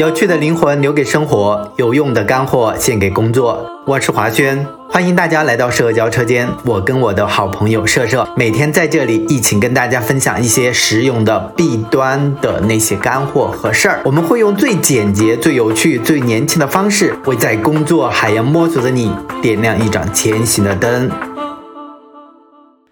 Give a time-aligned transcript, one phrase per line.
[0.00, 3.70] 有趣的灵魂留给生活，有用的干货献给工作。
[3.86, 6.48] 我是华轩，欢迎大家来到社交车间。
[6.64, 14.00] 我跟我的好朋友社社每天在这里一起跟大家分享一些实用的弊端的那些干货和事儿。
[14.06, 19.12] 我们会用最简洁、最有趣、最年轻的方式，为在工作海洋摸索的你
[19.42, 21.10] 点亮一盏前行的灯。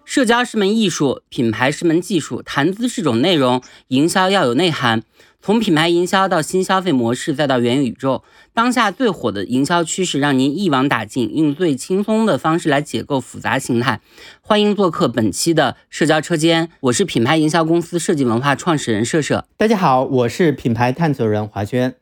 [0.05, 5.01] 社交是门艺术，品牌是门技术，谈资是种内容，营销要有内涵。
[5.41, 8.23] 从品牌营销到新消费模式，再到元宇宙，
[8.53, 14.01] 当下最火的营销趋势，让您一网打尽，用最轻松的方式来解构复杂形态。
[14.41, 19.45] 欢迎做客本期的社交车间，我是品牌营销公司设计文化创始人社社。
[19.55, 21.95] 大家好，我是品牌探索人华轩。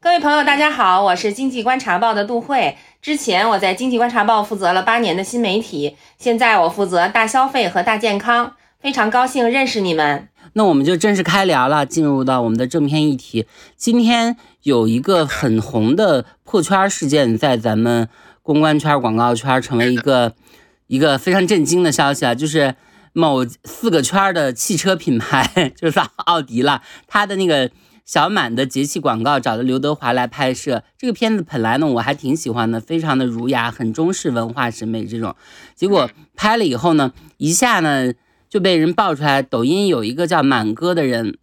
[0.00, 2.78] 各位朋友，大家好，我是经济观察报的杜慧。
[3.02, 10.28] 之前我在经济观察报负责了八年的新媒体，现在我负责大消费和大健康，非常高兴认识你们。
[10.54, 13.46] 那我们就正式开聊了，进入到我们的正片议题。
[13.76, 18.08] 今天有一个很红的破圈事件，在咱们
[18.42, 20.34] 公关圈、广告圈成为一个
[20.88, 22.74] 一个非常震惊的消息啊，就是
[23.12, 27.70] 某四个圈的汽车品牌， 就是奥迪了，它的那个
[28.04, 30.82] 小满的节气广告找的刘德华来拍摄。
[30.96, 35.36] 这个片子本来呢我还挺喜欢的，非常的儒雅，很中式文化审美这种。
[35.74, 38.12] 结果拍了以后呢，一下呢。
[38.48, 41.38] 就被人爆出来，抖音有一个叫满哥的人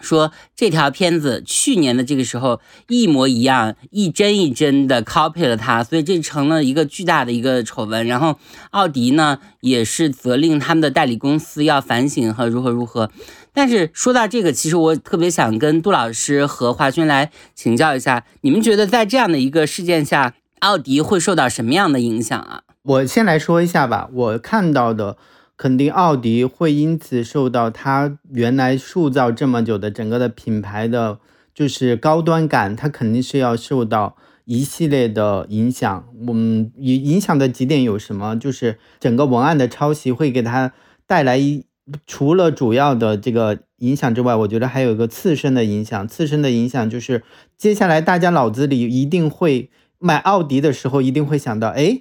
[0.00, 8.04] 说这条片子去年的这个时候一模一样，一帧一帧的 copy 了他，所以这成了一个巨大的一个丑闻。
[8.04, 8.36] 然后
[8.70, 13.12] 奥迪呢也是责令他们的代理公司要反省和如何如何。
[13.52, 22.62] 但是说到这个，其实我特别想跟杜老师和华军来请教一下，你们觉得在这样的一个事件下，奥迪会受到什么样的影响啊？
[22.82, 25.16] 我先来说一下吧，我看到的。
[25.62, 31.20] 肯定奥迪会因此受到它原来塑造这么久的整个的品牌的
[31.54, 36.04] 就是高端感，它肯定是要受到一系列的影响。
[36.26, 38.36] 我们影影响的几点有什么？
[38.36, 40.72] 就是整个文案的抄袭会给它
[41.06, 41.64] 带来一
[42.08, 46.08] 除了主要的这个影响之外，我觉得还有一个次生的影响。
[46.08, 47.22] 次生的影响就是
[47.56, 52.00] 接下来大家脑子里一定会买奥迪的时候一定会想到，哎，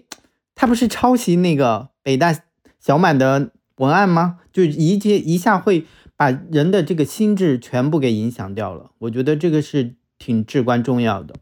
[0.56, 2.36] 它不是抄袭那个北大。
[2.84, 4.40] 小满的文案吗？
[4.52, 5.86] 就一接一下会
[6.18, 8.92] 把人的这个心智全部给影响掉了。
[9.00, 11.36] 我觉得这个是挺至关重要的。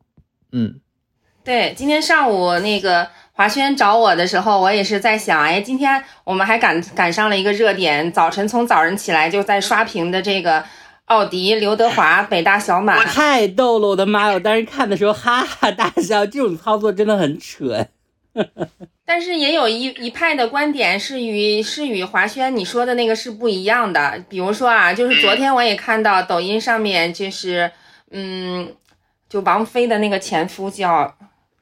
[0.51, 0.79] 嗯，
[1.44, 10.63] 对，今天上午那个华轩找我的时候，我也是在想，哎，今天我们还赶赶上了一个热点，早晨从早晨起来就在刷屏的这个
[11.06, 14.33] 奥迪、刘德华、北大小满，太逗了，我的妈呀！
[14.33, 17.89] 我当时看的时候哈哈大笑，这种操作真的很蠢。
[19.09, 24.24] 但是也有一一派的观点是与是与华轩你说的那个是不一样的。
[24.30, 27.72] 比如说啊，就是昨天我也看到抖音上面，就是
[28.12, 28.72] 嗯，
[29.28, 31.12] 就王菲的那个前夫叫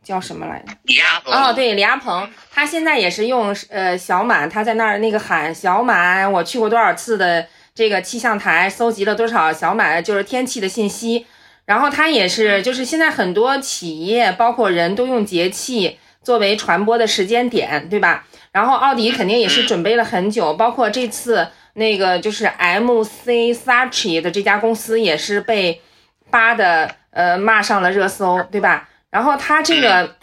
[0.03, 0.73] 叫什么来着？
[0.83, 1.33] 李亚鹏。
[1.33, 11.25] 哦，对，李亚鹏，他现在也是用呃小满，他在那儿那个喊小满，我去过多少次的这个气象台，搜集了多少小满就是天气的信息。
[11.63, 15.97] 然后他也是，就是现在很多企业包括人都用节气。
[16.27, 18.25] 作为传播的时间点，对吧？
[18.51, 25.81] 然后奥迪肯定也是准备了很久，包括这次那个就是 M C Saatchi 的这家公司也是被
[26.29, 28.89] 扒的，呃，骂上了热搜，对吧？
[29.09, 30.17] 然后他这个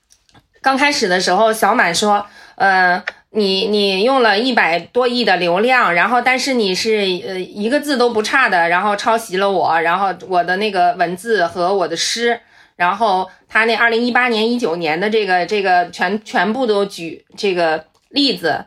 [0.60, 2.26] 刚开始的时候，小满说，
[2.56, 6.90] 呃，你你用了一百多亿的流量，然后但是你是
[7.26, 12.38] 呃一个字都不差的，然后抄袭了我，然后我的那个文字和我的诗。
[12.78, 18.66] 然后他那二零一八年、一九年的这个这个全全部都举这个例子，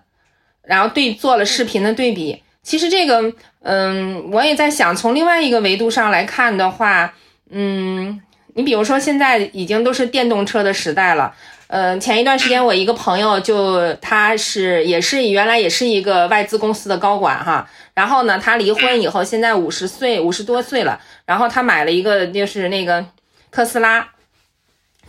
[0.63, 2.43] 然后对做了视频的对比。
[2.61, 3.33] 其实这个，
[3.63, 7.13] 嗯，我也在想，从另外一个维度上来看的话，
[7.51, 8.21] 嗯，
[8.55, 11.33] 你比如说现在已经都是电动车的时代了。
[11.67, 23.05] 嗯，前一段时间我一个朋友就他是也是原来也是一个外资公司的高管哈，然后呢他离婚以后现在五十岁五十多岁了，然后他买了一个就是那个。
[23.51, 24.07] 特斯拉，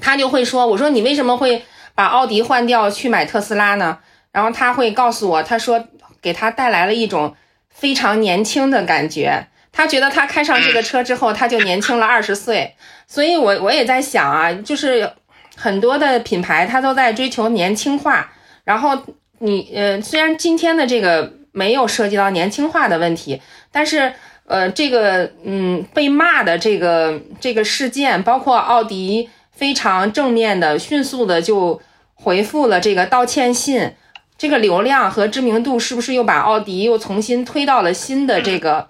[0.01, 3.99] 他就会说：“我说你为什么会把奥迪换掉去买特斯拉呢？”
[4.33, 5.87] 然后他会告诉我，他说
[6.21, 7.37] 给他带来了一种
[7.71, 9.47] 非常年轻的感觉。
[9.71, 12.75] 他觉得他开上这个车之后，他就年轻了二十岁。
[13.07, 15.13] 所以，我我也在想啊，就是
[15.57, 18.33] 很多的品牌它都在追求年轻化。
[18.65, 18.99] 然后
[19.39, 23.41] 你呃，虽然今天的这个没有涉及到年轻化的问题，
[23.71, 24.13] 但是。
[24.47, 31.81] 呃，这个嗯，被骂的这个这个事件，包括奥迪非常正面的、迅速的就
[32.15, 33.95] 回复了这个道歉信，
[34.37, 38.89] 这个流量和知名度是不是又把奥迪又重新推到了新的这个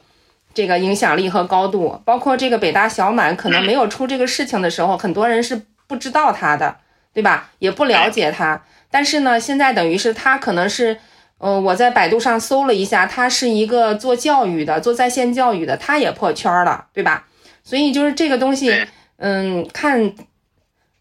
[0.54, 2.00] 这个影响力和高度。
[2.04, 6.76] 包括这个北大小满，可能没有出这个事情的时候，很多人是不知道他的，
[7.12, 7.50] 对吧？
[7.58, 8.62] 也不了解他。
[8.90, 10.99] 但是呢，现在等于是他可能是，
[11.43, 17.27] 呃，我在百度上搜了一下，他是一个做教育的，做在线教育的，他也破圈了，对吧？
[17.65, 18.87] 所以就是这个东西，
[19.17, 20.15] 嗯，看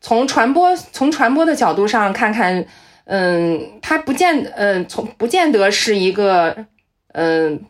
[0.02, 2.66] 从传播从传播的角度上看看，
[3.06, 6.66] 嗯，他不见，嗯，从不见得是一个，
[7.14, 7.64] 嗯，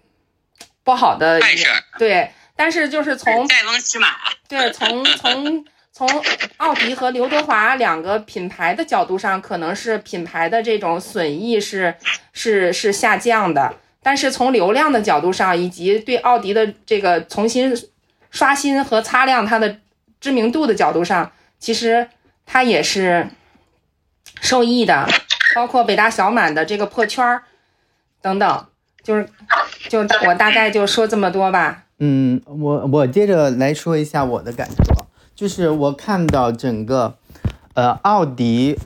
[0.85, 1.67] 不好的坏事，
[1.99, 2.31] 对。
[2.55, 4.07] 但是就是从塞翁失马，
[4.47, 5.65] 对，从从。
[6.01, 6.09] 从
[6.57, 11.93] 奥迪和刘德华两个品牌的角度上，可能是品牌的这种损益是
[12.33, 13.71] 是是下降的，
[14.01, 17.71] 但是从流量的角度上，以及对奥迪的这个重新
[18.31, 19.77] 刷新和擦亮它的
[20.19, 22.07] 知名度的角度上，其实
[22.47, 23.27] 它也是
[24.41, 25.07] 受益的。
[25.53, 27.43] 包括北大小满的这个破圈儿
[28.23, 28.65] 等等，
[29.03, 29.29] 就是
[29.87, 31.83] 就我大概就说这么多吧。
[31.99, 35.00] 嗯，我我接着来说一下我的感受。
[35.41, 37.15] 就是我看到整个，
[37.73, 38.77] 呃，奥迪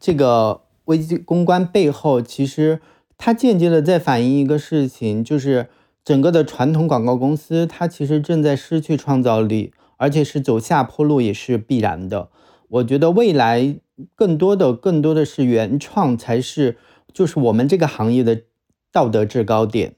[0.00, 2.80] 这个危机公关背后，其实
[3.16, 5.68] 它间接的在反映一个事情，就是
[6.04, 12.28] 整个的传统广告公司，它其实正在失去创造力，而且是走下坡路也是必然的。
[12.70, 13.76] 我觉得未来
[14.16, 16.76] 更多的、更多的是原创才是，
[17.14, 18.42] 就是我们这个行业的
[18.90, 19.94] 道德制高点。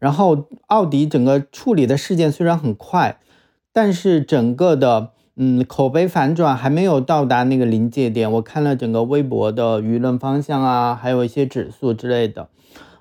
[0.00, 3.20] 然后，奥迪整个处理的事件虽然很快，
[3.72, 5.12] 但是整个的。
[5.36, 8.30] 嗯，口碑反转还没有到达那个临界点。
[8.32, 12.50] 我看了整个微博的舆论方向啊，还有一些指数之类的，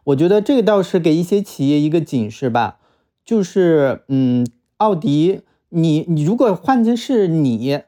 [0.05, 2.77] 我觉得这个倒是给一些企业一个警示吧。
[3.25, 4.47] 就是，嗯，
[4.77, 7.81] 奥迪，你你如果换成是你，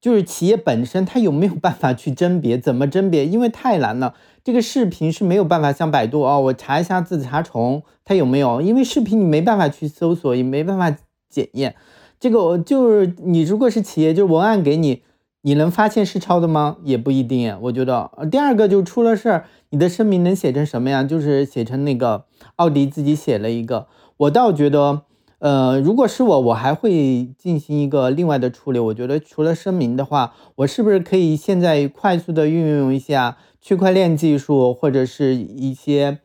[0.00, 2.56] 就是企业本身，它有没有办法去甄别？
[2.56, 3.26] 怎么甄别？
[3.26, 4.14] 因为太难了。
[4.44, 8.60] 这个视频是没有办法像百度哦，我查一下字查重它有没有？
[8.62, 10.96] 因为视频你没办法去搜索，也没办法
[11.28, 11.74] 检验。
[12.20, 15.02] 这个我就是你，如果是企业，就是文案给你，
[15.42, 16.78] 你能发现是抄的吗？
[16.82, 17.56] 也不一定。
[17.62, 21.06] 我觉得，第二个就出了事儿，你的声明能写成什么样？
[21.06, 22.24] 就是写成那个
[22.56, 23.86] 奥迪自己写了一个。
[24.16, 25.02] 我倒觉得，
[25.38, 28.80] 呃，如果是我，我还会进行一个另外的处理。
[28.80, 36.18] 我觉得除了声明的话，我是不是可以现在快速的运用一下区块链技术，或者是一些。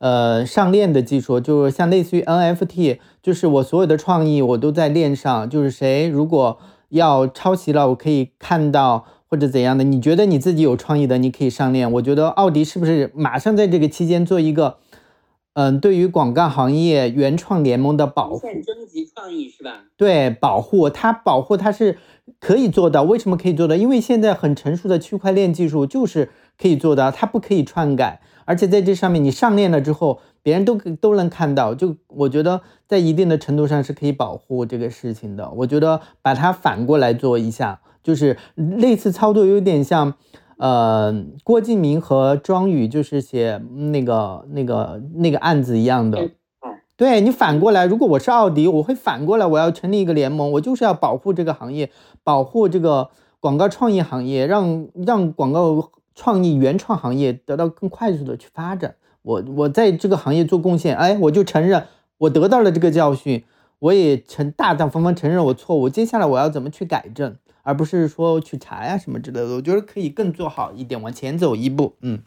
[0.00, 6.58] 呃，上链的技术就是像类似于 NFT，就是我所有的创意我都在链上，就是谁如果
[6.88, 9.84] 要抄袭了，我可以看到或者怎样的。
[9.84, 11.92] 你觉得你自己有创意的，你可以上链。
[11.92, 14.78] 我觉得奥迪是不是马上在这个期间做一个，
[15.52, 19.82] 嗯，对于广告行业原创联盟的保护，征集创意是吧？
[19.98, 21.98] 对，保护它，保护它是
[22.40, 23.02] 可以做到。
[23.02, 23.76] 为什么可以做到？
[23.76, 28.22] 因为现在很成熟的区块链技术就是可以做到，它不可以篡改。
[28.44, 31.74] 而且在这上面，你上链了之后，别人都都能看到。
[31.74, 35.50] 就我觉得，在一定的程度上是可以保护这个事情的。
[35.50, 40.14] 我觉得把它反过来做一下，就是类似操作，有点像，
[40.58, 43.60] 呃，郭敬明和庄宇就是写
[43.92, 46.30] 那个那个那个案子一样的。
[46.96, 51.90] 对你反过来，如果我是奥迪，我会反过来，我要成立一个联盟，我就是要保护这个行业，
[52.22, 55.90] 保护这个广告创意行业，让让广告。
[56.20, 61.86] 创意原创行业得到更快速的去发展，我我在这个行业做贡献，哎，我就承认
[62.18, 63.42] 我得到了这个教训，
[63.78, 71.94] 我也承大大方方承认我错误，接下来我要怎么去改正，而不是说去查呀什么之类的，我觉得可以更做好一点，往前走一步。
[72.02, 72.18] 嗯，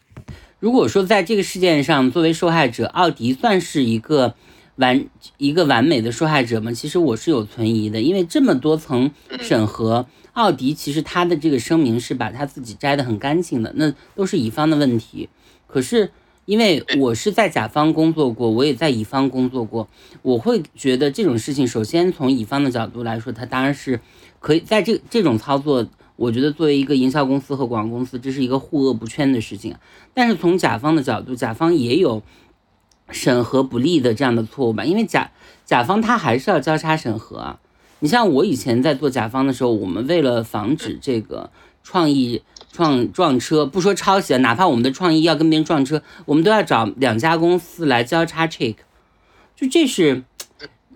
[0.60, 4.34] 如果说在这个事件上作为受害者，奥迪算是一个
[4.78, 5.06] 完
[5.38, 6.72] 一个完美的受害者吗？
[6.72, 10.08] 其实我是有存疑的，因为这么多层审核。
[10.34, 15.30] 奥迪其实他的这个声明是把他自己摘得很干净的，那都是乙方的问题。
[15.68, 16.12] 可是
[16.46, 19.88] 因为我是在甲方工作过，我也在乙方工作过，
[20.22, 24.00] 我会觉得这种事情，首先从乙方的角度来说，他当然是
[24.40, 29.76] 可以在这这种操作，我觉得作为一个营销公司和广告公司，这是一个互恶不圈的事情。
[30.14, 32.22] 但是从甲方的角度，甲方也有
[33.10, 34.84] 审核不力的这样的错误吧？
[34.84, 35.32] 因为甲
[35.64, 37.60] 甲方他还是要交叉审核啊。
[38.04, 41.50] 你像我以前在做甲方的时候，我们为了防止这个
[41.86, 48.76] 创意撞撞车，不说抄袭了，哪怕我们的创意要跟别人撞车，我们都要找两家公司来交叉 check，
[49.56, 50.22] 就这是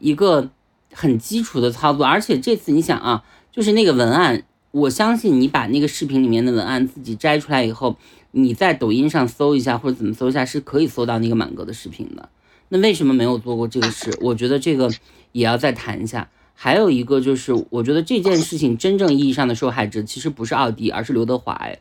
[0.01, 0.49] 一个
[0.91, 2.05] 很基础的操作。
[2.05, 3.23] 而且这次你想啊，
[3.53, 7.95] 就是那个文案，我相信你把那个视频里面的文案自己摘出来以后，
[8.31, 12.27] 你在抖音上搜一下或者怎么搜一下，是可以搜到那个满格的视频的。
[12.67, 14.13] 那为什么没有做过这个事？
[14.19, 14.91] 我觉得这个
[15.31, 16.29] 也要再谈一下。
[16.59, 21.53] 还有一个就是，我觉得这件事情真正意义上的受害者其实不是奥迪，而是刘德华。
[21.53, 21.77] 哎，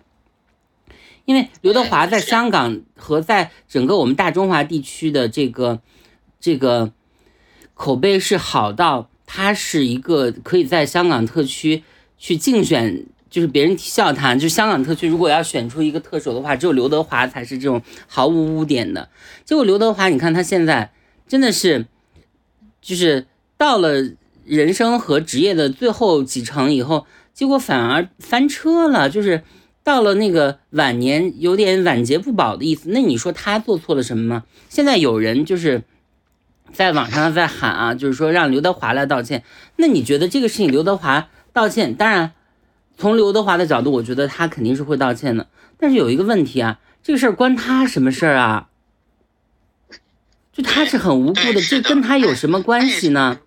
[1.25, 5.81] 因为刘德华在香港和在整个我们大中华地区的这个
[6.39, 6.93] 这个
[7.73, 11.83] 口碑是好到他是一个可以在香港特区
[12.19, 19.09] 去竞选，就是别人笑他，就香港特区如果要选出一个特首的话，只有刘德华才是这种毫无污点的。
[19.47, 20.93] 结果刘德华，你看他现在
[21.27, 21.87] 真的是，
[22.83, 24.13] 就是到了
[24.47, 29.43] 人生和职业的最后几程以后，结果反而翻车了，就是
[29.85, 32.89] 到了那个晚年有点晚节不保的意思。
[32.91, 34.45] 那你说他做错了什么吗？
[34.69, 35.83] 现在有人就是。
[36.73, 39.45] 在网上在喊啊，就是说让刘德华来道歉。
[39.77, 41.95] 那你觉得这个事情刘德华道歉？
[41.95, 42.33] 当然，
[42.99, 45.47] 从刘德华的角度，我觉得他肯定是会道歉的。
[45.79, 48.69] 但是有一个问题啊，这个事儿关他什么事儿啊？
[50.53, 53.39] 就他是很无辜的，这跟他有什么关系呢？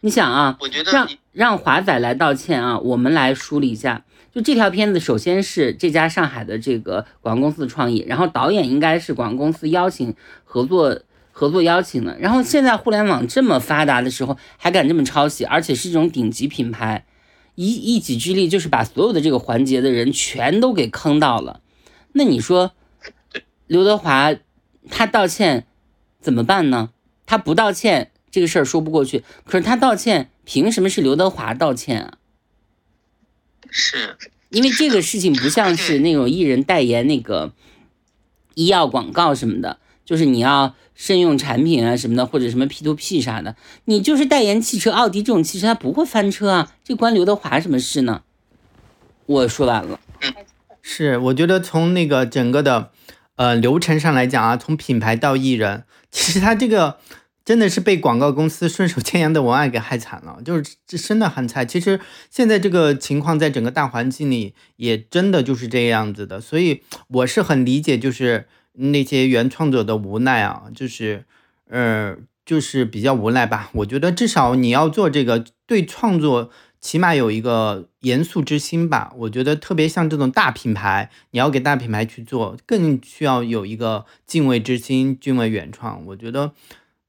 [0.00, 0.58] 你想啊，
[0.92, 4.04] 让让华仔来道歉啊，我们来梳理一下。
[4.32, 10.14] 就这条片子，首先是这家上海的这个广告公司的创意，然后导演应该是广告公司邀请
[10.44, 11.00] 合作。
[11.32, 17.06] 合作邀请的，然后现在互联网这么发达的时候，还敢这么抄袭，而且是这种顶级品牌，
[17.54, 21.60] 一一己之力就是把所有的这个环节的人全都给坑到了。
[22.12, 22.72] 那你说，
[23.66, 24.34] 刘德华
[24.90, 25.66] 他道歉
[26.20, 26.90] 怎么办呢？
[27.24, 32.14] 他不道歉这个事儿说不过去，可是他道歉，凭什么是刘德华道歉啊？
[33.70, 34.16] 是
[34.50, 37.52] 因为这个事情不像是那种艺人代言那个
[38.54, 39.78] 医药广告什么的。
[40.02, 48.22] 就是你要慎用产品啊什么的，或者什么 P to P 啥的，你就是代言汽车，奥迪这种汽车它不会翻车啊，这关刘德华什么事呢？
[49.26, 50.00] 我说完了。
[50.82, 52.90] 是，我觉得从那个整个的
[53.36, 56.98] 呃流程上来讲啊，从品牌到艺人，其实他这个
[57.44, 61.66] 真的是被广告公司顺手牵羊的文案给害惨了，就是这真的很惨。
[61.66, 68.46] 其实现在这个情况在整个大环境里也真的就是这样子的，所以我是很理解，就是。
[68.74, 71.24] 那些原创者的无奈啊，就是，
[71.68, 72.16] 呃，
[72.46, 73.68] 就是比较无奈吧。
[73.74, 79.12] 我觉得至少你要做这个，对创作起码有一个严肃之心吧。
[79.16, 86.06] 我觉得特别像这种大品牌，你要给大品牌去做，更需要有一个敬畏之心，敬畏原创。
[86.06, 86.52] 我觉得，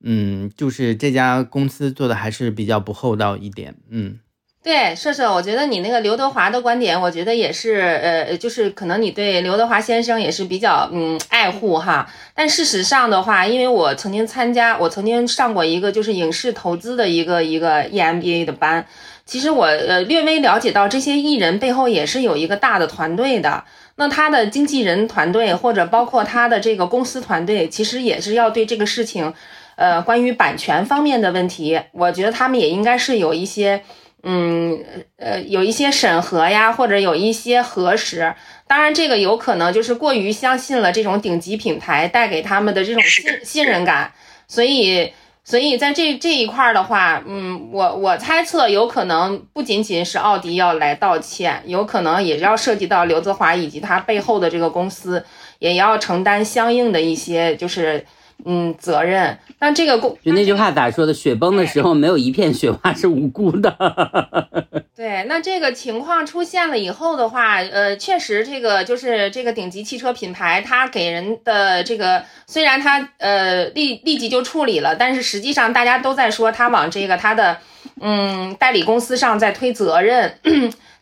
[0.03, 4.19] 嗯，就是这家公司做的还是比较不厚道一点，嗯。
[4.63, 12.07] 对，射射，我觉得你那个刘德华的观点，我觉得也是，呃，就是可能你对刘德华先生也是比较嗯爱护哈。
[12.35, 18.85] 但事实上的话，因为我曾经参加，我曾经上过一个就是影视投资的一个一个 EMBA 的班，
[19.25, 23.63] 其实我呃略微了解到这些艺人背后也是有一个大的团队的。
[23.95, 29.33] 那他的经纪人团队或者包括他的这个公司团队，其实也是要对这个事情，
[29.81, 33.81] 呃，关于版权方面的问题，我觉得他们也应该是有一些。
[34.23, 34.79] 嗯，
[35.17, 38.35] 呃，有一些审核呀，或者有一些核实。
[38.67, 44.13] 当然，这个有可能就是过于相信了这种顶级品牌带给他们的这种信信任感，
[44.47, 45.11] 所以，
[45.43, 55.25] 所以在这这一块的话，嗯，我我猜测有可能不仅仅是奥迪要来道歉，有可能也要涉及到刘泽华以及他背后的这个公司，
[55.57, 58.05] 也要承担相应的一些就是。
[58.45, 59.37] 嗯，责任。
[59.59, 61.13] 那这个公就那句话咋说的？
[61.13, 63.75] 雪崩的时候，没有一片雪花是无辜的。
[64.95, 77.57] 对，那这个情况出现了以后的话，呃，确实这个就是这个顶级汽车品牌，它给人的这个虽然它呃立立即就处理了，但是实际上大家都在说它往这个它的
[77.99, 80.33] 嗯代理公司上在推责任。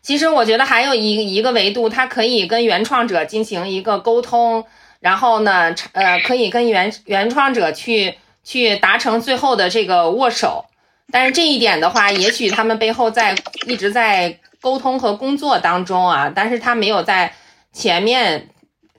[0.02, 4.64] 其实我觉得还有一一个维度，它可以跟原创者进行一个沟通。
[5.00, 8.14] 然后呢，呃，可以跟原原创者去
[8.44, 10.66] 去达成最后的这个握手，
[11.10, 13.34] 但是这一点的话，也许他们背后在
[13.66, 17.32] 一直在沟通和工作当中啊，但是他没有在
[17.72, 18.48] 前面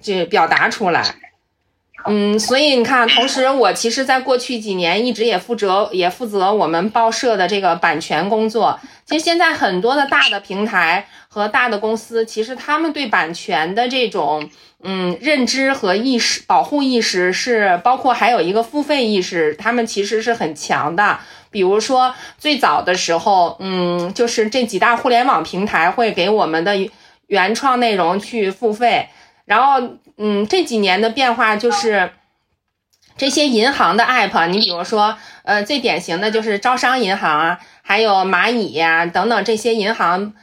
[0.01, 1.15] 这表达出来。
[2.05, 8.79] 嗯，所以你看，同时我其实在过去几年一直也负责也负责我们报社的这个版权工作。
[9.05, 14.49] 其实现在很多的大的平台和大的公司，其实他们对版权的这种。
[14.83, 21.19] 嗯，认知和意识、保护意识是包括还有一个付费意识，他们其实是很强的。
[21.51, 26.75] 比如说最早的时候，嗯，就是这几大互联网平台会给我们的
[27.27, 29.07] 原创内容去付费。
[29.45, 29.79] 然后，
[30.21, 32.11] 嗯，这几年的变化就是
[33.17, 40.33] 这些银行的 app，你比如说，呃，最典型的就是招商银行啊，还有蚂蚁呀等等这些银行。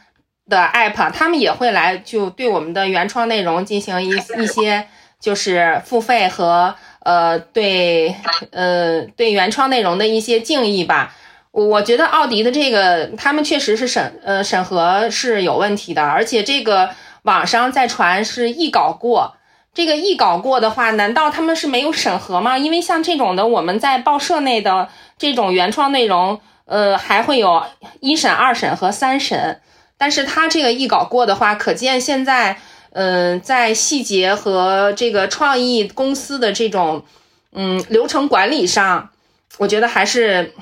[0.51, 4.87] 的 app，他们也会来就对我们的原创内容进行一一些
[5.21, 8.17] 就是付费和呃对
[8.51, 11.15] 呃对原创内容的一些敬意吧。
[11.51, 16.89] 我觉得奥迪的这个他们确实是审呃审核是有问题的，而且这个
[17.25, 19.37] 网上在传是易稿过，
[19.79, 22.59] 这个一稿过的话，难道他们是没有审核吗？
[22.59, 27.63] 因为像这种的我们在报社内的这种原创内容，呃，还会有
[28.01, 29.61] 一审、二审和三审。
[29.97, 32.59] 但是他这个一稿过的话，可见现在，
[32.91, 37.05] 嗯，在细节和这个创意公司的这种，
[37.53, 39.11] 嗯，流程管理上，
[39.59, 40.55] 我觉得还是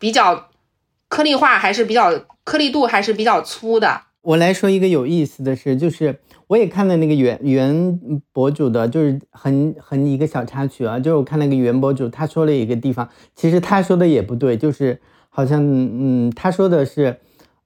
[0.00, 0.48] 比较
[1.08, 2.10] 颗粒化，还是比较
[2.42, 4.00] 颗粒度还是比较粗的。
[4.22, 7.98] 我来说一个有意思的事，就是我也看了那个原原
[8.32, 17.18] 博主的，就是很很一个小插曲啊，就是我看那个原博主他说了一个地方，其实他说的也不对，就是好像嗯，他说的是。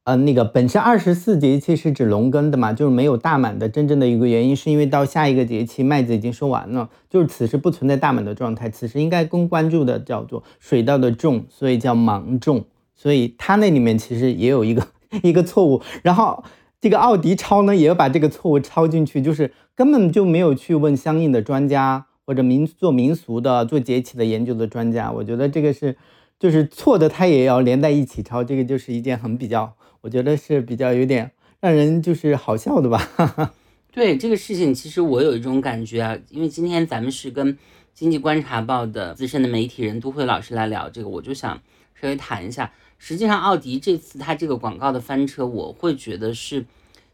[0.04, 12.64] 呃，那个本身二十四节气是指龙耕的嘛，就是没有大满的真正的一个原因，是因为到下一个节气麦子已经收完了，就是此时不存在大满的状态，此时应该更关注的叫做水稻的种，所以叫芒种，
[12.97, 14.87] 所以他那里面其实也有一个
[15.23, 16.42] 一个错误，然后
[16.80, 25.97] 这个奥迪抄呢也要把这个错误抄进去，就是根本就没有去问相应的专家或者民做民俗的做节气的研究的专家，我觉得这个是
[26.38, 29.75] 就是错的，他也要连在一起抄，这个就是一件很比较。
[30.02, 33.52] 我觉得是比较有点让人就是好笑的吧。
[33.90, 37.58] 对这个事情，其实我有一种感觉啊，因为今天咱们是跟
[37.92, 41.61] 经济观察报的资深的媒体人都慧老师来聊这个，我就想
[42.00, 42.70] 稍微谈一下。
[42.99, 46.67] 实际上，奥迪这次它这个广告的翻车，我会觉得是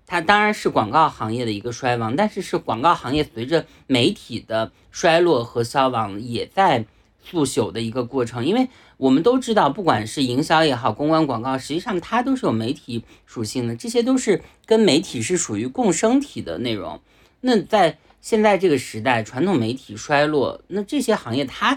[0.06, 6.84] 它当然是广告行业的一个衰亡，但是是广告行业随着媒体的衰落和消亡也在
[7.22, 8.68] 速朽的一个过程，因为。
[8.96, 17.00] 我们都知道，不管是营销也好，公关广告，实际上它都是有媒体属性的，这些都是跟媒体是属于共生体的内容。
[17.40, 21.76] 那在现在这个时代，传统媒体衰落，那这些行业它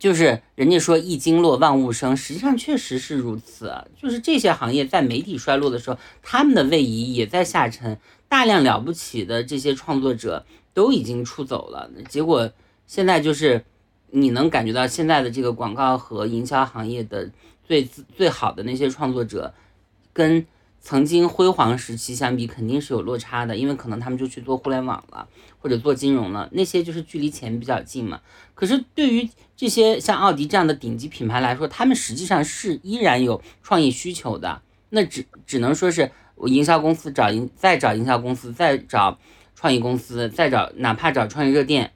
[0.00, 3.72] 就是人家说一经落万物生，实际上确实是如此。
[3.96, 7.96] 就是这些行业在媒体衰落的时候，他们的位移也在下沉，
[8.28, 12.50] 大量了不起的这些创作者都已经出走了，结果
[12.88, 13.64] 现在就是。
[14.12, 17.30] 你能感觉到现在的这个广告和营销行业的
[17.64, 17.84] 最
[18.16, 19.54] 最好的那些创作者，
[20.12, 20.44] 跟
[20.80, 28.20] 曾经辉煌时期相比，肯定是有落差的，因为可能他们就去做互联网了，或者做金融了，那些就是距离钱比较近嘛。
[28.54, 34.62] 可是对于这些像奥迪这样的顶级品牌来说，他们实际上是依然有创意需求的。
[34.88, 39.18] 那只只能说是我营销公司找营，再找营销公司，再找
[39.54, 41.92] 创意公司，再找哪怕找创意热店。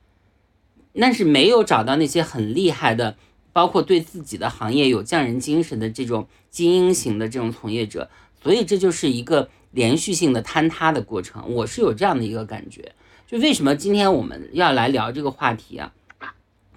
[1.01, 3.17] 但是没有找到那些很厉害的，
[3.53, 8.09] 包括对自己的行业有匠人精神的这种精英型的这种从业者，
[8.45, 11.53] 所以这就是一个连续性的坍塌的过程。
[11.55, 12.93] 我是有这样的一个感觉。
[13.27, 15.91] 就为什么今天我们要来聊这个话题啊？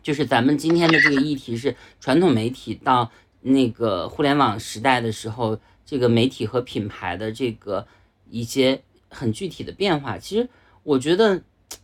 [0.01, 7.85] 就是咱们今天的这个议题是传统媒体到那个互联网时代的时候，这个媒体和品牌的这个
[8.31, 10.17] 一些很具体的变化。
[10.17, 10.47] 其实
[10.83, 11.43] 我觉得，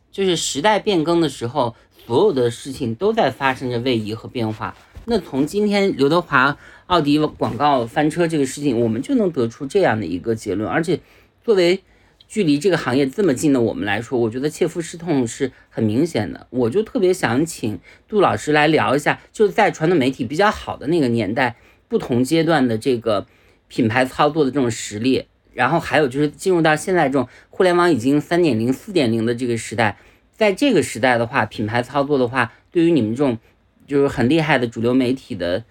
[0.09, 1.75] 就是时代变更的时候。
[2.05, 4.75] 所有的事情都在发生着位移和变化。
[5.05, 6.57] 那从今天刘德华
[6.93, 10.69] 奥迪广告翻车这个事情，我们就能得出这样的一个结论。
[10.69, 10.99] 而且，
[11.43, 11.81] 作为
[12.27, 16.45] 距离这个行业这么近的我们来说，我觉得切肤之痛是很明显的。
[16.51, 21.55] 我就特别想请杜老师来聊一下，就是在传统媒体比较好的那个年代，
[21.87, 23.25] 不同阶段的这个
[23.67, 29.97] 品牌操作的这种实力，然后还有就是进入到现在这种互联网已经三点零、四点零的这个时代。
[30.31, 33.39] 在这个时代的话，品牌操作的话，对于你们这种
[33.87, 35.63] 就是很厉害的主流媒体的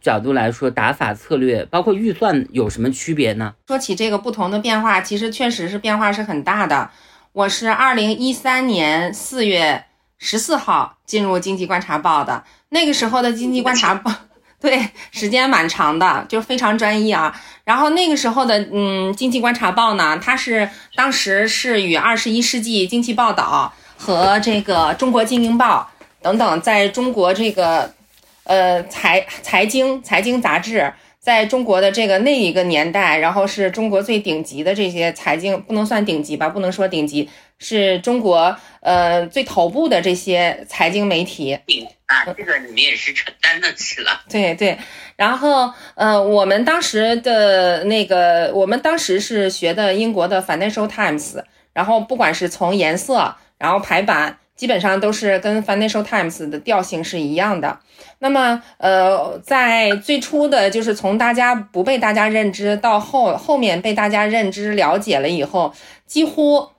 [0.00, 3.54] 角度来说，打法策略包括预算有什么区别呢？
[3.66, 6.90] 说起这个不同的变化，其实确实是变化是很大的。
[7.32, 9.84] 我是二零一三年四月
[10.18, 14.12] 十四号进入经济观察报的，那个时候的经济观察报，
[14.60, 17.34] 对，时间蛮长的，就非常专一啊。
[17.64, 23.72] 然后那个时候的嗯，经济观察报呢，它是当时是与二十一世纪经济报道。
[24.00, 25.90] 和这个中国经营报
[26.22, 27.92] 等等，在中国这个
[28.48, 41.52] 呃财财经财经杂志，在中国的这个那一个年代，然后是中国最顶级的这些财经，不能算顶级吧，不能说顶级，是中国呃最头部的这些财经媒体。
[42.06, 44.22] 啊，这个你们也是承担得起了。
[44.30, 44.78] 对对，
[45.16, 53.36] 然后呃，我们当时的那个，我们当时是学的英国的 Financial Times，然后不管是从颜色。
[53.60, 57.78] 然后排版基本上都是跟 Financial Times 的调性是一样的。
[58.18, 65.72] 那么，呃，在最初的就是从大家不被大家认知到后后面被大家认知了解了以后，
[66.06, 66.70] 几乎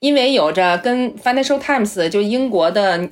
[0.00, 3.08] 因为有着跟 Financial Times 就英国的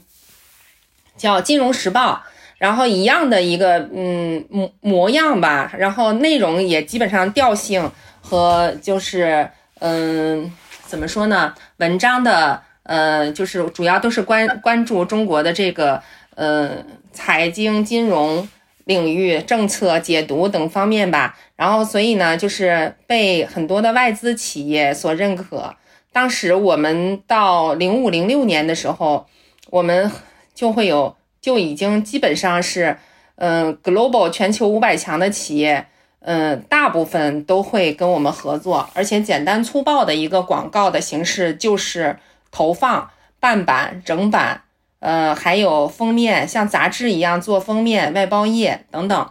[1.17, 2.25] 叫金融时报，
[2.59, 7.89] 然后一样的一个嗯模模样吧，然后内容也基本上调性
[8.21, 10.53] 和就是嗯
[10.85, 12.61] 怎么说呢，文章的。
[12.87, 16.03] 呃，就是主要都是关关注中国的这个
[16.35, 18.49] 呃财经金融
[18.85, 21.37] 领域、政策解读等方面吧。
[21.57, 25.75] 然后，所以呢，就是被很多的外资企业所认可。
[26.13, 29.27] 当时我们到零五零六年的时候，
[29.71, 30.11] 我们
[30.55, 32.97] 就会有就已经基本上是，
[33.37, 35.87] 嗯，global 全球五百强的企业，
[36.21, 42.17] 嗯，大部分都会跟我们合作，而且简单粗暴的一个广告的形式就是
[42.57, 44.63] 投放半版、整版。
[45.01, 49.31] 呃，还有封面，像杂志一样做封面、外包页等等。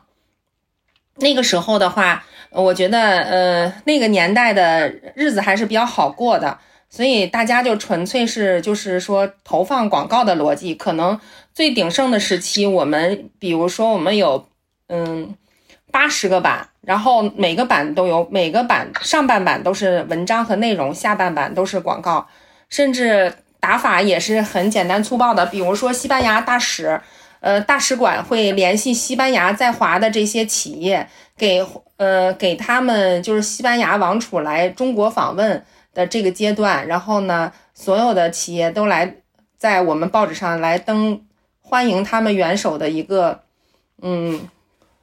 [1.16, 10.76] 那个时候的话，我觉得，呃，那个年代的日子还是比较好过的，所以大家就纯粹是就是说投放广告的逻辑。
[10.76, 11.20] 可能
[11.52, 14.48] 最鼎盛的时期，我们比如说我们有，
[14.88, 15.36] 嗯，
[15.92, 22.28] 八十个版，然后每个版都有每个版上半版都是文章和内容，下半版都是广告，
[22.70, 23.34] 甚至。
[23.58, 27.02] 打法也是很简单粗暴的，比如说西班牙大使，
[27.40, 31.66] 呃，大使馆会联系西班牙在华的这些企业，给
[31.98, 39.16] 呃给他们就是西班牙王储来中国访问的这个阶段，然后呢，所有的企业都来
[39.58, 41.20] 在我们报纸上来登
[41.64, 43.40] 欢迎他们元首的一个
[44.04, 44.48] 嗯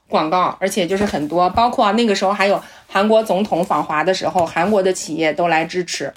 [0.09, 6.14] 广告，而且就是很多，包括那个时候还有韩国总统访华的时候，韩国的企业都来支持。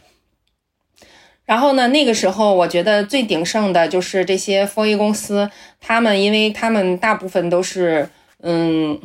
[1.46, 1.88] 然后呢？
[1.90, 8.10] 那个时候，我觉得最鼎盛的就是这些 4A 公司，他们因为他们大部分都是
[8.42, 9.00] 嗯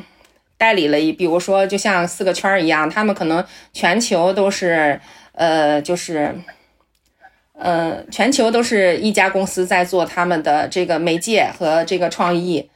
[0.56, 4.98] 代理了一，比如说就像四个圈儿一样，他们可能全球都是
[5.32, 6.34] 呃就是
[7.52, 12.70] 呃全球都是一家公司在做他们的这个媒介和这个创意，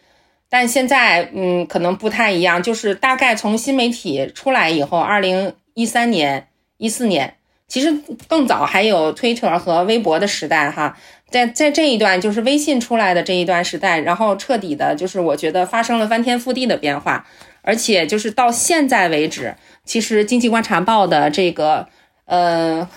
[0.50, 7.36] 但现在嗯可能不太一样，就是大概从新媒体出来以后，二零一三年、一四年。
[7.74, 7.92] 其实
[8.28, 10.96] 更早还有推特和微博的时代哈，
[11.28, 17.26] 在在这一段就是微信出来的这一段时代，然后彻底的就是我觉得发生了翻天覆地的变化，
[17.62, 21.88] 而且就是到现在为止，其实经济观察报的这个
[22.26, 22.88] 呃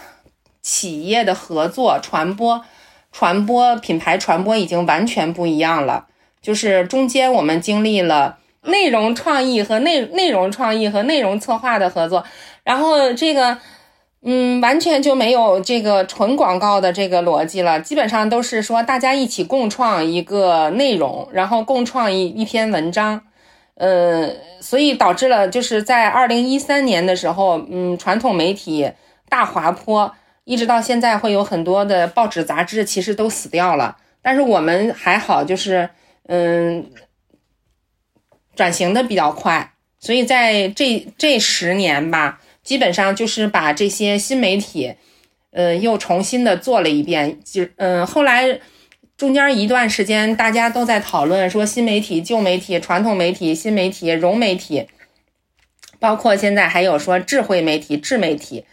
[0.61, 2.63] 企业的合作传播
[3.11, 6.05] 传播品牌传播已经完全不一样了，
[6.39, 12.23] 就是中间我们经历了内容创意和内内容创意和内容策划的合作，
[12.63, 13.57] 然后这个。
[14.29, 23.21] 嗯，完全就没有这个纯广告的这个逻辑了，基本上都是说大家一起共创一个内容，然后共创一一篇文章，
[23.75, 28.91] 呃，所以导致了就是在二零一三年的时候，嗯，传统媒体
[29.29, 30.13] 大滑坡，
[30.43, 35.89] 一直到现在会有很多的报纸杂志其实都死掉了，但是我们还好，就是
[36.27, 36.85] 嗯，
[38.57, 42.41] 转型的比较快，所以在这这十年吧。
[42.67, 44.93] 基本上就是把这些新媒体，
[45.51, 47.39] 呃，又重新的做了一遍。
[47.45, 48.59] 就嗯，后来
[49.15, 54.87] 中间一段时间，大家都在讨论说新媒体、旧媒体、传统媒体、新媒体、融媒体，
[55.97, 58.65] 包括现在还有说智慧媒体、智媒体。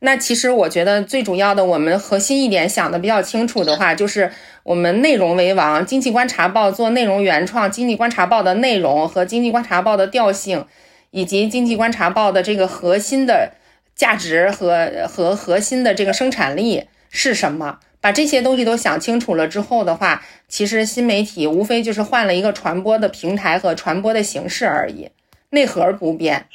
[0.00, 4.30] 那其实我觉得最主要的，我们核心一点想的比较清楚的话，就是
[4.62, 5.86] 我们内容为王。
[5.86, 10.66] 经济观察报做内容原创，经济观察报的内容和经济观察报的调性。
[11.10, 13.52] 以及经济观察报的这个核心的
[13.94, 17.78] 价值和和核心的这个生产力是什么？
[18.00, 25.10] 把这些东西都想清楚了之后的话，其实新媒体无非就是换了一个传播的平台和传播的形式而已，
[25.50, 26.46] 内核不变。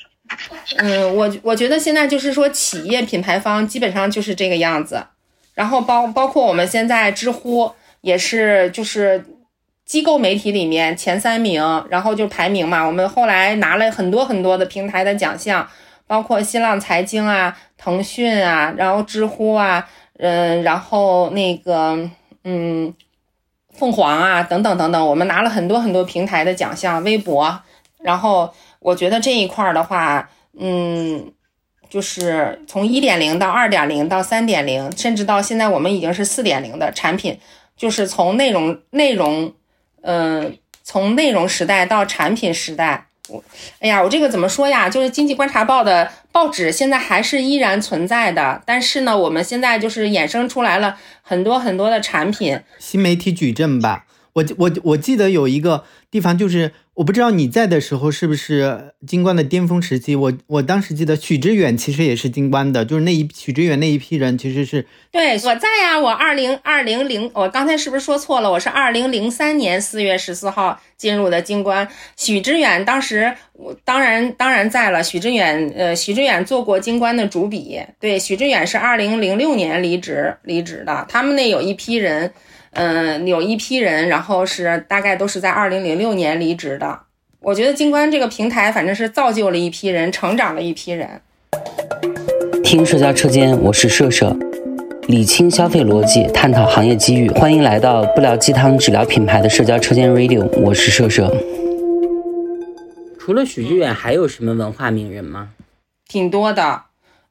[0.78, 5.06] 嗯，我我觉得现在就是说企业品牌方基本上就是这个样子，
[5.54, 9.26] 然后包包括我们现在知乎也是就是。
[9.94, 12.84] 机构媒体里面前三名，然后就排名嘛。
[12.84, 15.70] 我们后来拿了很多很多的平台的奖项，
[16.08, 22.10] 包括新浪财经啊、腾讯啊，然后知乎啊，嗯，然后那个
[22.44, 22.92] 嗯，
[23.72, 27.04] 凤凰啊等等等等，我们拿了很多很多平台的奖项。
[27.04, 27.60] 微博，
[28.00, 30.28] 然后我觉得这一块的话，
[30.60, 31.32] 嗯，
[31.88, 37.38] 就是从一点零到二点零到三点零，甚至到现在我们已经是四点零的产品，
[37.78, 39.54] 就是从内容内容。
[40.04, 43.44] 嗯，从内容时代到产品时代，我，
[43.80, 44.90] 哎呀，我这个怎么说呀？
[44.90, 54.06] 就是经济观察报的报纸现在还是依然存在的，但是呢，我们现在就是衍生出来了很多很多的产品，新媒体矩阵吧。
[54.34, 56.74] 我我我记得有一个地方就是。
[56.96, 60.16] 我不知道你在的时候是不是金冠的巅峰时期？
[60.16, 66.00] 我我当时记得许知远其实也是金冠的，就是那一许知远那一批人其实是对我在呀。
[66.00, 68.52] 我二零二零零，我刚才是不是说错了？
[68.52, 71.88] 我是二零零三年四月十四号进入的金冠。
[72.16, 75.02] 许知远当时我当然当然在了。
[75.02, 77.82] 许知远呃，许知远做过金冠的主笔。
[78.00, 81.08] 对，许知远是二零零六年离职离职的。
[81.10, 82.32] 他们那有一批人。
[82.74, 87.00] 嗯，有一批人，然后是大概都是在二零零六年离职的。
[87.40, 91.22] 我觉得金冠这个平台反正是造就了一批人，成长了一批人。
[92.64, 94.36] 听社交车间，我是社社，
[95.08, 101.32] 理清消费逻辑，探讨行业机遇，欢迎来到不聊鸡汤只聊品牌的社交车间 Radio，我是社社。
[103.20, 105.50] 除了许志远，还有什么文化名人吗？
[106.08, 106.84] 挺多的，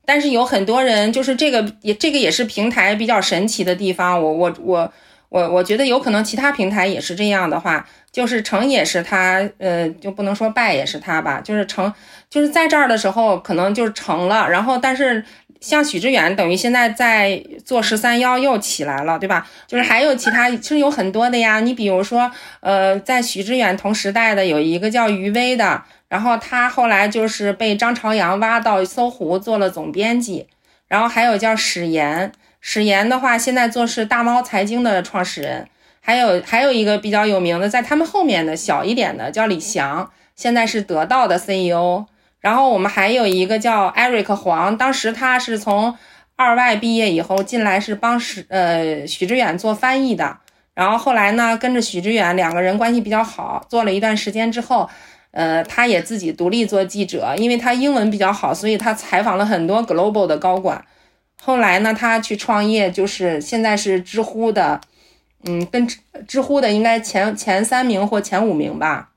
[0.04, 4.22] 但是有很多人就是这个也这个也是平台比较神奇的地方。
[4.22, 4.92] 我我我我
[5.32, 11.90] 我我觉得有可能其他平台也是这样的话，就是成也是他，呃，就不能说败也是他吧，就是成
[12.28, 15.24] 就是在这儿的时候可能就成了，然后但是
[15.58, 19.48] 像许知远等于现在在做十三幺又起来了，对吧？
[19.66, 25.82] 就是还有其他其实有很多的呀，你比如说呃，在许知远同时代的有一个叫于薇的。
[26.12, 30.46] 然后他后来就是被张朝阳挖到搜狐做了总编辑，
[30.86, 32.30] 然后还有叫史岩，
[32.64, 35.66] 史岩的话现在做是大猫财经的创始人，
[36.00, 42.06] 还有还有一个比较有名的，在他们后面的小一点的叫李翔，现在是得到的 CEO。
[42.40, 45.96] 然后我们还有一个叫 Eric 黄，当时他是从
[46.36, 50.38] 二外毕业以后进来是帮史呃许知远做翻译的，
[50.74, 54.88] 然后后来呢跟着许知远两个人关系比较好，做了一段时间之后。
[55.32, 60.84] 呃，他也自己独立做记者，因为他英文比较好，所以他采访了很多 global 的高管。
[61.44, 64.80] 后来呢，他去创业，就是现在是知乎的，
[65.44, 69.10] 嗯，跟知知乎的应该前前三名或前五名吧。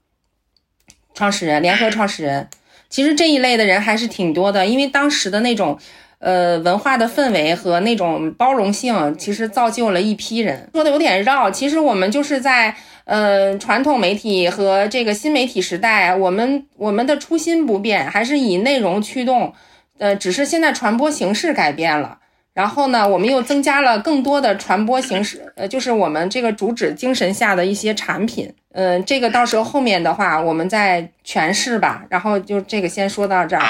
[1.13, 2.49] 创始人，联合创始人，
[2.89, 5.77] 其实这一类的人还是挺多的，因为当时的那种。
[6.19, 10.67] 呃，文化的氛围和那种包容性，其实造就了一批人。
[10.73, 19.53] 说的有点绕，其实我们就是在呃传统媒体和这个新媒体时代，我们我们的初心不变，还是以内容驱动。
[19.97, 22.17] 呃，只是现在传播形式改变了，
[22.53, 28.53] 然后呢，我们又增加了更多的传播形式，呃，就是我们这个主旨精神下的一些产品。
[28.73, 32.03] 嗯，这个到时候后面的话，我们再诠释吧。
[32.09, 33.63] 然后就这个先说到这儿，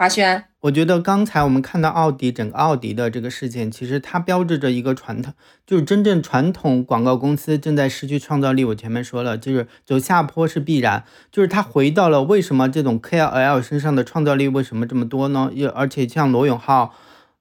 [0.00, 0.44] 华轩。
[0.60, 5.34] 我觉得刚才我们看到奥迪整个奥迪的这个事件，其实它标志着一个传统，
[5.66, 8.64] 就是真正传统广告公司正在失去创造力。
[8.64, 15.50] 我前面说了，就是走下坡是必然，就是它回到了为什么这种 KOL 身上的创造力为什么这么多呢？
[15.52, 16.94] 又而且像罗永浩，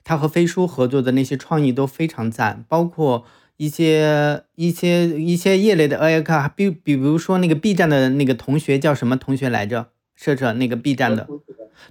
[0.04, 3.24] 他和飞书合作的那些创意都非常赞，包括
[3.56, 9.92] 一些一些一些业内的 AI，比比如说那个 B 站的那个同学叫什么同学来着？
[10.18, 11.26] 设设那个 B 站的。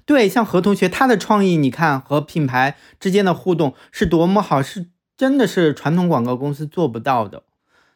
[0.05, 7.43] 对，像何同学，他的创意，你看和品牌之间的互动是多么好，是真的是传统广告公司做不到的。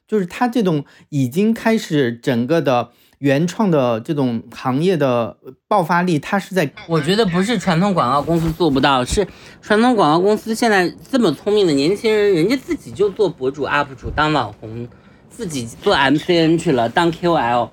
[0.09, 6.70] 就是他这种已经开始整个的原创的这种行业的爆发力，他是在。
[6.87, 9.26] 我觉得不是传统广告公司做不到，是
[9.62, 14.87] 传统广告公司现在这么聪明的年轻人，人家自己就做博主、UP 主当网红，
[15.31, 17.70] 自己做 MCN 去了，当 KOL。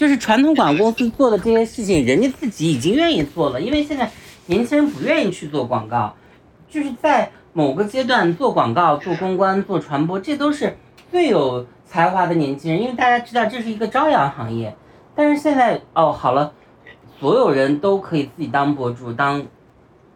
[0.00, 4.10] 就是传统广告公司做的这些事情，人家自己已经愿意做了，因为现在
[4.46, 6.14] 年轻人不愿意去做广告，
[6.70, 10.74] 就是在某个阶段做广告、做公关、做传播，这都是
[11.10, 14.74] 最有才华的年轻人，因为大家知道这是一个朝阳行业。
[15.14, 16.54] 但是现在哦，好了，
[17.18, 19.44] 所有人都可以自己当博主、当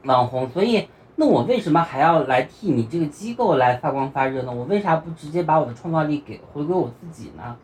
[0.04, 4.50] 网红，所以那我为什么还要来替你这个机构来发光发热呢？
[4.50, 7.54] 我为啥不直接把我的创造力给回归我自己呢？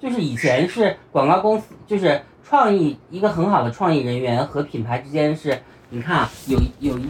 [0.00, 5.60] 就是以前是广告公司，就是创意一个很好的创意人员和品牌之间是，
[5.90, 7.06] 你看啊，有有一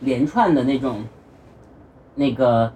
[0.00, 1.02] 连串的那种
[2.14, 2.70] 那个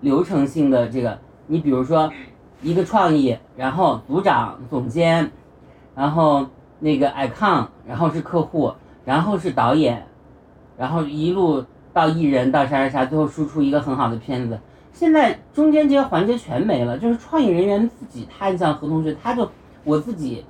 [0.00, 1.16] 流程性的这个，
[1.46, 2.12] 你比如说
[2.60, 5.30] 一个创意，然后组长、总监，
[5.94, 6.44] 然后
[6.80, 10.04] 那个 icon，然后是客户，然后是导演，
[10.76, 14.58] 然后一路到艺人到啥啥啥，最后输出一个很好的片子。
[15.02, 19.50] 现在中间这些环节全没了，就是创意人员自己，他像何同学，他就
[19.82, 20.44] 我自己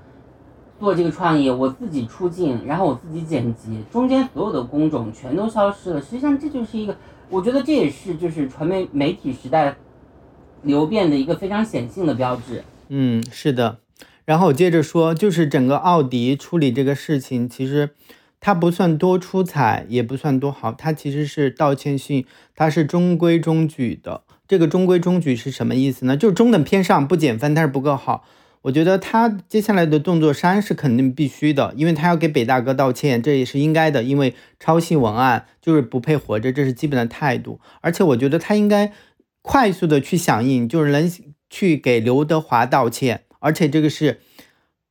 [0.78, 6.02] 做这个创意，我自己出镜，然后我自己剪辑，中间所有的工种全都消失了。
[6.02, 6.94] 实际上这就是一个，
[7.30, 9.74] 我觉得这也是就是传媒媒体时代
[10.60, 12.62] 流变的一个非常显性的标志。
[12.88, 13.78] 嗯，是的。
[14.26, 17.88] 然后我接着说，就是整个奥迪处理这个事情，其实。
[18.44, 24.22] 它不算多出彩，也不算多好，它其实是道歉信，它是中规中矩的。
[24.48, 26.16] 这个中规中矩是什么意思呢？
[26.16, 28.24] 就是中等偏上，不减分，但是不够好。
[28.62, 34.02] 我觉得他接下来的动作删是肯定必须的，因为他要给北大哥道歉，这也是应该的。
[34.02, 37.60] 因为抄袭文案就是不配活着，这是基本的态度。
[37.80, 38.92] 而且我觉得他应该
[39.40, 41.10] 快速的去响应，就是能
[41.50, 44.20] 去给刘德华道歉，而且这个是。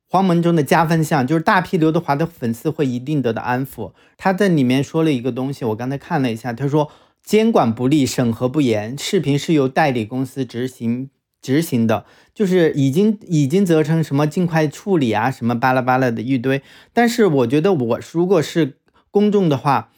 [0.04, 3.92] 黄门中的加分项就是大批刘德华的粉丝会一定得到安抚。
[4.18, 6.90] 他在里面说了一个东西，我刚才看了一下，他说
[7.24, 12.04] 监管不力，审核不严，视频是由代理公司执行执行的，
[12.34, 16.62] 就是已经已经责成什么尽快处理啊，什么巴拉巴拉的一堆。
[16.92, 18.78] 但是我觉得我如果是
[19.10, 19.90] 公众的话，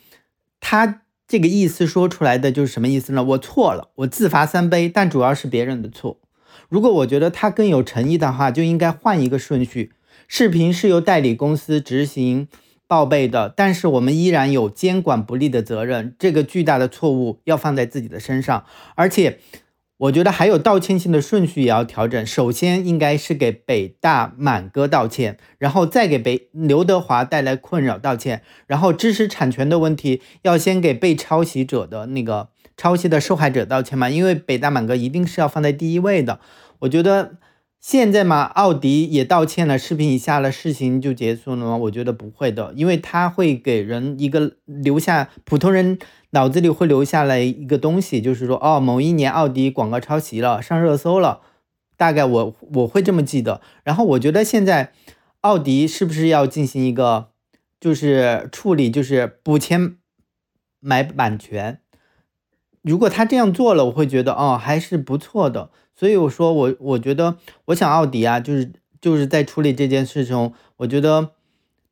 [0.61, 3.25] 他这个意思说出来的就是什么意思呢？
[3.25, 6.21] 我错了，我自罚三杯，但主要是别人的错。
[6.69, 9.93] 如果我觉得他更有诚意的话，就应该换一个顺序。
[10.29, 12.49] 视频是由代理公司执行
[12.95, 16.15] 报备的，但是我们依然有监管不力的责任。
[16.17, 19.41] 这个巨大的错误要放在自己的身上，而且
[19.97, 22.25] 我觉得还有道歉性的顺序也要调整。
[22.25, 32.51] 首先应该是给北大满哥道歉，然后再给北刘德华带来困扰道歉，然后知识产权的问题要先给被抄袭者的那个。
[32.77, 34.09] 抄袭的受害者道歉嘛？
[34.09, 36.39] 因为北大满哥一定是要放在第一位的。
[36.81, 37.35] 我觉得
[37.87, 41.77] 现在嘛，奥迪也道歉了，视频一下了，事情就结束了吗？
[41.77, 45.99] 我觉得不会的，因为他会给人一个留下普通人
[46.31, 51.43] 脑子里会留下来一个东西，就是说哦，某一年奥迪广告抄袭了，上热搜了，
[51.99, 53.61] 大概我我会这么记得。
[53.83, 54.95] 然后我觉得现在
[55.43, 57.33] 奥迪是不是要进行一个
[57.79, 59.97] 就是处理，就是补钱
[60.81, 61.81] 买版权？
[62.81, 65.69] 如果他这样做了，我会觉得哦还是不错的。
[65.95, 71.31] 所以我说我我觉得我想奥迪啊，就是就是在处理这件事中，我觉得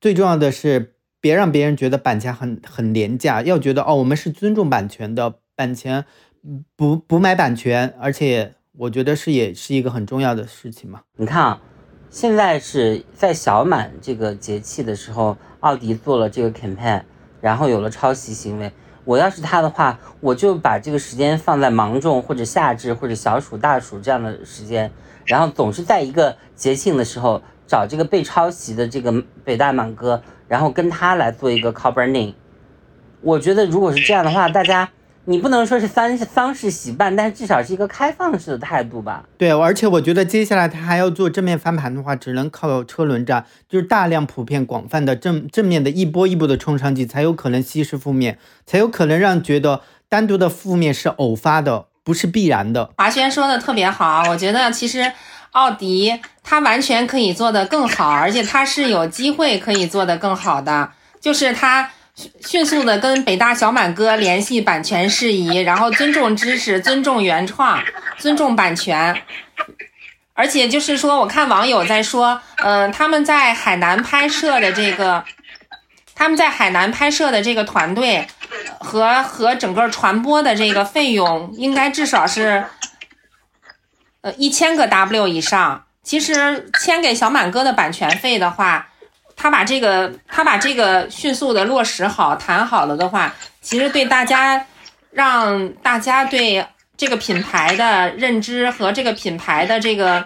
[0.01, 6.05] 最重要的是别让别人觉得版权很很廉价，要觉得哦我们是尊重版权的，版权
[6.75, 11.03] 不不买版权，而且我觉得是也是一个很重要的事情嘛。
[11.17, 11.63] 你看啊，
[12.11, 17.03] 现在是在小满这个节气的时候，奥迪做了这个 campaign，
[17.41, 18.73] 然后有了抄袭行为。
[19.05, 24.91] 我要是他的话，我就把这个时间放在芒种或者夏至或者小暑大暑这样的时间，
[25.25, 29.13] 然后总是在一个节庆的时候找这个被抄袭的这个
[29.45, 32.35] 北大满哥，然后跟他来做一个 coverning。
[33.21, 34.89] 我觉得如果是这样的话，大家。
[35.25, 39.25] 你不能说是丧丧事喜办，但是至少是一个开放式的态度吧。
[39.39, 52.91] 对，而且我觉得接下来他还要做正面翻盘的话，只能靠车轮战，就是大量普遍广泛的正正面的一波一波的冲上去，才有可能稀释负面，才有可能让觉得单独的负面是偶发的，不是必然的。
[52.99, 55.13] 华轩说的特别好，我觉得其实
[55.53, 61.91] 奥迪它完全可以做得更好，而且它是有机会可以做得更好的，就是它。
[62.45, 67.83] 迅速的跟北大小满哥联系版权事宜，然后尊重知识、尊重原创、
[68.19, 69.23] 尊重版权。
[70.35, 75.25] 而且就是说，我看网友在说，嗯，他们在海南拍摄的这个，
[76.15, 78.27] 他们在海南拍摄的这个团队
[78.79, 82.67] 和和整个传播的这个费用，应该至少是
[84.21, 85.87] 呃一千个 W 以上。
[86.03, 88.89] 其实签给小满哥的版权费的话。
[89.37, 94.67] 他把这个，他把这个迅速的落实好，谈好了的话，其实对大家，
[95.11, 96.65] 让大家对
[96.97, 100.25] 这个品牌的认知和这个品牌的这个，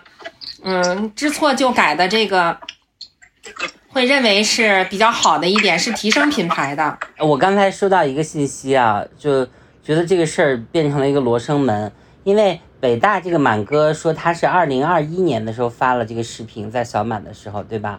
[0.63, 2.59] 嗯，知错就改的这个，
[3.89, 6.99] 会认为是比较好的一点，是提升品牌的。
[7.19, 9.47] 我刚才收到一个信息啊，就
[9.83, 11.91] 觉得这个事儿变成了一个罗生门，
[12.25, 17.99] 因为北大这个满哥说他是二零二一年的时候发了这个视频，在小满的时候，对吧？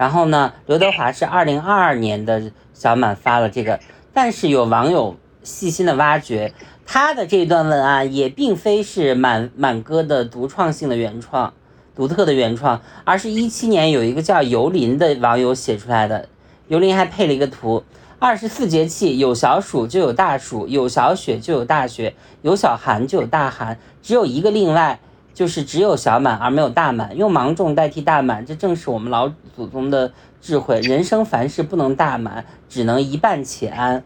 [0.00, 3.78] 然后呢，刘德华是二零二二年的小满发了这个，
[4.14, 6.54] 但是有网友细心的挖掘，
[6.86, 11.52] 他的这段文案也并非是满满哥的独创性的原创、
[11.94, 16.26] 独特的原创，而是一七年有一个叫游林的网友写出来的。
[16.68, 17.84] 游林还配了一个图，
[18.18, 24.98] 二十四节气有小暑就有大暑，有小雪就有大雪，有小寒就有大寒，只有一个例外。
[25.40, 29.26] 就是只有小满而没有大满，用芒种代替大满，这正是我们老
[29.56, 30.78] 祖宗的智慧。
[30.80, 34.04] 人生凡事不能大满，只能一半且安。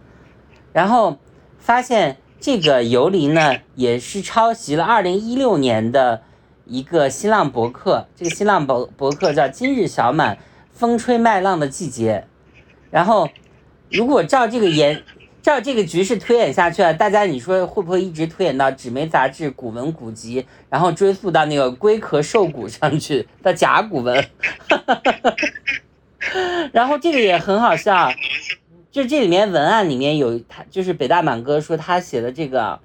[0.72, 1.18] 然后
[1.58, 6.22] 发现这个游离呢，也是抄袭了二零一六年的
[6.66, 10.38] 一个新浪博客，这个新浪博博客叫“今日小满，
[10.70, 12.28] 风吹麦浪的季节”。
[12.92, 13.28] 然后
[13.90, 15.02] 如果照这个言。
[15.44, 24.24] 照这个局势推演下去啊，大家你说会不会一直推演到纸媒杂志、古文古籍，然后追溯到那个龟壳兽骨上去的甲骨文？
[26.72, 28.10] 然后这个也很好笑，
[28.90, 32.80] 就这里面文案里面有他，就是北大满哥说他写的这个，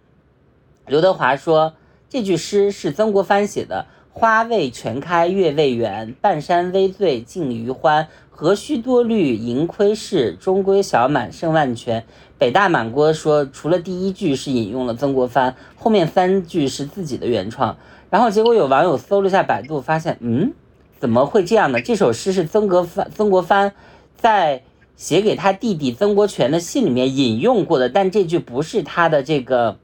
[0.86, 1.76] 刘德华说
[2.10, 8.10] 这句诗是曾国藩写的：“花未全开月未圆，半山微醉尽余欢。
[8.32, 12.06] 何须多虑盈亏事，终归小满胜万全。”
[12.40, 17.78] 北大满锅说，除了第一句是引用了曾国藩，后面三句是自己的原创。
[18.10, 20.54] 然后结果有网友搜了一下百度，发现，嗯，
[20.98, 21.82] 怎么会这样呢？
[21.82, 23.74] 这首诗是曾国藩曾国藩
[24.16, 24.64] 在
[24.96, 29.78] 写给他弟弟曾国荃的信里面引用过的，但这句不是他的这个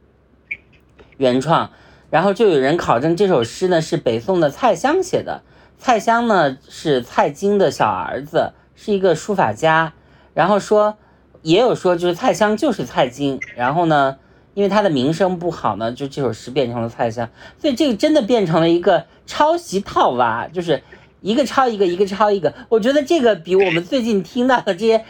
[1.17, 1.71] 原创。
[2.09, 5.41] 然后就有人考证这首诗呢是北宋的蔡襄写的。
[5.77, 9.91] 蔡襄呢是蔡京的小儿子，是一个书法家。
[10.33, 10.97] 然后说，
[11.45, 13.39] 也有说就是蔡襄就是蔡京。
[13.55, 14.17] 然后呢，
[14.55, 17.29] 因为他的名声不好呢，就这首诗变成了蔡襄。
[17.59, 20.81] 所以这个真的变成了一个抄袭套娃，就是
[21.21, 22.53] 一个抄一个，一个抄一个。
[22.67, 25.05] 我觉得这个比我们最近听到的这些、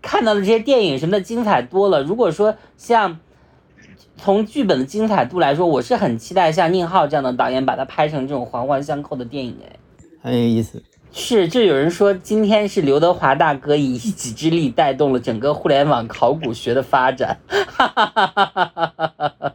[0.00, 2.02] 看到的这些电影什么的精彩多了。
[2.02, 3.18] 如果说像
[4.16, 9.56] 从剧本的精彩度来说，我是很期待像宁浩这样的导演把它拍成这种环环相扣的电影。
[9.64, 9.76] 哎。
[10.22, 10.82] 很有意思，
[11.12, 19.54] 是，就有人说今天是刘德华大哥以一己之力带动了整个互联网考古学的发展，哈哈哈哈哈哈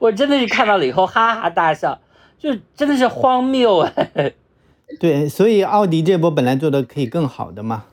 [0.00, 2.00] 我真的是看到了以后哈哈大笑，
[2.38, 4.32] 就真的是荒谬哎。
[4.98, 7.84] 对，所以奥迪这波本来做的可以更好的嘛。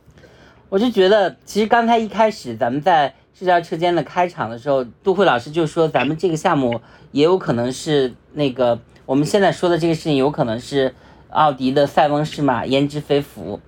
[0.69, 6.79] 我就觉得，其实刚才一开始咱们在社交车间的开场的时候，杜慧老师就说咱们这个项目
[7.11, 10.95] 也有可能是那个我们现在说的这个事情有可能是。
[11.35, 13.59] 奥迪的塞翁失马焉知非福，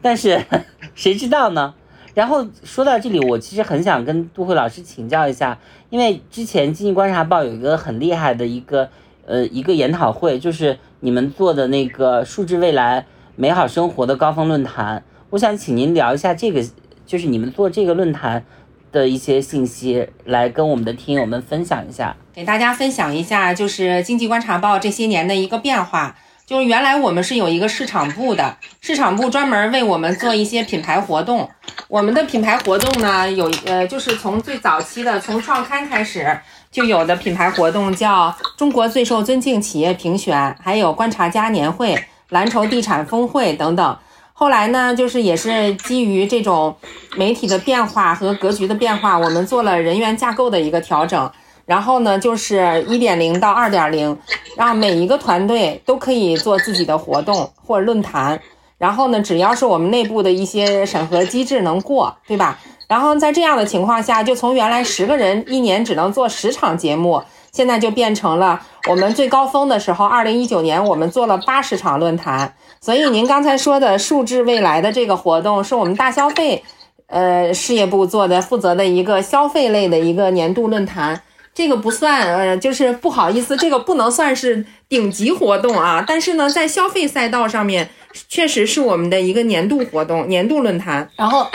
[0.00, 0.42] 但是
[0.96, 1.74] 谁知道呢？
[2.14, 5.58] 然后说到这里，我其实很想跟杜慧老师请教一下，
[5.90, 8.88] 因为之前经济观察报有一个很厉害的一个
[9.26, 13.04] 呃一个研讨会，就是你们做的那个数字未来
[13.36, 16.64] 美好生活的高峰论坛，我想请您聊一下这个，
[17.04, 18.42] 就是你们做这个论坛
[18.90, 26.16] 的一些信息，来跟我们的听友们分享一下，给大家分享一下，就是经济观察报这些年的一个变化。
[26.46, 31.50] 就是原来我们是有一个市场部的，市场部专门为我们做一些品牌活动。
[31.88, 36.38] 我们的品牌活动呢，有呃，就是从最早期的从创刊开始
[36.70, 43.98] 就有的品牌活动，叫中国最受尊敬企业评选，还有观察家年会、蓝筹地产峰会等等。
[44.32, 46.76] 后来呢，就是也是基于这种
[47.16, 51.28] 媒体的变化和格局的变化，我们做了人员架构的一个调整。
[51.66, 54.16] 然后呢，就是一点零到二点零，
[54.56, 58.40] 让每一个团队都可以做自己的活动或者论坛。
[58.78, 62.58] 然后呢，只要是我们内部的一些审核机制能过，对吧？
[62.86, 72.54] 然后在这样的情况下，就从原来十个人一年只能做十场节目，现在就变成了我们最高峰的时候，二零一九年我们做了八十场论坛。
[72.80, 76.62] 所以您刚才说的数字未来的这个活动，是我们大消费，
[77.08, 81.22] 呃，事业部做的负责的一个消费类的一个年度论坛。
[81.56, 86.04] 这个不算，呃，就是不好意思，这个不能算是顶级活动啊。
[86.06, 87.88] 但是呢，在消费赛道上面，
[88.28, 91.08] 确实是我们的一个年度活动、年度论坛。
[91.16, 91.46] 然后，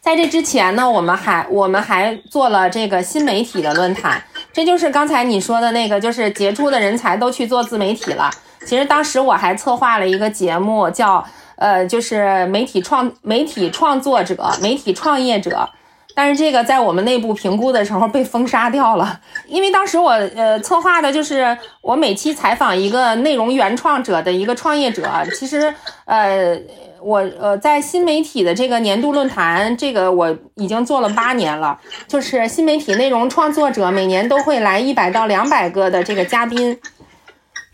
[0.00, 4.20] 在这之前呢，我们还我们还做了这个新媒体的论坛。
[4.52, 8.28] 这就是刚才你说的那个，就是杰出的人才都去做自媒体了。
[8.66, 11.24] 其实当时我还策划了一个节目，叫
[11.54, 15.70] 呃，就是媒体创媒体创作者、媒体创业者。
[16.18, 25.06] 但是这个在我们内部评估的时候被封杀掉了，因为当时我呃策划的就是我每期采访一个内容原创者的一个创业者。
[25.38, 25.74] 其实
[26.06, 26.58] 呃
[27.02, 31.78] 我呃在新媒体的这个年度论坛，这个我已经做了八年了。
[32.08, 36.78] 就是新媒体内容创作者每年都会来一百到两百个的这个嘉宾，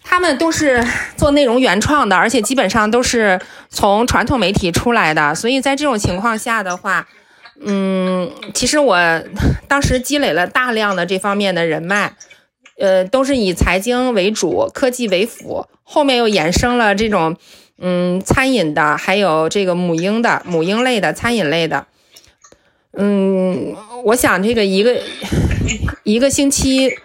[0.02, 0.84] 他们都是
[1.16, 3.40] 做内容原创的，而且基本上都是
[3.70, 5.32] 从传统媒体出来的。
[5.32, 7.06] 所以在这种情况下的话。
[7.60, 8.96] 嗯，其实我
[9.68, 12.14] 当时积累了大量的这方面的人脉，
[12.78, 17.36] 呃，都是以财经为主，科技为辅，后面又衍生了这种
[17.78, 21.86] 嗯餐饮的，还有这个母婴的母婴类的餐饮类的。
[22.94, 23.74] 嗯，
[24.04, 25.00] 我想这个一个
[26.04, 26.98] 一个星期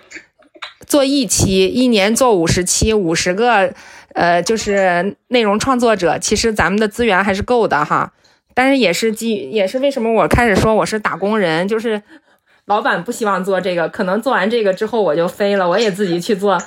[0.85, 3.73] 做一期，一年做五十期，五十个
[4.13, 8.13] 呃，就是内容创作者，其实咱们的资源还是够的哈。
[8.57, 12.01] 但是也是基于，也是为什么我开始说我是打工人， 就是
[12.65, 16.57] 老板不希望做这个，可能做完这个之后我就飞了，我也自己去做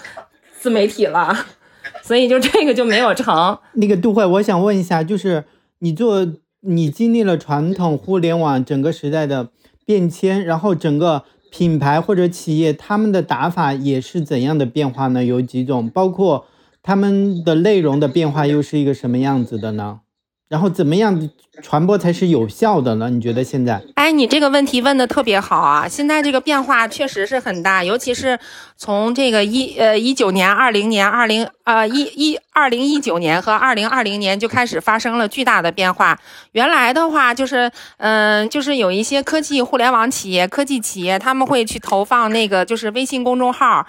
[0.56, 1.34] 自媒体了，
[2.00, 3.58] 所以就这个就没有成。
[3.72, 5.42] 那个杜慧，我想问一下，就是
[5.80, 6.24] 你做，
[6.60, 9.48] 你经历了传统互联网整个时代的
[9.84, 15.24] 变迁，然后整个品牌或者企业他们的打法也是怎样的变化呢？
[15.24, 16.46] 有几种，包括
[16.84, 20.02] 他们的内容的变化又是一个什么样子的呢？
[20.50, 21.30] 然后怎么样
[21.62, 23.08] 传播才是有效的呢？
[23.08, 23.80] 你觉得现在？
[23.94, 25.86] 哎，你这个问题问的特别好啊！
[25.86, 28.36] 现在这个变化确实是很大，尤其是
[28.76, 36.18] 从这个一呃一九年、二零年、二零呃一一二零一九年和二零二零年就开始发生了巨大的变化。
[36.50, 43.86] 原来的话就是嗯，就是有一些科技互联网企业、科技企业，他们会去投放那个就是微信公众号、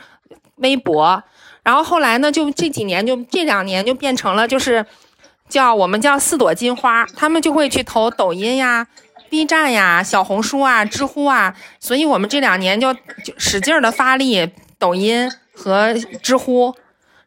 [0.57, 1.23] 微博，
[1.63, 4.85] 然后后来呢，就这几年就这两年就变成了就是。
[5.51, 8.87] 叫我们叫四朵金花，他们就会去投抖音呀、
[9.29, 14.49] B 站呀、小红书啊、知乎啊，所以我们这两年就就使劲的发力
[14.79, 15.93] 抖音和
[16.23, 16.73] 知乎。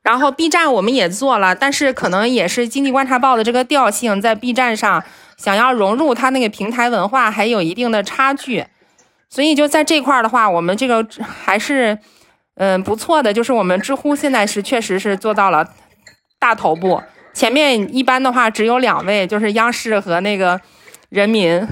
[0.01, 5.05] 然后 B 站我们也做了，但是可能也是经济观察报的这个调性，在 B 站上
[5.37, 8.65] 想要融入它那个平台文化，还有一定的差距。
[9.29, 11.99] 所以就在这块儿的话，我们这个还是
[12.57, 15.69] 嗯不错的，就是我们知乎现在是确实是做到了
[16.39, 17.03] 大头部，
[17.35, 20.59] 前面一般的话只有两位，就是央视和那个
[21.11, 21.69] 人民。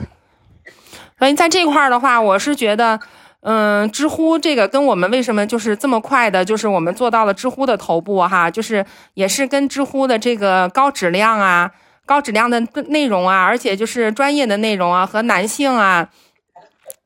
[1.19, 3.01] 所以在这块儿的话，我是觉得。
[3.45, 11.69] 嗯，知乎这个跟我们为什么就是这么快的，就是我们做到了知乎的头部哈，就是也是跟知乎的这个高质量啊、
[12.07, 16.09] 高质量的内容啊，而且就是专业的内容啊和男性啊、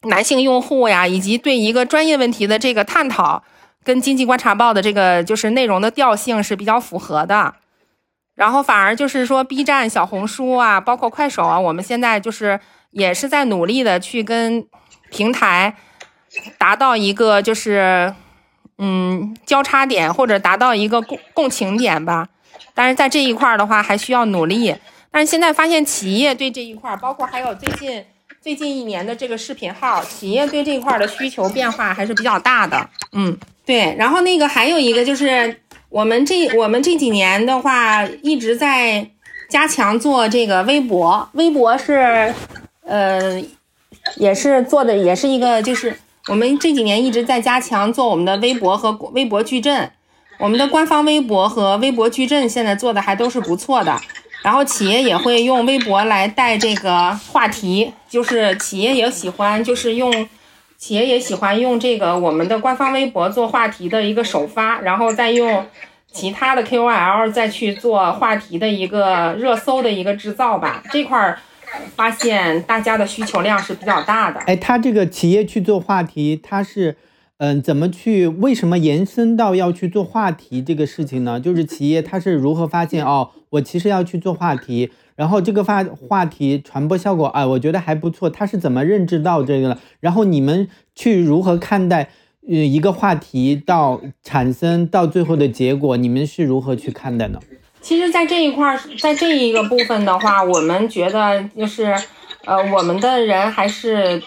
[0.03, 3.43] 男性用户呀，以及对一个专业问题的这个探讨，
[3.83, 7.55] 跟经济观察报的这个就是内容的调性是比较符合的。
[8.37, 12.61] 然后反而就是说，B 站、小红书啊，包括快手啊，我们现在就是
[12.93, 14.65] 也是在努力的去跟
[15.11, 15.75] 平台。
[16.59, 18.15] 达到一个就是，
[18.77, 22.29] 嗯，交叉点或者达到一个共共情点吧。
[22.75, 24.77] 但是在这一块儿的话，还需要努力。
[25.11, 28.05] 但是现在发现企业对这一块儿，包括还有最近
[28.43, 32.87] 最近一年的这个视频号，企业对这一块的需求变化还是比较大的。
[33.13, 33.35] 嗯，
[33.65, 33.97] 对。
[33.99, 39.11] 然后那个还有一个就是，我们这我们这几年的话一直在
[39.49, 42.35] 加强做这个微博，微博是，
[42.85, 43.43] 呃，
[44.17, 45.97] 也是做的也是一个就是。
[46.29, 49.93] 我们这几年一直在加强做我们的微博和微博矩阵，
[50.41, 53.97] 我们的官方微博和微博矩阵现在做的还都是不错的。
[54.43, 60.11] 然后企业也会用微博来带这个话题，就是企业也喜欢，就是用
[60.77, 65.67] 企业也喜欢用这个我们的官方微博做话题的一个首发，然后再用
[66.11, 70.83] 其他的 KOL 再去做话题的一个热搜的一个制造吧。
[70.93, 71.39] 这块儿。
[71.95, 74.41] 发现大家的需求量是比较大的。
[74.47, 76.97] 哎，他这个企业去做话题，他是，
[77.39, 78.27] 嗯，怎么去？
[78.29, 81.39] 为什么延伸到要去做话题这个事情呢？
[81.39, 88.31] 就是企业他是如何发现哦，我其实要去做话题，然后这个话话题传播效果，哎，我觉得还不错。
[88.31, 89.79] 他是怎么认知到这个了？
[89.99, 92.11] 然后你们去如何看待，
[92.49, 97.41] 呃，一个话题到产生到最后的结果，你们是如何去看待呢？
[97.81, 101.95] 其实，在这一块儿，在这一个部分的话，我们觉得就是，
[102.45, 104.21] 呃，我们的人还是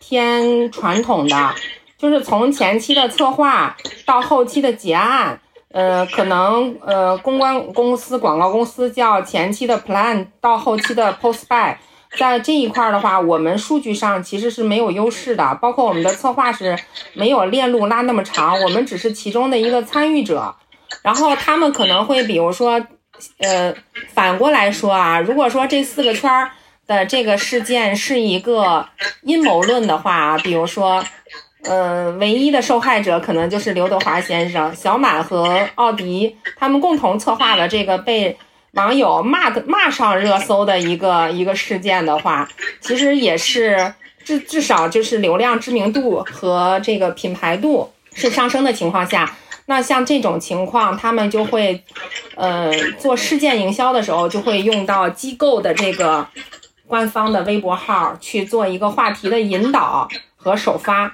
[0.00, 1.54] 偏传统的，
[1.96, 5.40] 就是从前期的策划到后期的结案，
[5.74, 11.74] 呃，可能呃，公关公司、广告公司叫前期的 plan 到后期的 post buy，
[12.16, 16.78] 在这一块儿的话，我们数据上其实是没有优势的，包括我们的策划是
[17.14, 20.54] 没有链路拉那么长，我们只是其中的一个参与者，
[21.02, 22.80] 然后他们可能会比如说。
[23.38, 23.72] 呃，
[24.12, 26.50] 反过来说啊，如果说这四个圈儿
[26.84, 28.84] 的这个事件是一个
[29.22, 31.02] 阴谋论的话，比如说，
[31.64, 38.36] 呃，唯一的受害者可能就是刘德华先生、小满和奥迪他们共同策划了这个被
[38.72, 42.48] 网友骂的骂上热搜的一个一个事件的话，
[42.80, 43.94] 其实也是
[44.24, 49.36] 至至少就是流量知名度和这个品牌度是上升的情况下。
[49.66, 51.82] 那像这种情况，他们就会，
[52.34, 56.26] 呃，做事件营销的时候，就会用到机构的这个
[56.86, 60.06] 官方的微博号去做一个话题的引导
[60.44, 61.10] 和首发，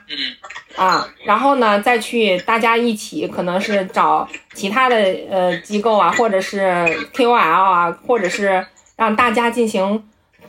[0.75, 4.97] 啊，然后呢，再去大家一起，可能是找其他的
[5.31, 6.61] 呃机构啊，或者是
[7.15, 8.67] KOL 啊，或者是
[8.97, 10.03] 让大家进行。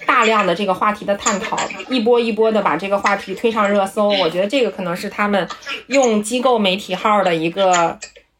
[0.07, 1.55] 大量的这个话题的探讨，
[1.87, 5.47] 一波一波的把这个话题推上热搜，我觉得这个可能是他们
[5.87, 7.99] 用机构媒体号的一个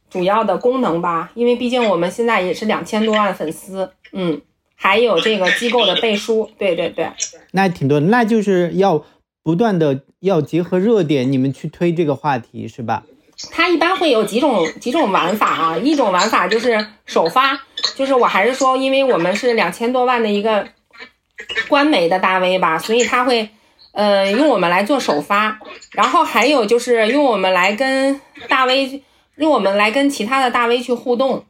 [0.10, 1.30] 主要的功能吧。
[1.36, 4.42] 因为毕竟我们现在也是两千多万粉丝，嗯，
[4.76, 7.08] 还有这个机构的背书，对对对，
[7.52, 9.06] 那挺多，那就是要
[9.44, 13.04] 不断的要结合热点，你们去推这个话题是吧？
[13.52, 17.60] 它一般会有几种几种玩法啊，一种玩法就是首发，
[17.96, 20.68] 就是我还是说，因为我们是两千多万的一个。
[21.68, 23.50] 官媒的大 V 吧，所以他会，
[23.94, 25.60] 呃，用我们来做首发，
[25.92, 29.02] 然后还有就是用我们来跟大 V，
[29.38, 31.44] 用我们来跟其他的大 V 去互动，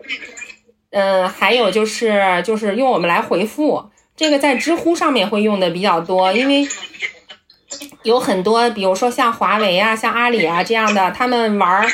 [0.92, 6.66] 嗯，还有就是就是用我们来回复，这个在知乎上面会用的比较多，因为
[8.04, 11.86] 有很多，比如说像华为啊、像阿里啊这样的，他们玩，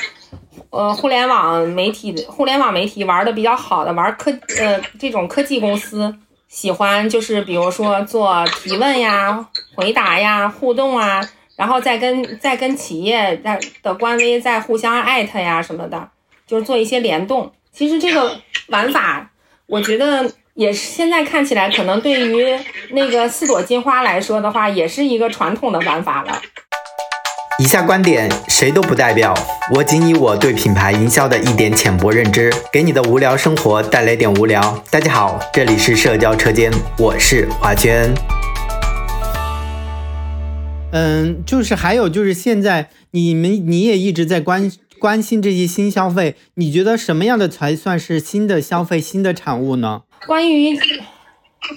[0.69, 6.13] 呃，互联网媒体、互联网媒体玩的比较好的，玩科，呃，这种科技公司。
[6.47, 11.21] 喜欢就是比如说做提问呀、回答呀、互动啊，
[11.57, 16.09] 然后再跟再跟企业在的官微再互相艾特呀什么的，
[16.47, 17.51] 就是做一些联动。
[17.73, 19.29] 其实这个玩法，
[19.65, 22.43] 我觉得也是现在看起来可能对于
[22.89, 26.41] 那个四朵金花来说的话，也是一个传统的玩法了。
[27.59, 29.35] 以下观点谁都不代表，
[29.75, 34.83] 我仅以我对品牌营销的一点浅薄认知，给你的无聊生活带来点无聊。
[34.89, 38.11] 大家好，这里是社交车间，我是华娟。
[40.91, 50.01] 嗯，就是还有就是现在你们你也一直在关关心这些新消费，你觉得什么样的才算是新的消费、新的产物呢？
[50.25, 50.79] 关于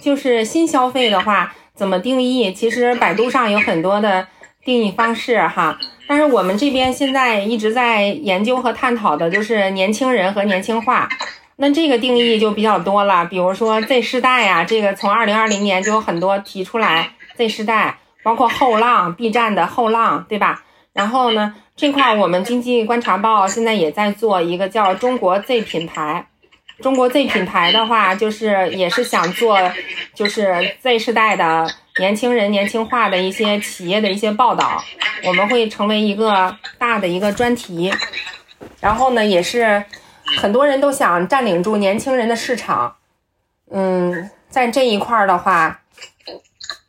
[0.02, 2.52] 就是新消费的话，怎么定义？
[2.52, 4.26] 其实百度上有很多的。
[4.62, 11.08] 定义方式哈，但是我们这边现在一直在研究和探讨的就是年轻人和年轻化，
[11.56, 20.62] 那这个定义就比较多了，比如说 Z 世代呀，这个从二零二零年就有很多提出来 Z 世代，包括后浪 B 站的后浪，对吧？
[20.92, 26.26] 然后呢，这块我们经济观察报现在也在做一个叫中国 Z 品牌，
[26.82, 29.58] 中国 Z 品牌的话，就是也是想做，
[30.14, 31.70] 就是 Z 世代的。
[31.98, 34.82] 年轻人年轻化的一些企业的一些报道，
[35.24, 37.92] 我们会成为一个大的一个专题。
[38.80, 39.84] 然后呢，也是
[40.38, 42.96] 很多人都想占领住年轻人的市场。
[43.70, 45.82] 嗯，在这一块儿的话，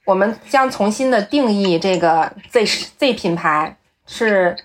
[0.05, 2.65] 我们将重新的定义这个 Z
[2.97, 3.75] Z 品牌
[4.05, 4.55] 是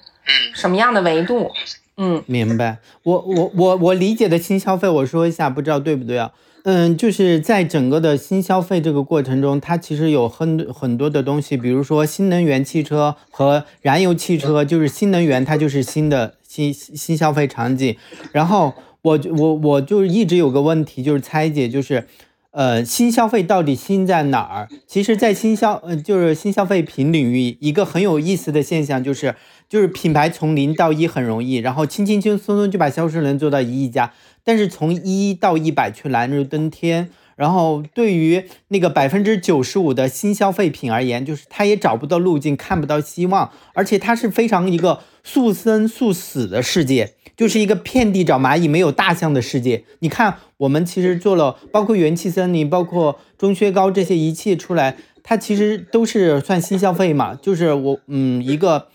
[0.55, 1.51] 什么样的维度。
[1.97, 2.79] 嗯，明白。
[3.05, 6.33] 我我我我理解的新消费，我说一下，不知道对不对啊？
[6.65, 17.97] 嗯，就是在整个的新消费这个过程中，它其实有很很多的东西，比如说新能源汽车和燃油汽车，就是新能源它就是新的新新消费场景。
[18.33, 22.09] 然后我我我就一直有个问题，就是拆解，就是
[22.51, 24.69] 呃新消费到底新在哪儿？
[24.89, 29.37] 其实，在新消呃就是新消费品领域，一个很有意思的现象就是
[29.69, 34.13] 就是品牌从零到一很容易，然后轻轻轻松松就把销售能做到一亿家。
[34.45, 37.09] 但是从一到一百却难如登天。
[37.35, 49.85] 然后对于那个百分之九十五的新消费品而言，就是它也找不到路径，看不到希望，而且它是非常一个速生速死的世界，就是一个遍地找蚂蚁没有大象的世界。
[49.99, 57.35] 你看，我们其实做了，包括元气森林，包括钟薛高这些仪器出来，它其实都是算新消费嘛。
[57.35, 58.87] 就是我嗯一个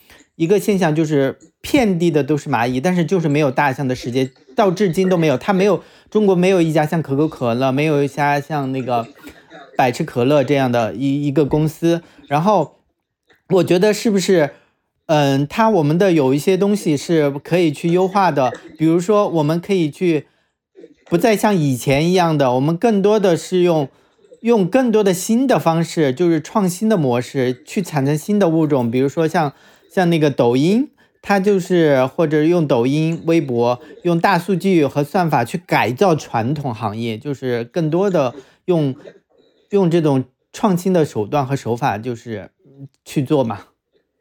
[0.41, 1.37] 一个现象就是。
[1.63, 5.37] 遍地的都是蚂蚁，但是就是没有大象的世界，到至今都没有。
[5.37, 9.07] 它没有中国没有一家像可口可乐，没有一家像那个
[9.77, 12.01] 百事可乐这样的一一个公司。
[12.27, 12.77] 然后
[13.49, 14.49] 我觉得是不是，
[15.05, 20.25] 嗯，它我们的有一些东西是可以去优化的，比如说我们可以去
[21.05, 23.87] 不再像以前一样的，我们更多的是用
[24.41, 29.53] 用更多的新的方式，就是创新的模式去产生新的物种，比如说像
[29.93, 30.89] 像那个抖音。
[31.23, 38.33] 它就是或者用抖音、微博，用大数据和算法去改造传统行业，就是更多的
[38.65, 38.95] 用
[39.69, 42.49] 用这种创新的手段和手法，就是
[43.05, 43.67] 去做嘛。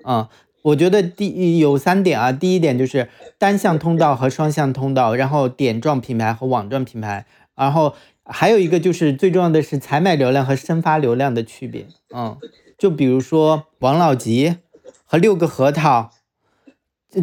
[0.05, 0.29] 嗯，
[0.61, 3.09] 我觉得第有三点啊，第一点就是
[3.39, 7.25] 单向通道和双向通道，然后点状品牌和网状品牌，
[7.57, 7.95] 然后
[8.27, 11.87] 还有一个就是最重要的是采买流量和生发流量的区别。
[12.15, 12.37] 嗯，
[12.77, 14.57] 就比如说王老吉
[15.11, 16.13] 和六个核桃。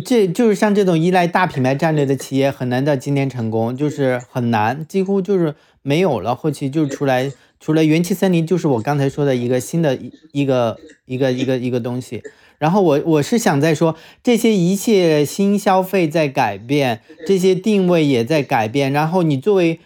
[0.04, 6.36] 这就是像这种依赖大品牌战略的企业，很难在今天成功，就是很难，几乎就是没有了。
[6.36, 7.32] 后期就出来，
[7.62, 9.98] 除了元气森林，就是我刚才说的一个新的
[10.34, 12.22] 一个一个一个一个东西。
[12.58, 18.92] 然后我我是想在说，这些一切新消费在改变，这些定位也在改变。
[18.92, 19.80] 然后你作为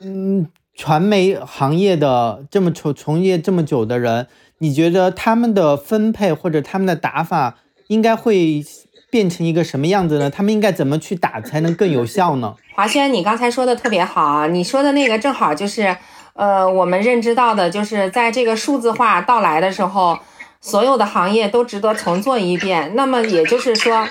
[0.00, 4.26] 嗯传媒行业的这么从从业这么久的人，
[4.60, 7.56] 你觉得他们的分配或者他们的打法
[7.88, 8.64] 应该会？
[9.10, 10.30] 变成一个什么样子呢？
[10.30, 12.54] 他们应该怎么去打才能更有效呢？
[12.76, 14.46] 华轩，你刚才说的特别好啊！
[14.46, 15.96] 你说的那个正好就是，
[16.34, 20.16] 呃，我们认知到的，就是在这个数字化到来的时候，
[20.60, 22.92] 所有的行业都值得重做一遍。
[22.94, 24.06] 那么也就是说，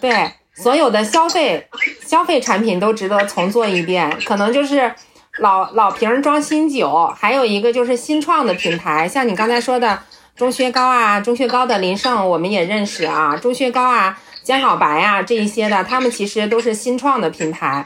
[0.00, 1.66] 对所有的消费
[2.06, 4.16] 消费产品都值得重做一遍。
[4.24, 4.94] 可能就是
[5.38, 9.98] 老老瓶装新酒，还有一个就是新创的品牌，像你刚才说的
[10.34, 14.18] 钟薛高啊，钟薛高的林胜我们也认识啊，钟薛高啊。
[14.42, 17.84] 江小白啊，这一些的，他们其实都是新创的品牌，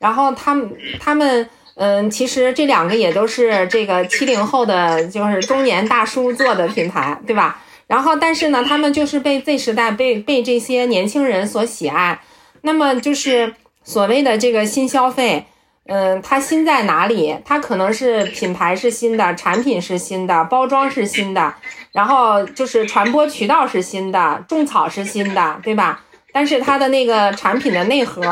[0.00, 7.62] 然后他们他们嗯，其实这两个也都是这个七零后的就是中年大叔做的品牌，对吧？
[7.86, 12.20] 然后但是呢，他们就是被 Z 时代被被这些年轻人所喜爱，
[12.62, 15.46] 那么就是所谓的这个新消费，
[15.92, 17.36] 嗯，它新在哪里？
[17.44, 21.52] 它可能是品牌是新的，产品是新的，包装是新的。
[21.90, 26.00] 然后就是传播渠道是新的，种草是新的，对吧？
[26.32, 28.22] 但是它的那个产品的内核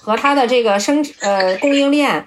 [0.00, 2.26] 和它的这个生呃供应链，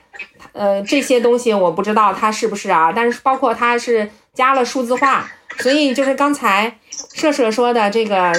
[0.54, 2.94] 呃这些东西我不知道它是不是啊。
[2.96, 6.74] 但是包括它是加了数字化，所以就是刚才
[7.14, 8.32] 社社说的这个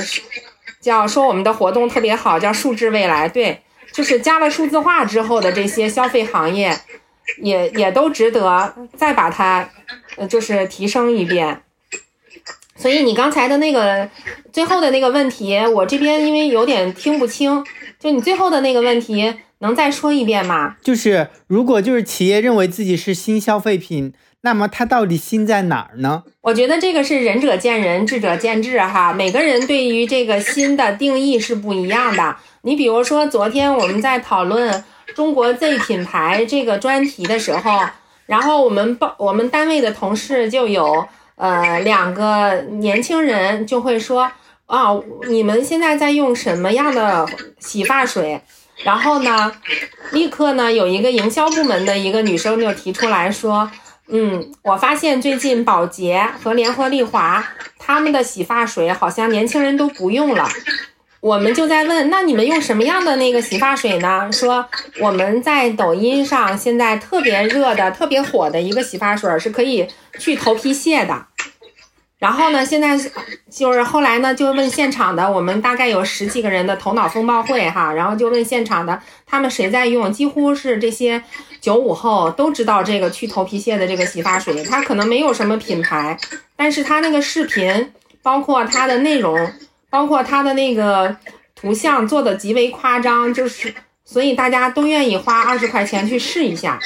[0.80, 3.61] 叫说我们的活动特别好，叫数字未来，对，
[4.01, 6.75] 就是加了数字化之后的这些消费行业，
[7.43, 9.69] 也也都值得再把它，
[10.17, 11.61] 呃，就是提升一遍。
[12.77, 14.09] 所以你刚才的那个
[14.55, 17.63] 最后的那个问题，我这边因为有点听不清，
[17.99, 20.77] 就你最后的那个问题，能再说一遍吗？
[20.83, 26.23] 就是如果就是企业认为自己是新消费品，那么它到底新在哪儿呢？
[26.41, 29.13] 我觉得这个是仁者见仁，智者见智哈。
[29.13, 32.37] 每个人对于这个新的定义是不一样的。
[32.63, 34.85] 你比如说，昨天我们在讨论
[35.15, 37.81] 中国 Z 品牌这个专题的时候，
[38.27, 41.07] 然后我们报我们单位的同事就有。
[41.37, 44.31] 呃，两个年轻人就会说
[44.67, 44.91] 啊，
[45.27, 47.27] 你们现在在用什么样的
[47.59, 48.43] 洗发水？
[48.85, 49.51] 然后呢，
[50.13, 53.71] 立刻呢，有一个营销部门的一个女生就提出来说，
[54.09, 57.43] 嗯，我发现最近宝洁和联合利华
[57.79, 60.47] 他们的洗发水好像年轻人都不用了。
[61.21, 64.33] 我们就在问，那你们用什么样的那个洗发水呢？
[64.33, 64.66] 说
[65.01, 69.87] 我们在抖音上现在特别热的、特别火的一个洗发水是可以
[70.18, 71.27] 去头皮屑的。
[72.18, 72.99] 然后呢，现在
[73.51, 80.11] 就是后来呢，就问现场的，我们大概有十几个人的头脑风暴会哈，然后就问现场的，他们谁在用？
[80.11, 81.23] 几乎是这些
[81.61, 86.18] 九五后都知道这个去头皮屑的这个洗发水，它可能没有什么品牌，
[86.57, 87.93] 但是它那个视频，
[88.23, 89.53] 包括它的内容。
[89.91, 91.16] 包括它的那个
[91.55, 93.74] 图像做的极为夸张，就是
[94.05, 96.78] 所以大家都愿意花二十块钱去试一下。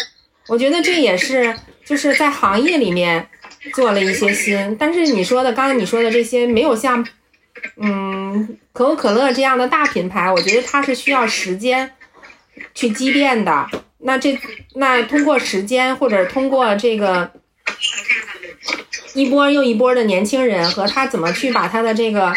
[0.48, 3.28] 我觉得这也是就是在行业里面
[3.72, 7.06] 做了一些新，但是你说的刚刚你说的这些没有像
[7.76, 11.92] 嗯可口可乐这样的大品牌，我觉得它是需要时间
[12.74, 13.68] 去积淀的。
[13.98, 14.38] 那这
[14.74, 17.30] 那通过时间或者通过这个
[19.14, 22.34] 一波又一波的年轻人和他怎么去把他的这个。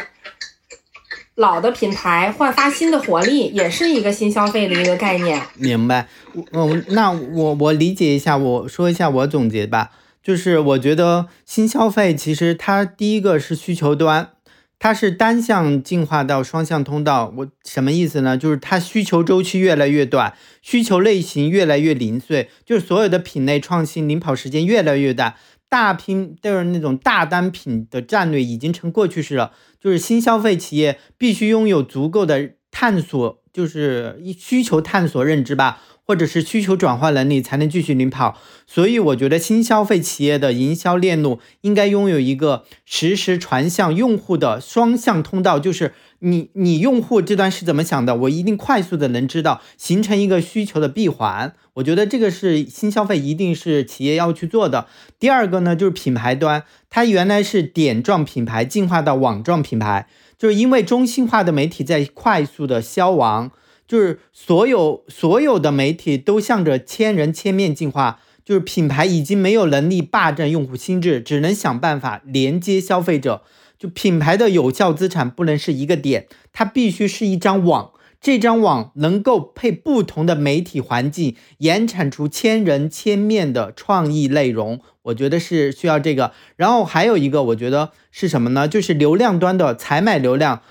[1.37, 5.39] 老的品牌焕发新的活力，也是一个新消费的一个概念。
[5.53, 6.07] 明白，
[6.51, 9.91] 嗯，那我我理解一下，我说一下我总结吧。
[10.23, 14.31] 就是我觉得新消费其实它第一个是需求端，
[14.79, 17.31] 它是单向进化到双向通道。
[17.37, 18.35] 我什么意思呢？
[18.35, 20.33] 就是它需求周期越来越短，
[20.63, 25.35] 需求类型越来越零碎，就是所有的品类创新领跑时间越来越大。
[25.69, 35.81] 大拼就是那种大单品的战略已经成过去式了，就是新消费企业必须拥有足够的探索，就是需求探索认知吧。
[36.07, 51.53] 或者是需求转化能力才能继续领跑，所以我觉得新消费企业的营销链路应该拥有一个实时传向用户的双向通道，就是你你用户这端是怎么想的，我一定快速的能知道，形成一个需求的闭环。
[51.75, 54.87] 我觉得这个是新消费一定是企业要去做的。
[55.19, 60.07] 第二个呢，就是品牌端，它原来是点状品牌进化到网状品牌，
[60.37, 63.51] 就是因为中心化的媒体在快速的消亡。
[63.87, 73.43] 就是所有所有的媒体都向着千人千面进化，就是品牌已经没有能力霸占用户心智，只能想办法连接消费者。
[73.77, 84.79] 就品牌的有效资产不能是一个点，它必须是一张网，这张网能够配不同的媒体环境，延产出千人千面的创意内容。
[85.03, 86.31] 我觉得是需要这个。
[86.55, 88.67] 然后还有一个，我觉得是什么呢？
[88.67, 90.61] 就是流量端的采买流量。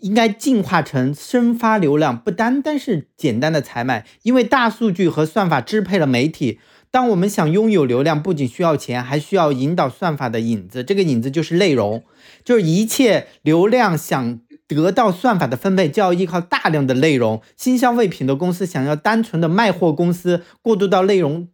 [0.00, 6.58] 应该进化成生发流量，不单单是简单的采买，因为大数据和算法支配了媒体。
[6.94, 10.84] 当我们想拥有流量，不仅需要钱，还需要引导算法的影子。
[10.84, 12.04] 这个影子就是内容，
[12.44, 14.38] 就是一切流量想
[14.68, 17.42] 得到算法的分配，就要依靠大量的内容。
[17.56, 21.48] 新消费品的公司想要单纯的卖货公司过渡到内容，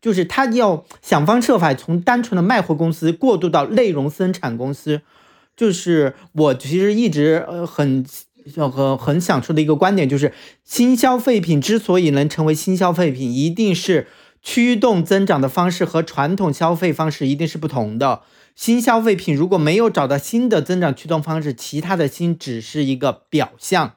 [0.00, 5.00] 就是他要想方设法从单纯的卖货公司过渡到内容生产公司。
[5.56, 8.06] 就是我其实一直呃很
[8.54, 10.32] 很很想说的一个观点，就是
[10.62, 14.06] 新消费品之所以能成为新消费品，一定是
[14.48, 18.22] 驱动增长的方式和传统消费方式一定是不同的。
[18.54, 23.96] 新消费品如果没有找到新的增长驱动方式，其他的新只是一个表象。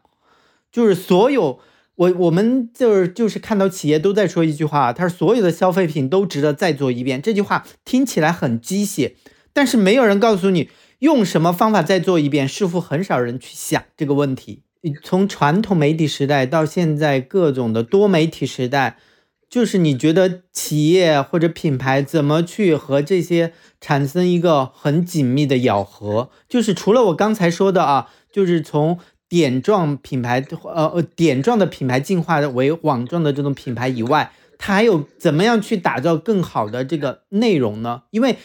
[0.71, 1.59] 就是所有
[1.93, 7.21] 我我们就是就是看到企业都在说一句话，他说所有的消费品都值得再做一遍。
[7.21, 9.13] 这句话听起来很机械，
[9.53, 10.69] 但是没有人告诉你。
[10.97, 12.47] 用什么方法再做一遍？
[12.47, 14.63] 似乎很少人去想这个问题。
[15.03, 18.97] 从传统媒体时代到现在各种的多媒体时代，
[19.49, 26.29] 就是你觉得企业或者品牌怎么去和这些产生一个很紧密的咬合？
[26.47, 38.03] 就是除了我刚才说的啊，就是从点状品牌呃呃点状的品牌进化为网状的这种品牌以外，它还有怎么样去打造更好的这个内容呢？
[38.11, 38.37] 因为。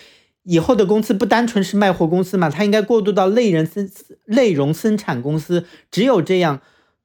[0.47, 3.91] 以后的公司不单纯是卖货公司嘛，它应该过渡到内容生
[4.27, 6.61] 内容生产公司，只有这样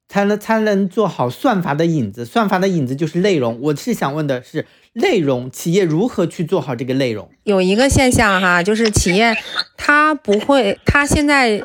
[0.09, 2.25] 才能才能做好算法的影子。
[2.25, 3.57] 算法的影子就是内容。
[3.61, 7.29] 我是想问的是，内容企业如何去做好这个内容？
[7.43, 9.37] 有一个现象哈，就是企业
[9.77, 11.63] 它不会，它现在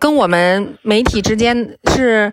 [0.00, 2.32] 跟我们媒体之间是，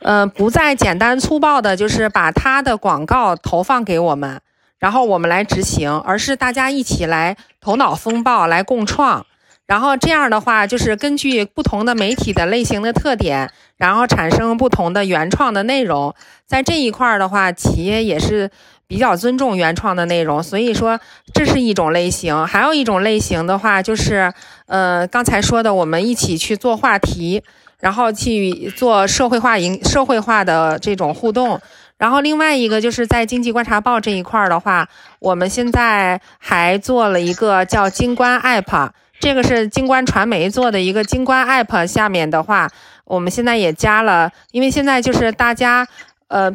[0.00, 4.40] 呃，不再简单粗暴的，就是把它的广告投放给我们。
[4.78, 9.24] 然后我们来执行，而是大家一起来头脑风暴来共创，
[9.66, 16.14] 然后这样的话就是根据不同的媒体的类型的特点，然后产生不同的原创的内容。
[16.46, 18.48] 在这一块儿的话，企业也是
[18.86, 21.00] 比较尊重原创的内容，所以说
[21.34, 22.46] 这是一种类型。
[22.46, 24.32] 还有一种类型的话，就是
[24.66, 27.42] 呃刚才说的，我们一起去做话题，
[27.80, 31.60] 然后去做社会化营社会化的这种互动。
[31.98, 34.86] 然后另外一个就是在经济观察报这一块儿的话，
[35.18, 38.90] 我们现在还做了一个叫金观 App，
[39.20, 41.86] 这个是京观传媒做的一个京观 App。
[41.86, 42.68] 下面的话，
[43.04, 45.86] 我们现在也加了，因为现在就是大家，
[46.28, 46.50] 呃，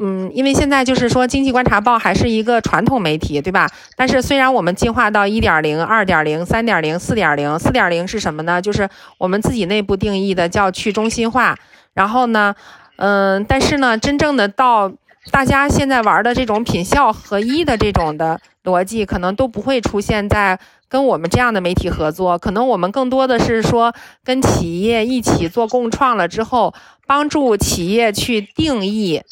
[0.00, 3.68] 嗯，因为现在就是说经济观察报还是一个传统媒体，对吧？
[3.96, 8.60] 但是虽然我们进化到一点零、二点零、三点零、四点零，四点零是什么呢？
[8.60, 8.88] 就是
[9.18, 11.56] 我们自己内部定义的叫去中心化。
[11.94, 12.54] 然后呢？
[12.96, 14.92] 嗯，但是呢，真正的到
[15.32, 20.56] 大家现在玩的这种品效合一的这种的逻辑，可能都不会出现在
[20.92, 22.38] 跟我们这样的媒体合作。
[22.38, 26.74] 可能我们更多的是说跟企业一起做共创了之后，
[27.06, 29.22] 帮助企业去定义，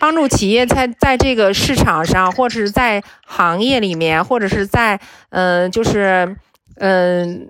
[0.00, 4.98] 帮助企业在在这个市场上，或者是在行业里面，或者是在
[5.28, 6.34] 嗯，就是
[6.76, 7.46] 嗯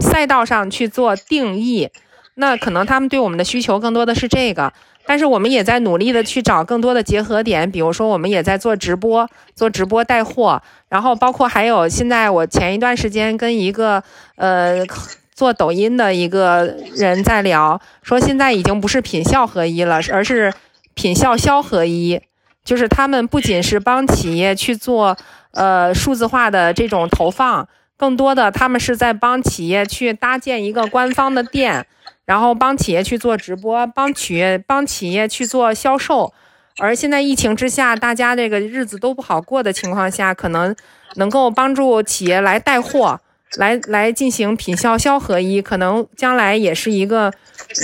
[0.00, 1.88] 赛道上去做定义。
[2.36, 4.72] 那可能他们对我们的需求更多的是这个。
[5.10, 14.00] 但是我们也在努力的去找更多的结合点，比如说我们也在做直播，做直播带货，然后包括还有现在我前一段时间跟一个
[14.36, 14.86] 呃
[15.34, 20.54] 做抖音的一个人在聊，说现在已经不是品效合一了，而是
[20.94, 22.20] 品效销合一，
[22.64, 25.16] 就是他们不仅是帮企业去做
[25.54, 31.88] 呃数字化的这种投放，更多的他们是在帮企业去搭建一个官方的店。
[32.30, 36.32] 然后帮企业去做直播，帮企业帮企业去做销售，
[36.78, 40.72] 而现在疫情之下，大家这个日子都不好过的情况下，可能
[41.16, 43.20] 能够帮助企业来带货，
[43.56, 47.32] 来来进行品销销合一，可能将来也是一个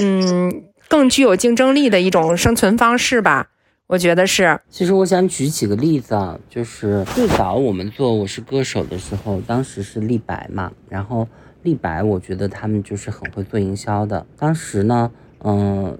[0.00, 3.48] 嗯更具有竞争力的一种生存方式吧。
[3.88, 4.60] 我觉得是。
[4.68, 11.28] 其实我想举几个例子啊，就是最早我们做《我是歌手》的时候，当时是立白嘛，然后。
[11.62, 14.24] 立白，我觉得他们就是很会做营销的。
[14.38, 15.10] 当时呢，
[15.40, 15.98] 嗯，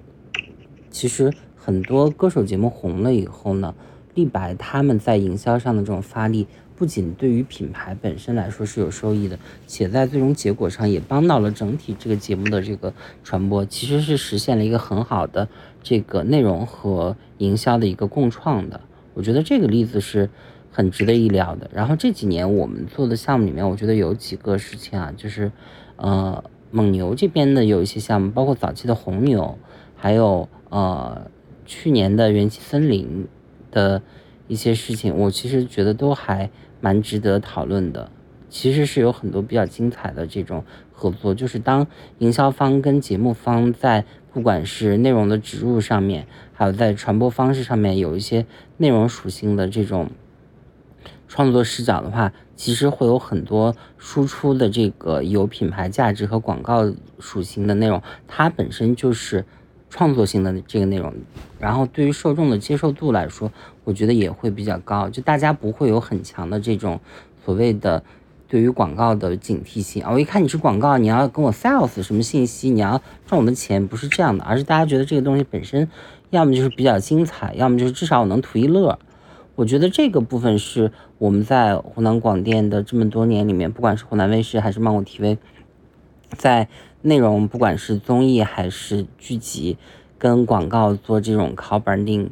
[0.89, 3.75] 其实很多歌手节目红了以后呢，
[4.13, 6.47] 立白他们在营销上的这种发力，
[6.77, 15.49] 不仅对于品牌本身来说是有收益的，且在最终结果上也帮到了整体这个节目的这个传播，其实是实现了一个很好的
[15.81, 18.79] 这个内容和营销的一个共创的。
[19.13, 20.29] 我觉得这个例子是。
[20.69, 21.67] 很值得意料的。
[21.73, 25.51] 然后这几年我们做的项目里面，我觉得有几个事情啊，就是，
[25.95, 29.57] 呃，蒙牛这边的有一些项目，包括早期的红牛，
[29.95, 31.31] 还有呃
[31.65, 33.27] 去年的元气森林
[33.71, 34.03] 的
[34.47, 38.11] 一些事情，我其实觉得都还蛮值得讨论的。
[38.49, 41.85] 其实是有很多比较精彩的这种合作，就是当
[42.19, 48.45] 营销方跟节目方在不管是内容的植入上面，还有在传播方式上面有一些
[48.77, 50.09] 内容属性的这种。
[51.29, 59.43] 创作视角的话，其实会有很多输出的这个有品牌价值和广告属性的内容，它本身就是
[59.89, 61.13] 创作性的这个内容，
[61.59, 63.51] 然后对于受众的接受度来说，
[63.83, 66.99] 我觉得也会比较高，就大家不会有很强的这种
[67.43, 68.03] 所谓的
[68.47, 75.89] 对于广告的警惕性啊，我一看你是广告，你要跟我 sales 什么信息，你要赚我的钱，不是这样的，而是大家觉得这个东西本身，
[76.29, 78.97] 要么就是比较精彩，要么就是至少我能图一乐。
[79.55, 85.37] 我觉得这个部分是我们在湖南广电的这么多年里面，不管是湖南卫视还是芒果 TV，
[86.37, 86.67] 在
[87.01, 89.77] 内容不管是综艺还是剧集，
[90.17, 92.29] 跟广告做这种 c o branding，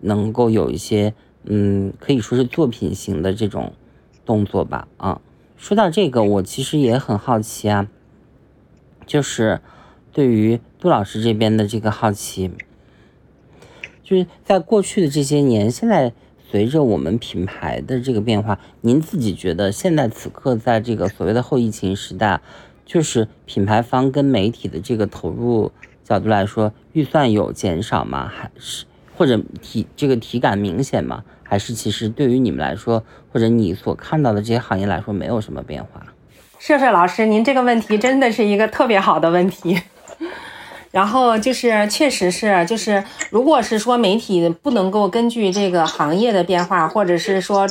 [0.00, 3.72] 能够有一些嗯，可以说是作品型的这种
[4.24, 4.88] 动作吧。
[4.96, 5.20] 啊，
[5.56, 7.88] 说到这个，我其实也很好奇啊，
[9.06, 9.60] 就是
[10.12, 12.50] 对于杜老师这边的这个好奇，
[14.02, 16.12] 就是在过去的这些年，现在。
[16.52, 22.40] 随着我们品牌的这个变化，您自己觉得现在此刻在这个所谓的后疫情时代，
[22.84, 25.70] 就是品牌方跟媒体的这个投入
[26.10, 28.28] 角度来说，预算有减少吗？
[28.36, 28.84] 还是
[29.16, 31.22] 或者体这个体感明显吗？
[31.44, 36.02] 还是其实对于你们来说，或者你所看到的这些行业来说，没有什么变化？
[36.58, 39.80] 射射老师，您这个问题真的是一个特别好的问题。
[40.90, 47.68] 然后就是，确实是，就是如果是说媒体不能够根据这个行业的变化，或者是说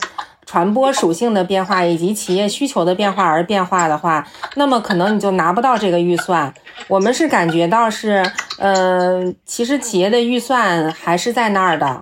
[0.49, 4.25] 传播属性的变化以及企业需求的变化而变化的话，
[4.55, 6.51] 那么可能你就拿不到这个预算。
[6.87, 8.25] 我们是感觉到是，
[8.57, 12.01] 呃，其实企业的预算还是在那儿的，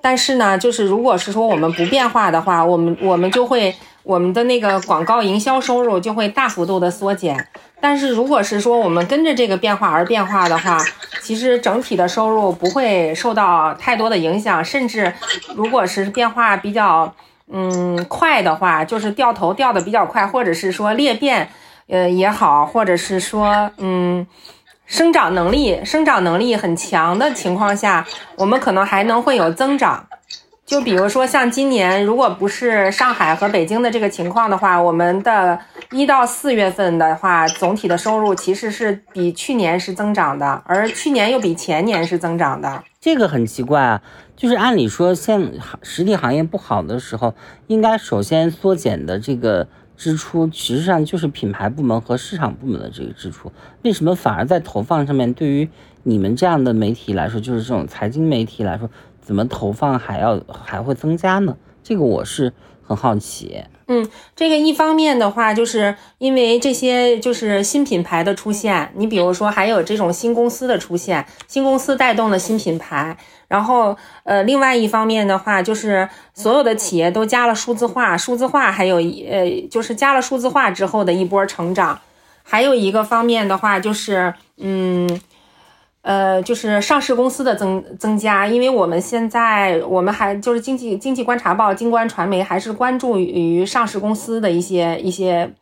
[0.00, 7.46] 但是呢，就是如果是说我们不变化的话，我们我们就会我们的那个广告营销收入就会大幅度的缩减。
[7.78, 10.78] 但是如果是说我们跟着这个变化而变化的话，
[11.20, 15.12] 其实整体的收入不会受到太多的影响，甚至
[15.54, 17.14] 如果是变化比较
[17.48, 21.48] 嗯快的话，就是掉头掉的比较快，或者是说裂变
[21.88, 24.26] 呃也好，或者是说嗯
[24.86, 30.06] 生长能力生长能力很强的情况下，我们可能还能会有增长。
[30.72, 35.58] 就比如说像今年，如果不是上海和北京的这个情况的话，我们的
[35.90, 42.82] 一到四月份的话，总体的收入其实是比去年是增长的，而去年又比前年是增长的。
[42.98, 44.02] 这个很奇怪啊，
[44.34, 45.52] 就是按理说，现
[45.82, 47.34] 实体行业不好的时候，
[47.66, 53.52] 应该首先缩减的这个支出，实际上就是品牌部门和市场部门的这个支出。
[53.82, 55.68] 为什么反而在投放上面，对于
[56.04, 58.88] 你们这样的媒体来说，就是这种财经媒体来说？
[59.22, 61.56] 怎么投放还要还会增加呢？
[61.82, 62.52] 这个我是
[62.84, 63.62] 很好奇。
[63.86, 73.16] 嗯，这个一方面的话，就是因为这些就是新品牌的出现，你比如说还有这种新公司的出现，新公司带动了新品牌。
[73.48, 82.00] 然后呃，另外一方面的话，就是所有的企业都加了数字化，数字化还有呃，就是加了数字化之后的一波成长。
[82.42, 85.20] 还有一个方面的话，就是嗯。
[86.02, 95.52] 呃，就是上市公司的增增加，因为我们现在我们还就是经济经济观察报、金观传媒还是关注于上市公司的一些一些，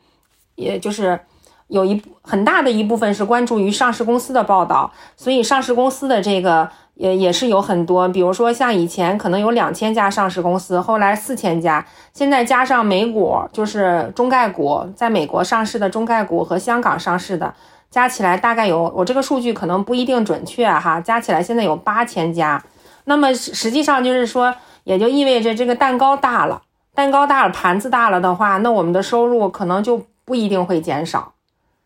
[0.55, 1.21] 也就是
[1.69, 17.55] 有一很大的一部分是关注于上市公司的报道，所以上市公司的这个也也是有很多，比如说像以前可能有两千家上市公司，后来四千家，现在加上美股，就是中概股在美国上市的中概股和香港上市的。
[17.91, 21.01] 加起来大概有，我这个数据可能不一定准确哈。
[21.01, 22.63] 加起来现在有八千家，
[23.05, 26.63] 那么实际上就是说，也就意味着这个蛋糕大了，
[26.95, 31.35] 蛋糕大了，盘子大了的话，那我们的收入可能就不一定会减少，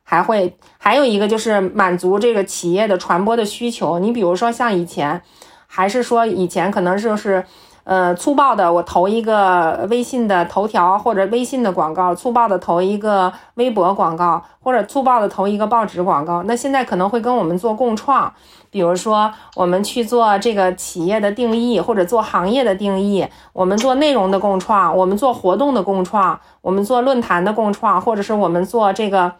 [0.03, 3.99] 还会还有一个就是满足这个企业的传播的需求。
[3.99, 5.23] 你比如说像以前，
[5.67, 7.45] 还是说以前可能就是。
[7.85, 16.43] 呃，粗暴的，我投一个微信的头条或者微信的广告，粗暴的投一个微博广告，或者粗暴的投一个报纸广告。
[16.45, 18.33] 那现在可能会跟我们做共创，
[18.71, 29.33] 比如说我们去做这个企业的定义，或者做行业的定义，我们做内容的共创，我们做活动的共创，我们做论坛的共创，或者是我们做这个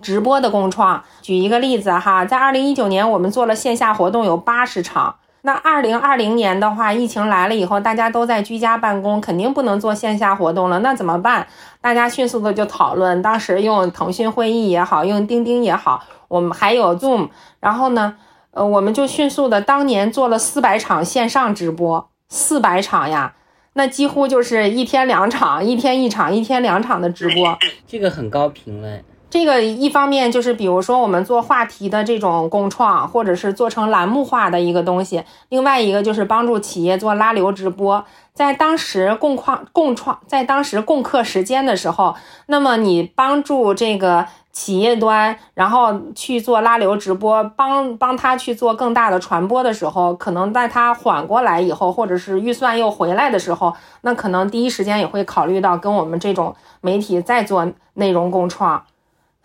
[0.00, 1.02] 直播的共创。
[1.20, 5.16] 举一个例子哈，在二零一九年，我们做了线下活动有八十场。
[5.46, 10.80] 那二零二零年的话，疫情来了以后，大家都在居家办公，肯定不能做线下活动了。
[10.80, 11.46] 那怎么办？
[11.80, 17.28] 大家迅速的就讨论，当时用腾讯会议也好，用钉钉也好，我们还有 Zoom，
[17.60, 18.16] 然后呢，
[18.50, 23.34] 呃，我们就迅速的当年做了四百场线上直播，四百场呀，
[23.74, 28.98] 那几乎就是一天两场，一天一场，一天两场的直播，这个很高频了。
[29.28, 38.04] 这个一方面就是，比如说我们做话题的这种共创，或者是做成栏目化的一个东西；另外一个就是帮助企业做拉流直播。
[38.32, 42.14] 在当时共创共创，在当时共克时间的时候，
[42.46, 58.84] 那么你帮助这个企业端，然后去做拉流直播，帮帮他去做更大的传播的时候，可能在他缓过来以后，或者是预算又回来的时候，那可能第一时间也会考虑到跟我们这种媒体再做内容共创。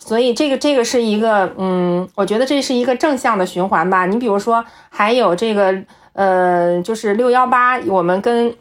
[0.04, 4.08] 所以这个这个是一个，嗯，我觉得这是一个正向的循环吧。
[4.08, 5.84] 你比如说，还有这个，
[6.14, 8.54] 呃，就是六幺八，我们跟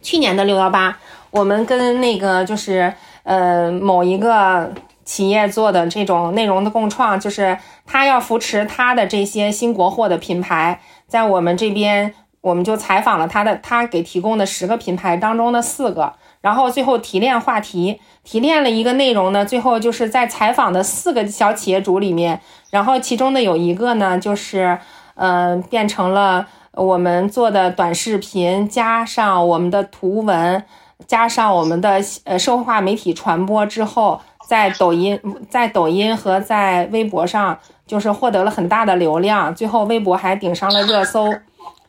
[0.00, 0.96] 去年的六幺八，
[1.30, 2.92] 我们跟那个就是
[3.24, 4.72] 呃某一个
[5.04, 16.14] 企业做的这种内容的共创，就是他要扶持他的这些新国货的品牌，在我们这边，我们就采访了他的，他给提供的十个品牌当中的四个。
[16.40, 19.44] 然后最后提炼话题，提炼了一个内容呢。
[19.44, 24.78] 最后就是在采访的四个小企业主里面，然后其中的有一个呢，就是
[25.16, 30.64] 嗯，变成了我们做的短视频，加上我们的图文，
[31.06, 35.20] 加上我们的呃社会化媒体传播之后，在抖音、
[35.50, 39.54] 在抖音和在微博上，就是获得了很大的流量。
[39.54, 41.34] 最后微博还顶上了热搜。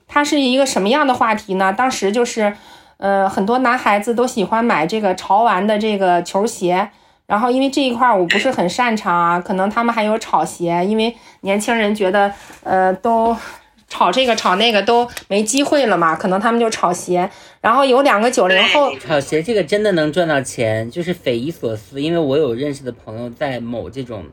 [0.09, 1.71] 它是一个什么样的话题呢？
[1.71, 2.57] 当时就是。
[3.01, 6.89] 呃，很多男孩子都喜欢买这个潮玩的这个球鞋。
[7.25, 12.31] 然后因为这一块我不是很擅长啊，可能他们还有炒鞋，因为年轻人觉得
[12.63, 13.35] 呃都。
[13.93, 17.29] 炒这个炒那个都没机会了嘛，可能他们就炒鞋。
[17.59, 22.01] 然后有两个九零后炒鞋，这个真的能赚到钱，就是匪夷所思。
[22.01, 24.23] 因为我有认识的朋友在某这种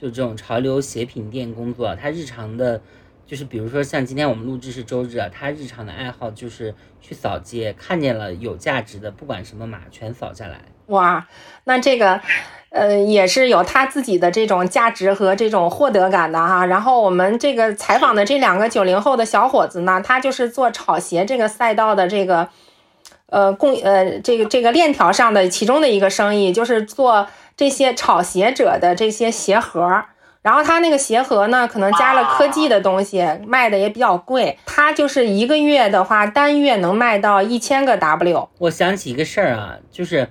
[0.00, 2.80] 就这种潮流鞋品店工作，他日常的，
[3.28, 10.62] 就是比如说像今天我们录制是周日啊，他日常的爱好就是去扫街，看见了有价值的，不管什么码，全扫下来。
[10.86, 11.28] 哇，
[11.64, 12.20] 那这个。
[12.70, 16.66] 呃，也是有他自己的这种价值和这种获得感的哈。
[16.66, 22.50] 然后我们这个采访的这两个九零后的小伙子呢，他就是做炒鞋这个赛道的这个，
[23.30, 27.26] 呃，供呃这个这个链条上的其中的一个生意，就是做
[27.56, 30.04] 这些炒鞋者的这些鞋盒。
[30.48, 34.56] 然后他那个鞋盒呢，可能加了科技的东西，卖的也比较贵。
[34.64, 38.48] 他就是一个月的话，单月能卖到一千个 W。
[38.56, 40.26] 我想起一个事儿啊，就是。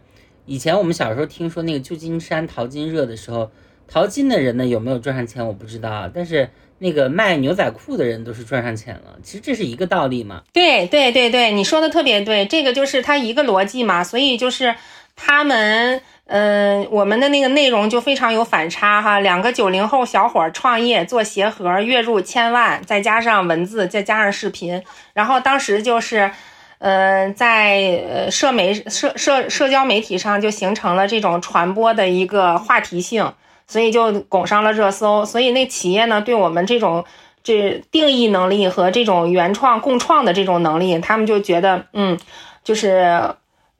[0.47, 3.51] 以前我们小时候听说那个旧金山淘金热的时候，
[3.85, 6.49] 淘金的人呢有没有赚上钱我不知道啊，但是
[6.79, 9.17] 那个卖牛仔裤的人都是赚上钱了。
[9.21, 10.41] 其实这是一个道理嘛。
[10.53, 14.03] 对对对对，你说的特别对，这个就是它一个逻辑嘛。
[14.03, 14.73] 所以就是
[15.17, 19.19] 他们，嗯，我们的那个内容就非常有反差哈。
[19.19, 24.81] 两个九零后小伙创业做鞋盒，月入千万，再加上文字，再加上视频，
[25.13, 26.31] 然后当时就是。
[26.79, 33.33] 呃，在社媒社社社交媒体上就形成了这种传播的一个话题性，
[33.65, 35.25] 所以就拱上了热搜。
[35.25, 37.03] 所以那企业呢，对我们这种
[37.41, 42.15] 这定义能力和这种原创共创的这种能力，他们就觉得，嗯，
[42.63, 43.33] 就是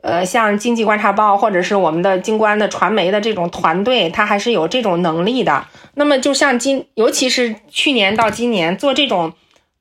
[0.07, 5.67] 呃，像经济观察报或者是我们的京关的传媒的这种团队，他还是有这种能力的。
[5.95, 9.33] 那么就像今，尤其是去年到今年做这种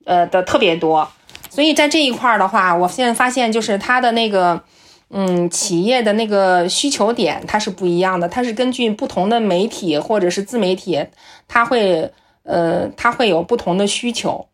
[0.04, 1.08] 呃的特别多。
[1.48, 4.64] 所以在这一块儿的话，我现在发现就是它的那个，
[5.10, 11.06] 嗯，企业的那个需求点它是不一样的，它是根据不同的媒体或者是自媒体，
[11.46, 12.10] 它会，
[12.42, 14.48] 呃，它会有不同的需求。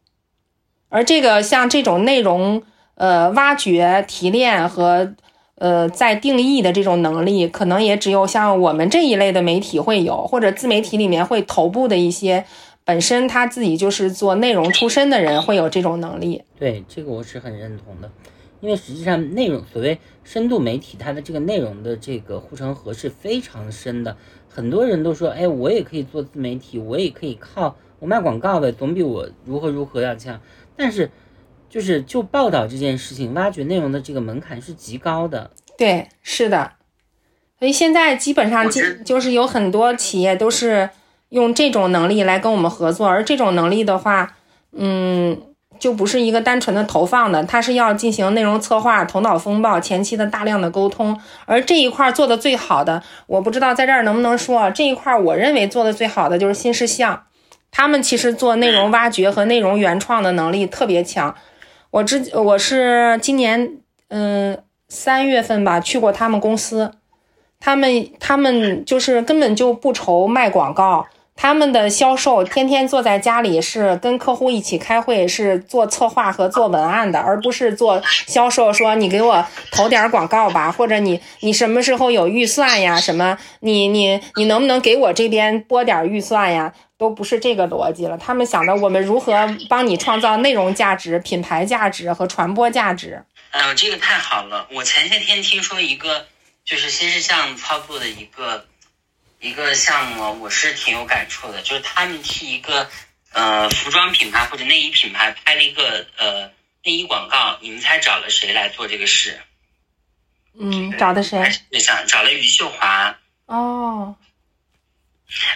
[0.90, 2.62] 而这个像这种内容，
[2.96, 5.14] 呃，挖掘、提炼和，
[5.62, 12.44] 呃，在定义的这种能力，可能也只有像我们这一类的媒体会有，或者自媒体里面会头部的一些。
[12.84, 16.42] 本身他自己就是做内容出身的人，会有这种能力。
[16.58, 18.10] 对这个我是很认同的，
[18.60, 24.16] 因为实际上内容所谓深度媒体，它的这个内容的这个护城河是非常深的。
[24.48, 30.40] 很多人都说，哎，我也可以做自媒体，我也可以靠我卖广告呗，总比我如何如何要强。
[30.76, 31.08] 但是，
[31.72, 35.50] 就是就报道这件事情，挖掘内容的这个门槛是极高的。
[35.78, 36.72] 对，是的。
[37.58, 40.90] 所以现在基本上就就是有很多企业都是。
[41.32, 44.36] 用这种能力来跟我们合作，而这种能力的话，
[44.72, 45.40] 嗯，
[45.78, 51.18] 就不是一个单纯的投放的，它是要进行内容策划、头脑风暴、前期的大量的沟通。
[51.46, 57.22] 而这一块做的最好的，我不知道在这儿能不能说，这一块我认为做的最好的就是新事项，
[57.70, 61.34] 他们其实做内容挖掘和内容原创的能力特别强。
[61.92, 63.76] 我之我是今年
[64.08, 66.90] 嗯三月份吧去过他们公司，
[67.60, 71.06] 他们他们就是根本就不愁卖广告。
[71.34, 78.72] 他们的销售天天坐在家里，是跟客户一起开会，是做策划和做文案的，而不是做销售。
[78.72, 83.00] 说你给我投点广告吧，或者你你什么时候有预算呀？
[83.00, 86.72] 什么 你你你能不能给我这边拨点预算呀？
[86.96, 88.16] 都不是这个逻辑了。
[88.16, 89.34] 他们想的我们如何
[89.68, 93.24] 帮你创造内容价值、品牌价值和传播价值。
[93.50, 94.68] 哎呦，这个太好了！
[94.72, 96.26] 我前些天听说一个
[96.64, 98.66] 就是新事项操作的一个。
[99.42, 102.88] 一个项目我是挺有感触的，就是他们替一个
[103.32, 106.46] 呃服装品牌或者内衣品牌拍了一个呃
[106.84, 109.40] 内衣广告，你们猜找了谁来做这个事？
[110.58, 111.52] 嗯，找的谁？
[111.80, 113.18] 想找了余秀华。
[113.46, 114.14] 哦，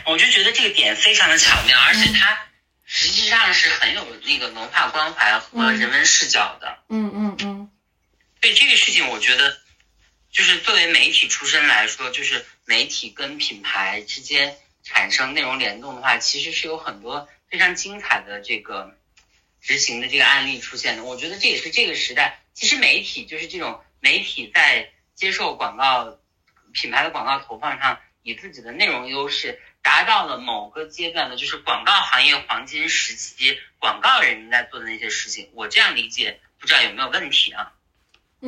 [0.04, 2.36] 我就觉得这个点非常的巧妙，而且它
[2.84, 6.76] 实际上是很有那个文化关怀和人文视角的。
[6.88, 7.70] 嗯嗯嗯。
[8.40, 9.56] 对这个事情，我觉得
[10.36, 12.44] 就是作为媒体出身来说，就是。
[12.68, 18.98] 媒体跟品牌之间产生内容联动的话，其实是有很多非常精彩的这个
[19.60, 21.04] 执行的这个案例出现的。
[21.04, 26.18] 我觉得这也是这个时代，其实媒体就是这种媒体在接受广告
[26.72, 35.48] 品牌的广告投放上，以自己的内容优势达到了某个阶段的，就是广告行业黄金时期，广告人应该做的那些事情。
[35.52, 37.74] 我这样理解，不知道有没有问题啊？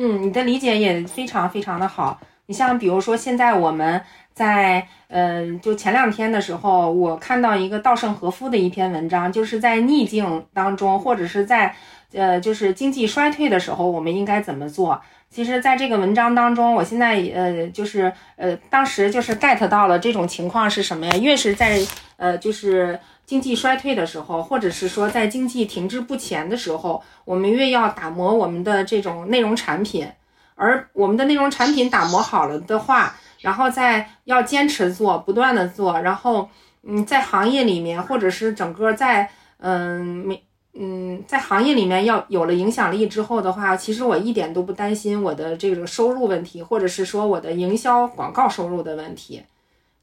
[0.01, 2.21] 嗯，你的理解也非常非常的好。
[2.45, 4.01] 你像比如说现在我们
[4.33, 11.75] 在呃，就前两天的时候，我看到一个稻盛和夫的一篇文章，就是在逆境当中，或者是在
[12.13, 15.01] 呃，就是经济衰退的时候，我们应该怎么做？
[15.29, 21.17] 其实，在这个文章当中，我现在呃，就是呃，当时就是 get 到了这种情况是什么呀？
[21.17, 21.77] 越是在
[22.15, 22.97] 呃，就是
[23.29, 30.07] 经济衰退的时候，或者是说在经济停滞不前的时候，我们越要打磨我们的这种内容产品，
[30.55, 33.15] 而我们的内容产品打磨好了的话。
[33.41, 36.49] 然后再要坚持做，不断的做，然后，
[36.81, 39.29] 嗯，在行业里面，或者是整个在，
[39.59, 40.43] 嗯，没，
[40.73, 49.43] 嗯，在行业里面要有了影响力之后的话，其实我一点都不担心我的这个收入问题，或者是说我的营销广告收入的问题。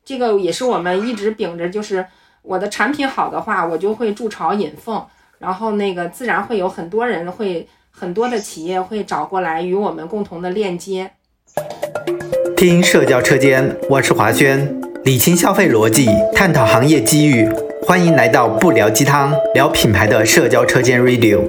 [0.03, 2.07] 这个也是我们一直秉着，就是
[2.47, 5.05] 我的产品好的话，我就会筑巢引凤，
[5.41, 11.11] 然后那个自然会有很多人会，很多的企业会找过来与我们共同的链接。
[12.57, 17.49] 听社交车间，我是华轩，理清消费逻辑，探讨行业机遇，
[17.83, 21.41] 欢迎来到不聊鸡汤，聊品牌的社交车间 Radio。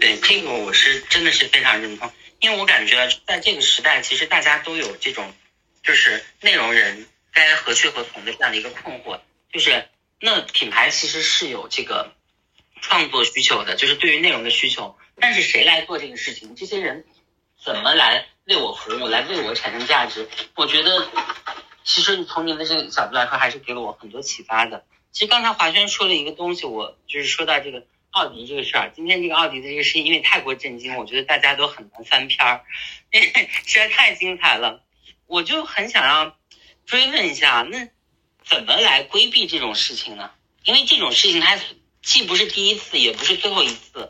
[0.00, 2.10] 对这个我是真的是非常认同，
[2.40, 5.24] 因为我感觉在这个时代，其实大家都有这种，
[5.84, 7.06] 就是内容人
[7.36, 9.20] 该何去何从的这样的一个困惑，
[9.52, 9.86] 就是
[10.20, 12.14] 那品牌其实是有这个
[12.80, 16.56] 创作需求的，就是对于内容的需求，但是谁来做这个事情？
[16.56, 17.04] 这些人
[17.62, 18.26] 怎么来？
[18.46, 20.28] 为我服务，来为我产生价值。
[20.54, 21.10] 我觉得，
[21.84, 24.86] 其实从您的这个角度来说，还是给了我很多启发的。
[25.12, 28.92] 其实刚才华轩说了一个东西，我就是说到这个奥迪这个事儿。
[28.94, 32.64] 今天这个奥迪的这个事情，因为太过震惊，我觉得大家都很难翻篇儿，
[33.10, 34.82] 因 为实在太精彩了。
[35.26, 36.36] 我就很想要
[36.86, 37.88] 追问一下，那
[38.44, 40.30] 怎么来规避这种事情呢？
[40.64, 41.58] 因为这种事情它
[42.02, 44.08] 既不是第一次，也不是最后一次。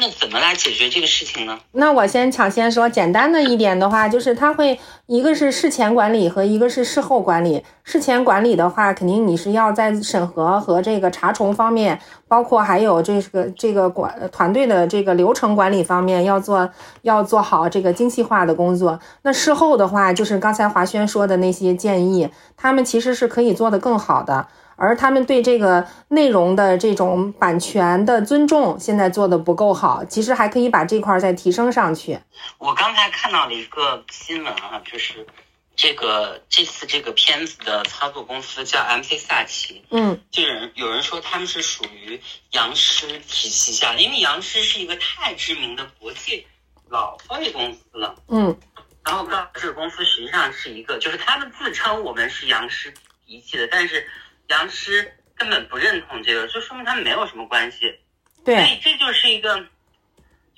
[0.00, 1.58] 那怎么来解决这个事情呢？
[1.72, 7.64] 那我先抢先说，简单的一点的话，就是它会一个是事前管理和一个是事后管理。
[7.82, 11.98] 事前管理的话，肯定你是要在审核和这个查重方面，
[12.28, 16.70] 包括还有这个这个管团队的这个流程管理方面要做
[17.02, 19.00] 要做好这个精细化的工作。
[19.22, 24.46] 那事后的话，就是刚才华轩说的那些建议，他们其实是可以做得更好的。
[24.78, 32.20] 而他们对这个内容的这种版权的尊重，现在做的不够好，其实还可以把这块再提升上去。
[32.58, 35.26] 我刚才看到了一个新闻啊，就是
[35.74, 42.20] 这个这次这个片子的操作公司叫 MC 萨奇，嗯，就人有人说他们是属于
[42.52, 46.46] 杨狮体系下，因为杨狮是一个太知名的国际
[46.88, 48.56] 老会公司了，嗯，
[49.04, 52.94] 然后这个公司实际上是一个，就是他们自称我们是杨狮
[53.26, 54.06] 体系的，但是。
[54.48, 57.98] 杨师根本不认同这个，就说明他们没有什么关系。
[58.44, 59.64] 对，所以这就是一个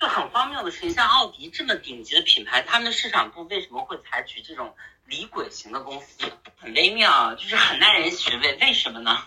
[0.01, 0.91] 就很荒谬的事情。
[0.91, 4.73] 像奥迪这么顶级的品牌，他们的市场部为什么会采取这种
[5.07, 6.25] 离轨型的公司？
[6.57, 8.57] 很微妙，就是很耐人寻味。
[8.61, 9.19] 为什么呢？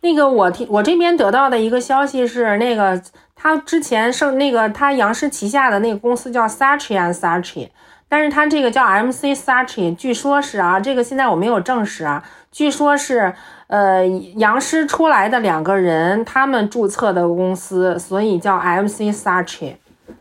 [0.00, 3.02] 那个我听我这边得到的一个消息是，那个
[3.34, 7.70] 他之前是那个他杨氏旗下的那个公司叫 Saatchi and Saatchi，
[8.08, 12.22] 但是他这个叫 MC Saatchi，据说是啊，这个现在我没有证实啊，
[12.56, 13.34] 据说是。
[13.68, 14.06] 呃，
[14.36, 19.74] 杨师出来的两个人，他们注册的公司，所以叫 MC Saatchi，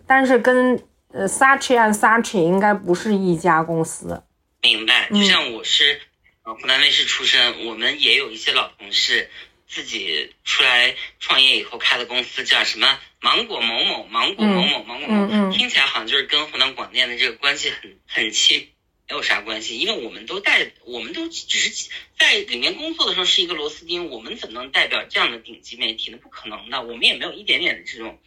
[0.07, 0.83] 但是跟
[1.13, 4.23] 呃 Saatchi and Saatchi 应该不是一家公司。
[4.63, 6.01] 明白，就像我是
[6.43, 9.29] 呃湖南卫视出身，我们也有一些老同事
[9.67, 12.87] 自己出来创业以后开的公司，叫什么
[13.21, 18.69] 芒果某某、芒果某某、芒果某某，听起来好像就是跟湖南广电的这个关系很很亲。
[19.07, 26.17] 没有啥关系，因为我们都带，我们都只是在里面工作的时候是一个螺丝钉，我们怎么能代表这样的顶级媒体呢？
[26.21, 28.17] 不可能的，我们也没有一点点的这种，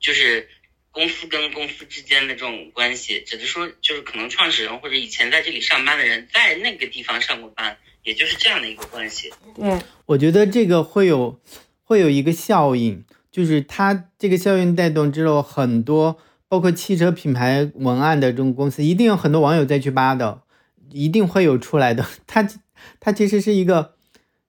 [0.00, 0.48] 就是
[0.90, 9.32] 公司跟公司之间的这种关系，只是说就是可能创始人或者以前在这里上班的人在那个地方上过班，也就是这样的一个关系。
[9.54, 11.40] 对，我觉得这个会有
[11.84, 16.20] 会有一个效应，就是它这个效应带动之后很多。
[16.48, 20.42] 包括汽车品牌文案的这种公司，一定有很多网友在去扒的，
[20.90, 22.06] 一定会有出来的。
[22.26, 22.48] 它
[23.00, 23.94] 它其实是一个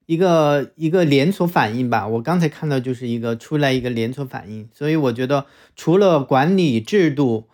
[0.06, 2.06] 一个一个连锁反应吧。
[2.06, 7.48] 我刚才看到就是一个出来一个连锁反应，所以我觉得除了管理制度，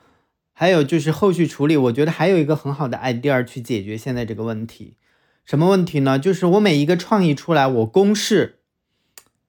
[0.53, 4.97] 还有就是后续处理，我觉得还有一个很好的 idea 去解决现在这个问题。
[5.45, 6.19] 什么问题呢？
[6.19, 8.61] 就是我每一个创意出来，我公示。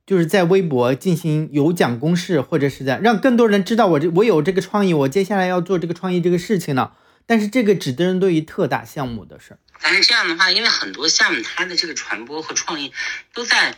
[0.06, 6.91] 就是在微博进行有奖公示，或者是在让更多人知道我这我有这个创意，我接下来要做这个创意这个事情呢。
[7.26, 9.60] 但是这个只针对于特大项目的事儿。
[9.82, 12.94] 但是这样的话，因为很多项目它的这个传播和创意
[13.34, 13.76] 都在，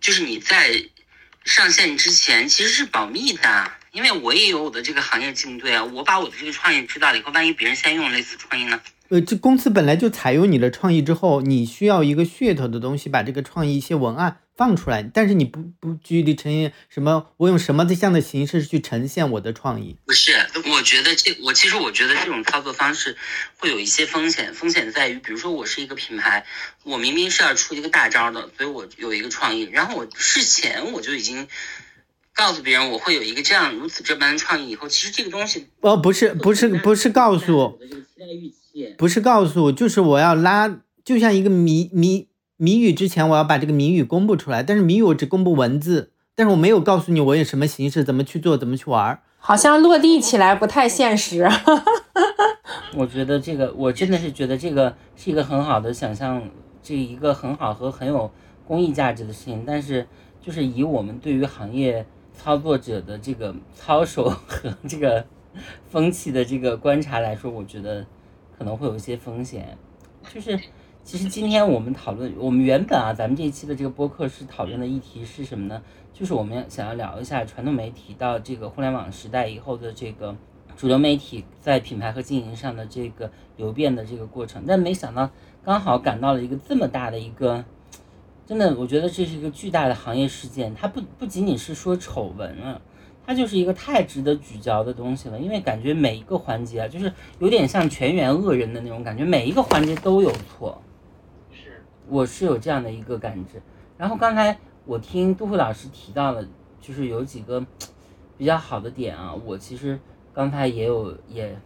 [0.00, 0.72] 就是你在
[1.44, 3.72] 上线之前其实是保密的。
[3.92, 8.80] 因为我也有我的这个行业竞对啊，我把我的这个创意知道了以后，万一别人先用类似创意呢？
[9.08, 19.96] 呃，这公司本来就采用你的创意之后，你需要一个噱头的东西，把这个创意一些文案放出来，但是你不不具体呈现什么，我用什么的样的形式去呈现我的创意？
[20.04, 20.32] 不是，
[20.70, 23.16] 我觉得这我其实我觉得这种操作方式
[23.56, 26.44] 会有一些风险，风险在于，比如说我是一个品牌，
[26.82, 31.48] 我明明是要出一个大招的，所以我有一个创意，然后我事前我就已经。
[32.34, 37.76] 告诉别人我会有一个这样如此这般的创意，以后其实这个东西哦，不是不是不是告诉，
[38.96, 40.68] 不是告诉，就是我要拉，
[41.04, 42.28] 就像一个谜谜
[42.60, 51.48] 谜语之前我要把这个谜语公布出来，但是谜语我只公布文字，但是我没有告诉你我以什么形式，怎么去做，怎么去玩，好像落地起来不太现实。
[52.96, 56.42] 我觉得这个我真的是觉得这个是一个很好的想象，
[56.82, 58.28] 这一个很好和很有
[58.66, 60.04] 公益价值的事情，但是
[60.40, 62.04] 就是以我们对于行业。
[62.40, 65.24] 操作者的这个操守和这个
[65.90, 68.06] 风气的这个观察来说，我觉得
[68.56, 69.76] 可能会有一些风险。
[70.32, 70.56] 就是
[71.08, 75.80] 其实今天我们讨论，我们原本啊，咱们这一期的这个播客是讨论的议题是什么呢？
[76.12, 80.36] 就是我们想要聊一下传统媒体到这个互联网时代以后的这个
[80.76, 84.64] 主流媒体在品牌和经营上的这个流变的这个过程。
[84.66, 85.30] 但没想到
[85.64, 87.64] 刚好赶到了一个这么大的一个。
[88.46, 92.82] 真的，我觉得这是一个巨大的行业事件，它不不仅仅是说丑闻了，
[93.24, 95.40] 它就是一个太值得聚焦的东西了。
[95.40, 100.78] 因为感觉每一个环节啊，就是有点像全员恶人的那种感觉，每一个环节都有错。
[102.08, 103.60] 我是有这样的一个感知。
[103.96, 106.46] 然后刚才我听杜慧老师提到了，
[106.80, 107.64] 就是有几个
[108.36, 109.98] 比较好的点啊，我其实
[110.32, 111.58] 刚才也有也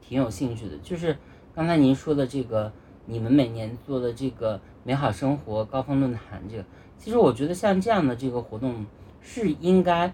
[0.00, 1.16] 挺有兴趣的，就是
[1.54, 2.72] 刚才您说的这个，
[3.06, 4.60] 你们每年做的这个。
[4.82, 6.64] 美好生活高峰论坛，这个
[6.98, 8.86] 其实我觉得像这样的这个活动
[9.20, 10.10] 是应该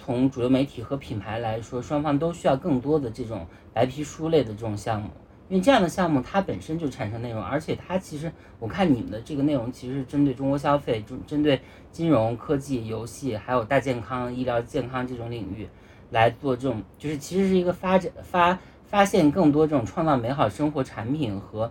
[0.00, 5.10] 从主流媒体和品牌来说，双方都需要更多的这种白皮书类的这种项目，
[5.50, 11.60] 因为这样的项目它本身就产生内容，而且它其实我看你们的这个内容其实是针对中国消费，针针对
[11.92, 15.68] 金融科技、游戏还有大健康、医疗健康这种领域
[16.10, 21.70] 来做这种，就是其实是一个发展发发现更多这种创造美好生活产品和。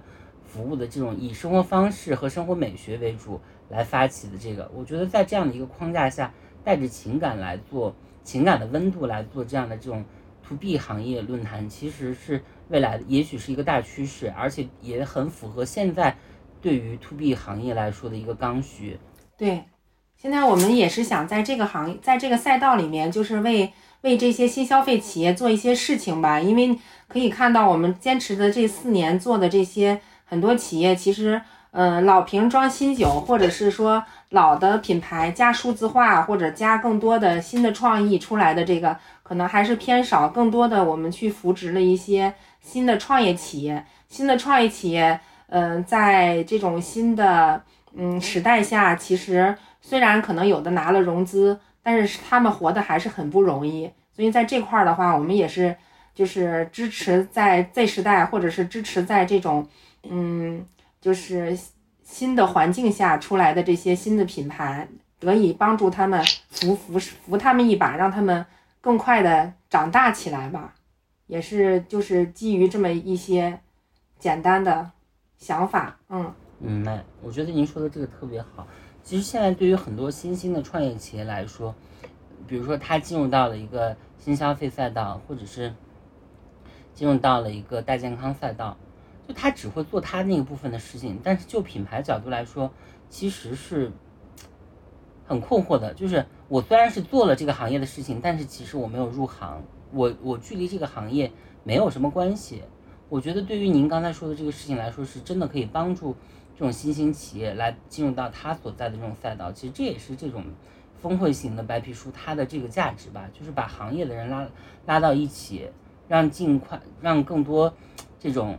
[0.51, 3.39] 服务的这种以生活方式和生活美学为主
[3.69, 6.33] 来发起的这个，我觉得在这样的一个框架下，
[6.63, 7.93] 带着情感来做
[8.23, 10.03] 情感的温度来做这样的这种
[10.41, 16.15] to B 行业论坛，其实是未来也许是一个大趋势，而且也很符合现在
[16.61, 18.99] 对于 to B 行业来说的一个刚需。
[19.37, 19.65] 对，
[20.15, 29.99] 现在我们也是想在这个行业，在这个赛道里面，就是为为这些新消费企业做一些事情吧，因为可以看到我们坚持的这四年做的这些。
[30.25, 31.41] 很多企业其实，
[31.71, 40.29] 呃，老瓶装新酒，或者是说老的品牌加数字化，或者加更多的新的创意出来的这个，可能还是偏少。
[40.29, 42.31] 更多的我们去扶植了一些
[42.61, 47.63] 新的创业企业，新的创业企业，嗯，在这种新的
[47.95, 53.91] 嗯时代下，其实虽然可能有的拿了融资，但是他们活的还是很不容易。
[54.15, 55.75] 所以在这块儿的话，我们也是
[56.13, 59.67] 就是支持在 Z 时代，或者是支持在这种。
[60.03, 60.65] 嗯，
[61.01, 61.59] 就是
[62.05, 64.87] 新的环境下出来的这些新的品牌，
[65.19, 68.45] 得以帮助他们扶扶扶他们一把，让他们
[68.79, 70.73] 更快的长大起来吧。
[71.29, 73.59] 也是就是基于这么一些
[74.17, 74.91] 简单的
[75.37, 78.67] 想法，嗯嗯，那我觉得您说的这个特别好。
[79.03, 81.75] 其实现在对于很多新兴的创业企业来说，
[82.47, 85.71] 比如说他进入到了一个新消费赛道，或者是
[86.95, 88.75] 进入到了一个大健康赛道。
[89.27, 92.71] 就他只会做他那个部分的事情，但是就品牌角度来说，
[93.07, 93.91] 其实是
[95.27, 95.93] 很困惑的。
[95.93, 99.61] 就是我虽然是做了这个行业的事情，但是其实我没有入行，
[99.91, 101.31] 我我距离这个行业
[101.63, 102.63] 没有什么关系。
[103.09, 106.15] 我觉得对于您刚才说的这个事情来说，是真的可以帮助
[106.55, 109.51] 这种新兴企业来进入到他所在的这种赛道。
[109.51, 110.43] 其实这也是这种
[111.01, 114.47] 峰会型的白皮书它的这个价值吧，就是把行业的人拉
[114.85, 115.69] 拉到一起，
[116.07, 117.73] 让尽快让更多
[118.19, 118.57] 这种。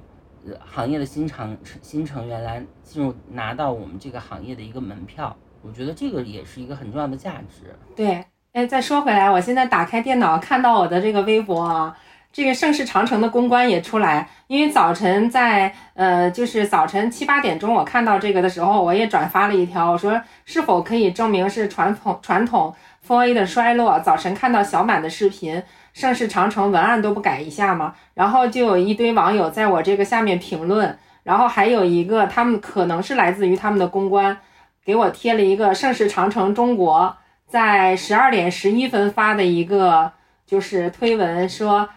[0.59, 7.77] 行业的新成新成员来进入拿到我们这个行业的一个门票，我觉得这个也是一个很重要的价值。
[7.95, 11.97] 对，哎，再说回来，我现在打开电脑看到我的这个微博啊，
[12.33, 22.75] 这个盛世长城的公关也出来，因为早晨在呃，就是早晨七八点钟我看到这个的时候，我也转发了一条，我说是否可以证明是传统传统
[23.07, 24.01] Four A 的衰落？
[24.01, 25.63] 早晨看到小满的视频。
[25.93, 27.95] 盛世长城文案都不改一下吗？
[28.15, 34.37] 然后就有一堆网友在我这个下面评论，然后还有一个他们可能是来自于他们的公关，
[34.85, 37.17] 给我贴了一个盛世长城中国
[37.51, 40.13] 在十二点十一分发的一个，
[40.47, 41.89] 就是推文说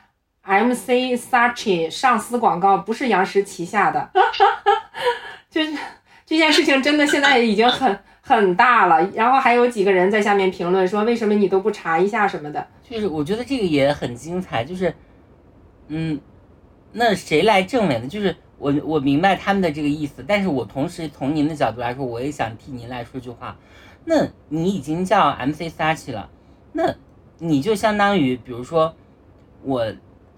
[0.43, 4.09] ，MC Sachi 上司广告不是杨石旗下的，
[5.51, 5.71] 就是
[6.25, 9.07] 这件事情真的现在已经很很大了。
[9.13, 12.67] 然后还有几个人在下面评论说，为什么你都不查一下什么的？
[12.81, 14.91] 就是我觉得这个也很精彩，就是，
[15.89, 16.19] 嗯，
[16.93, 18.07] 那谁来证伪呢？
[18.07, 23.55] 就是我我明白他们的这个意思，但是我同时从您的角度来说，我也想替您来说句话。
[24.05, 26.29] 那你已经叫 MC Sachi 了，
[26.71, 26.95] 那
[27.39, 28.93] 你就相当于，比如说
[29.63, 29.93] 我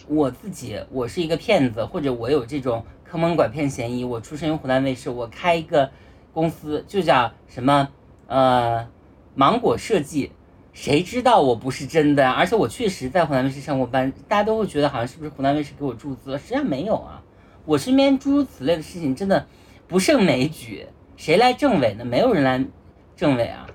[0.08, 5.90] 我自己，我是一个骗子，或者我有这种坑蒙拐骗嫌疑，我出身于湖南卫视，我开一个
[6.34, 7.90] 公司就叫什么
[8.28, 8.88] 呃
[9.34, 10.32] 芒果设计。
[10.74, 12.30] 谁知道我不是真的？
[12.30, 16.38] 而且我确实在湖南卫视上过班，大家都会觉得好像是不是湖南卫视给我注资了？
[16.38, 17.24] 实际上没有啊。
[17.64, 19.48] 我身边诸如此类的事情真的
[19.88, 20.86] 不胜枚举，
[21.16, 22.04] 谁来证伪呢？
[22.04, 22.64] 没有人来
[23.16, 23.66] 证伪啊。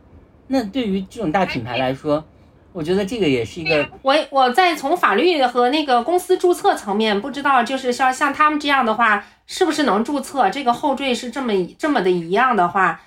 [0.48, 2.24] 那对于这种大品牌来说，
[2.72, 3.88] 我觉得这个也是一个。
[4.02, 10.50] 我我在从法律和那个公司注册层面，不知道就是像像他们这样的话，是不是能注册？
[10.50, 13.00] 这个后缀是这么这么的一样的话。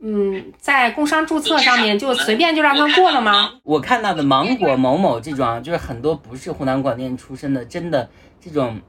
[0.00, 3.50] 嗯，在工商注册上面就随便就让他过了吗？
[3.64, 8.08] 我看到的芒果某某这种，就是很多不是湖南广电出身的，真的
[8.40, 8.80] 这种，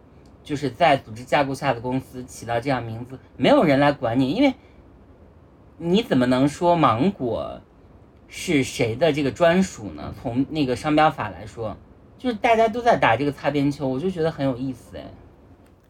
[0.43, 4.53] 就是在组织架构下的公司起到这样名字，没有人来管你，因为
[5.81, 7.61] 你怎么能说芒果
[8.27, 10.13] 是谁的这个专属呢？
[10.21, 11.77] 从那个商标法来说，
[12.17, 15.05] 就是大家都在打这个擦边球，我就觉得很有意思哎。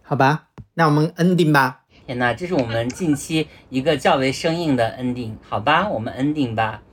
[0.03, 1.85] 好吧，那我们 ending 吧。
[2.05, 6.83] 天呐，这是我们近期一个较为生硬的 ending，好吧，我们 ending 吧。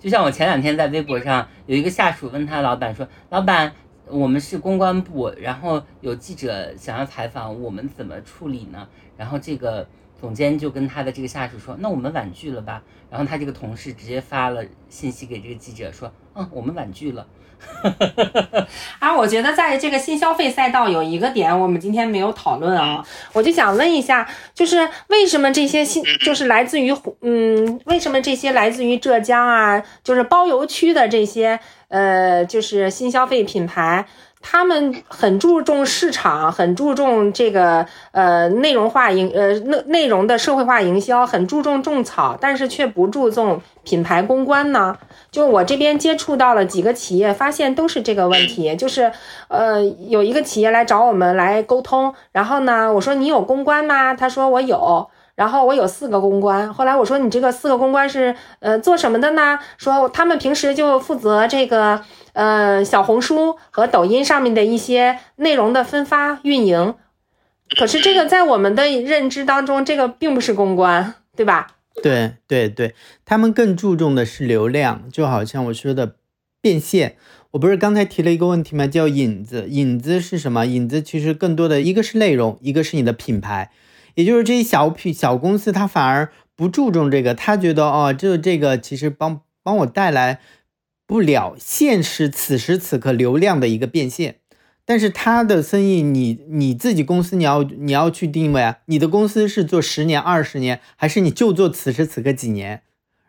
[0.00, 3.72] 就像我前两天在微博上有一个下属问他老板说：“老板，
[4.06, 8.88] 我们是公关部，然后有记者想要采访，我们怎么处理呢？”
[9.18, 9.86] 然后这个
[10.20, 17.26] 总监就跟他的这个下属说：“那我们婉拒了吧。”然后他这个同事直接发了信息给这个记者说：“嗯，我们婉拒了。
[18.98, 31.58] ”啊，我觉得在这个新消费赛道有一个点，我们今天没有讨论啊，我就想问一下，就是为什么这些新，就是来自于嗯，为什么这些来自于浙江啊，就是包邮区的这些
[31.88, 34.06] 呃，就是新消费品牌。
[34.40, 44.96] 他们很注重市场，很注重这个呃内容化营呃内内容的社会化营销，很注重种草，但是却不注重品牌公关呢？
[45.30, 49.12] 就我这边接触到了几个企业，发现都是这个问题， 就是
[49.48, 54.14] 呃有一个企业来找我们来沟通，然后呢我说你有公关吗？
[54.14, 55.08] 他说我有。
[55.38, 59.56] 然后我有四个公关，后来我说你这个四个公关是呃做什么的呢？
[59.76, 62.02] 说他们平时就负责这个
[62.38, 66.94] 呃小红书和抖音上面的一些内容的分发运营。
[67.76, 71.66] 可是这个在我们的认知当中，这个并不是公关，对吧？
[72.00, 72.94] 对对对，
[73.24, 76.14] 他们更注重的是流量，就好像我说的
[76.62, 77.16] 变现。
[77.50, 78.86] 我不是刚才提了一个问题吗？
[78.86, 80.64] 叫引子，引子是什么？
[80.64, 83.72] 引子其实更多的一个是内容，一个是你的品牌。
[84.14, 90.40] 也就是这些小品小公司，他反而不注重这个，他觉得哦，就这个其实帮帮我带来
[91.08, 94.36] 不了现实此时此刻流量的一个变现，
[94.84, 102.82] 但是他的生意，你你自己公司你要你要去定位啊，你的公司是做十年二十年，还是你就做此时此刻几年，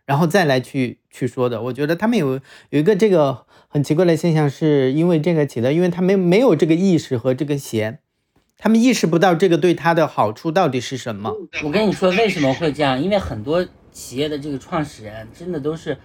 [0.06, 1.62] 然后再来去去说的。
[1.62, 2.42] 我觉得他们有
[2.72, 8.00] 有一个这个很奇怪的现象，是因为这个起的，因为他没没有这个意识和这个闲。
[8.58, 11.34] 他们意识不到这个对他的好处到底是什么。
[11.64, 13.02] 我跟你说为什么会这样？
[13.02, 15.98] 因为很多企业的这个创始人真的都是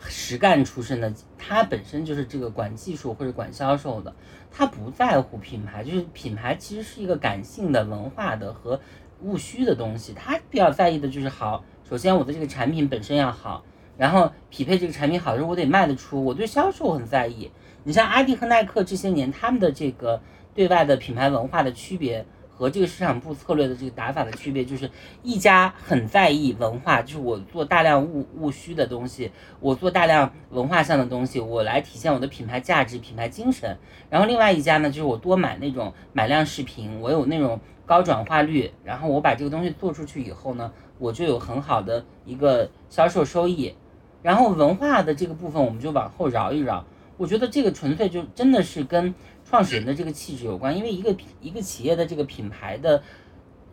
[0.00, 4.14] 实干出身的，他本身就是这个管技术或者管销售的，
[4.50, 5.82] 他不在乎品牌。
[5.82, 8.80] 就是品牌其实是一个感性的、文化的和
[9.22, 10.12] 务虚的东西。
[10.12, 13.64] 他比较在意的就是好，首先我的这个产品本身要好，
[13.96, 16.24] 然后匹配这个产品好的时候，我得卖得出。
[16.24, 17.50] 我对销售很在意。
[17.84, 20.20] 你像阿迪和耐克这些年，他们的这个。
[20.54, 22.26] 对外的品牌文化的区别
[22.58, 24.90] 和这个市场部策略的这个打法的区别，就是
[25.22, 29.30] 一家很在意文化，就是我做大量务务虚的东西，
[29.60, 33.78] 我做大量文化上的东西，我来体现我的品牌价值、品牌精神。
[34.10, 43.72] 然后另外一家呢，就是我多买那种买量视频，我有那种高转化率，然后我把这个东西做出去以后呢，我就有很好的一个销售收益。
[44.20, 46.84] 然后文化的这个部分，我们就往后绕一绕。
[47.16, 49.14] 我觉得这个纯粹就真的是跟。
[49.48, 53.02] 创始人的这个气质有关，因为一个一个企业的这个品牌的，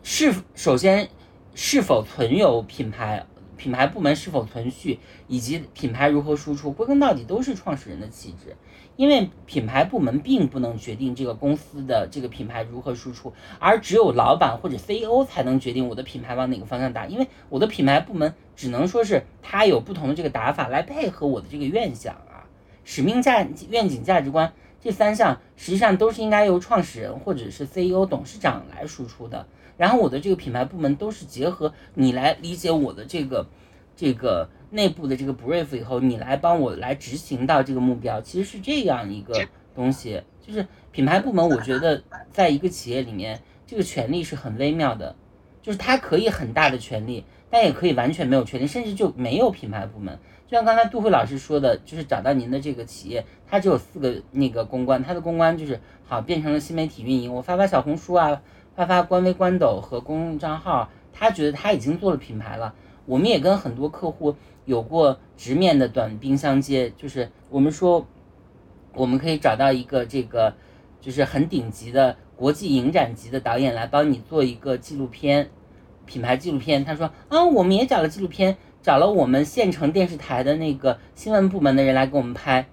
[0.02, 1.10] 是首先
[1.54, 3.26] 是否存有品牌，
[3.58, 4.98] 品牌部门是否存续，
[5.28, 8.56] 以及品牌如何输出，归根到底都是创始人的气质。
[8.96, 17.04] 因为品牌部门并不能决定这个公司的这个品牌如何输出，而只有老板或者 CEO 才能决定我的品牌往哪个方向打。
[17.04, 22.48] 因为我的品牌部门只能说是他有不同的这个打法来配合我的这个愿想啊，
[22.82, 24.54] 使命价愿景价值观。
[24.86, 29.44] 这三项实际上都是应该由创始人或者是 CEO、董事长来输出的。
[29.76, 33.44] 然后我的这个品牌部门都是结合你来理解我的这个
[33.96, 39.34] 这个内部的这个 brief 以后，你来帮我来执行到这个目标，其实是这样一个
[39.74, 40.22] 东西。
[40.40, 42.00] 就是品牌部门，我觉得
[42.30, 45.16] 在一个企业里面，这个权利是很微妙的，
[45.60, 50.16] 就是它可以很大的权利，但也可以完全没有权利，甚至就没有品牌部门。
[50.46, 58.42] 就像刚才杜慧老师说的，就是找到您的这个企业，它只有四个那个公关，它的公关就是好变成了新媒体运营，我发发小红书啊。
[58.76, 62.74] 发发官微、官抖和公众账号，他觉得他已经做了品牌了。
[63.06, 64.36] 我们也跟很多客户
[64.66, 68.06] 有过直面的短兵相接，就是我们说，
[68.92, 70.52] 我们可以找到一个这个，
[71.00, 75.48] 就是很顶级的国际影展级的导演来帮你做一个纪录片，
[76.04, 76.84] 品牌纪录片。
[76.84, 82.64] 他说啊，我们也找了纪录片，找了我们县城电视台的那个新闻部门的人来给我们拍。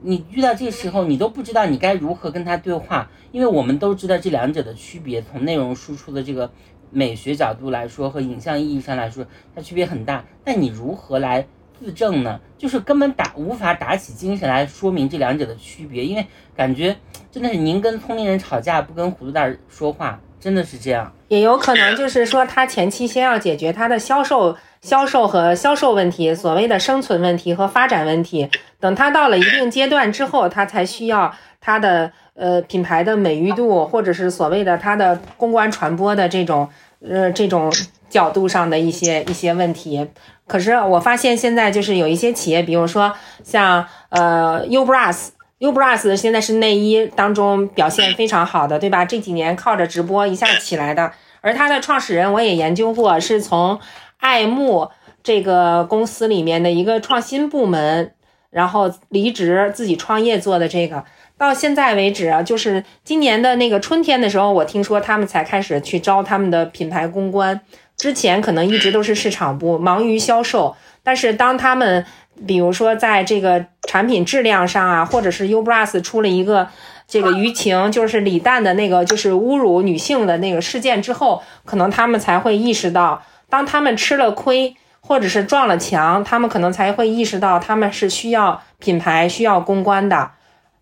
[0.00, 5.22] 你遇到这时候，你都不知道你该如何跟他对话，因为我们都知道这两者的区别。
[5.22, 6.50] 从内容输出的这个
[6.90, 9.24] 美学角度来说，和影像意义上来说，
[9.54, 10.24] 它区别很大。
[10.42, 11.46] 但你如何来
[11.78, 12.40] 自证呢？
[12.56, 16.96] 就是根本打无法打起精神来说明这两者的区别，因为感觉
[17.30, 21.12] 真的是您跟聪明人吵架，不跟糊涂蛋说话，真的是这样。
[21.28, 24.56] 也有可能就是说，他前期先要解决他的销售。
[24.80, 28.48] 销售和销售问题，所谓的生存问题和发展问题，
[28.78, 36.68] 等他到了一定阶段之后，他才需要他的呃品牌的美誉度，或者是所谓的他的公关传播的这种
[37.06, 37.72] 呃这种
[38.08, 40.08] 角度上的一些一些问题。
[40.46, 49.04] 可是我发现现在就是有一些企业，比如说像呃 Ubras，Ubras 现在是内衣当中表现非常好的，对吧？
[49.04, 53.80] 这几年靠着直播一下起来的，而它的创始人我也研究过，是从。
[54.18, 54.88] 爱慕
[55.22, 58.12] 这个公司里面的一个创新部门，
[58.50, 61.04] 然后离职自己创业做的这个，
[61.36, 67.60] 到现在为止啊，就是今年的那个春天的时候，我听说他们才开始去招他们的品牌公关，
[67.96, 72.04] 之前可能一直都是市场部忙于销售，但是当他们
[72.46, 76.68] 比如说在这个产品质量上啊，或者是 Ubras 出了一个
[77.06, 83.22] 这个舆情，就是李诞的那个就是侮辱女性的那个事件之后，可能他们才会意识到。
[83.48, 90.32] 当他们吃了亏，或者是撞了墙，他们可能才会意识到他们是需要品牌、需要公关的，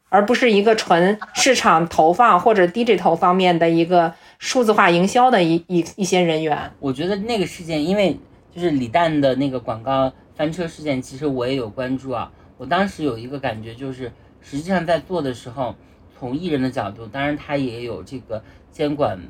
[0.08, 6.72] 而不是一个纯市场投放或者 digital 方面的一个数字化营销的一一一些人员。
[6.80, 8.18] 我觉得那个事件，因为
[8.52, 12.30] 就是李诞的那个广告翻车事件，其实我也有关注啊。
[12.58, 14.10] 我当时有一个感觉，就是
[14.40, 15.76] 实际上在做的时候，
[16.18, 19.20] 从艺人的角度，当然他也有这个监管。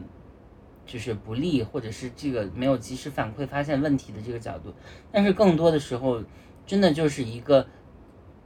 [0.87, 4.73] 就是不利，或者是这个没有及时反馈、发现问题的这个角度，
[5.11, 6.23] 但是更多的时候，
[6.65, 7.67] 真的就是一个，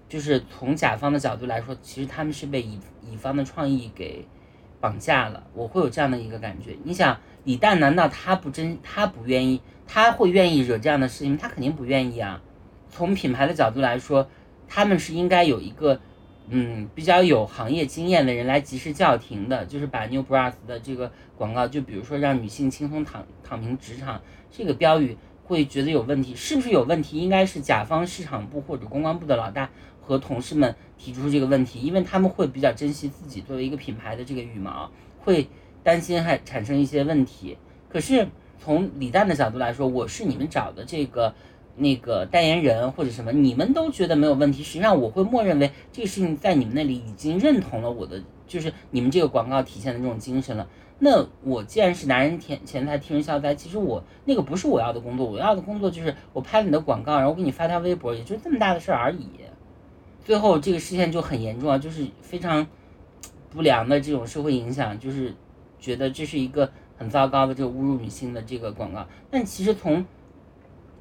[0.09, 4.27] 就是从甲方的角度来说，其实他们是被乙乙方的创意给
[4.81, 5.47] 绑架了。
[5.53, 6.77] 我会有这样的一个感觉。
[6.83, 11.37] 你想，李诞难道他不真，他不愿意，他会愿意惹这样的事情？
[11.37, 12.43] 他肯定不愿意啊。
[12.89, 14.29] 从品牌的角度来说，
[14.67, 16.01] 他们是应该有一个。
[16.53, 24.21] 嗯，比较有行业经验的人来及时叫停的，就是把 New Bras 的这个广告，就比如说让女性轻松躺躺平职场
[24.51, 27.19] 这个标语，会觉得有问题，是不是有问题？
[27.19, 29.71] 应该是甲方市场部或者公关部的老大
[30.01, 34.91] 和同事们提出这个问题，因为他们会比较珍惜自己作为一个品牌的这个羽毛，
[35.21, 35.47] 会
[35.85, 37.57] 担心还产生一些问题。
[37.89, 38.27] 可是
[38.59, 41.33] 从李诞的角度来说，我是你们找的这个。
[41.77, 50.69] 那个代言人或者什么，你们都觉得没有问题，实际上我会默认为这个事情在你们那里已经认同了我的，就是你们这个广告体现的这种精神了。
[50.99, 59.27] 那我既然是拿人钱钱财替人消灾，其实我那个不是我要的工作，我要的工作就是我拍了你的广告，然后给你发条微博，也就这么大的事儿而已。
[60.23, 62.67] 最后这个事件就很严重啊，就是非常
[63.49, 65.35] 不良的这种社会影响，就是
[65.79, 69.07] 觉得这是一个很糟糕的这个侮辱女性的这个广告。
[69.31, 70.05] 但其实从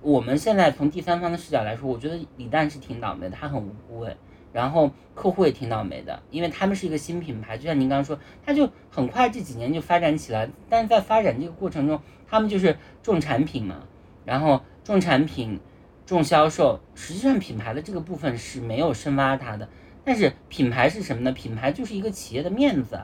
[0.01, 4.15] 我们现在从第三方的视角来说，我觉得李诞是挺倒霉的，他很无辜哎，
[4.53, 13.83] 然后客户也挺倒霉的，因为他们是一个新品牌，就像您刚刚说，他就很快这几年就发展起来，但是在发展这个过程中，他们就是重产品嘛，
[14.23, 15.59] 然后重产品、
[16.05, 19.67] 重销售，实际上品牌的这个部分是没有深挖它的。
[20.05, 21.33] 但是品牌是什么呢？
[21.33, 23.01] 品牌就是一个企业的面子，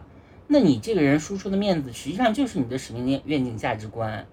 [0.48, 4.26] 那你这个人输出的面子，实际上就是你的使命、愿景、价值观，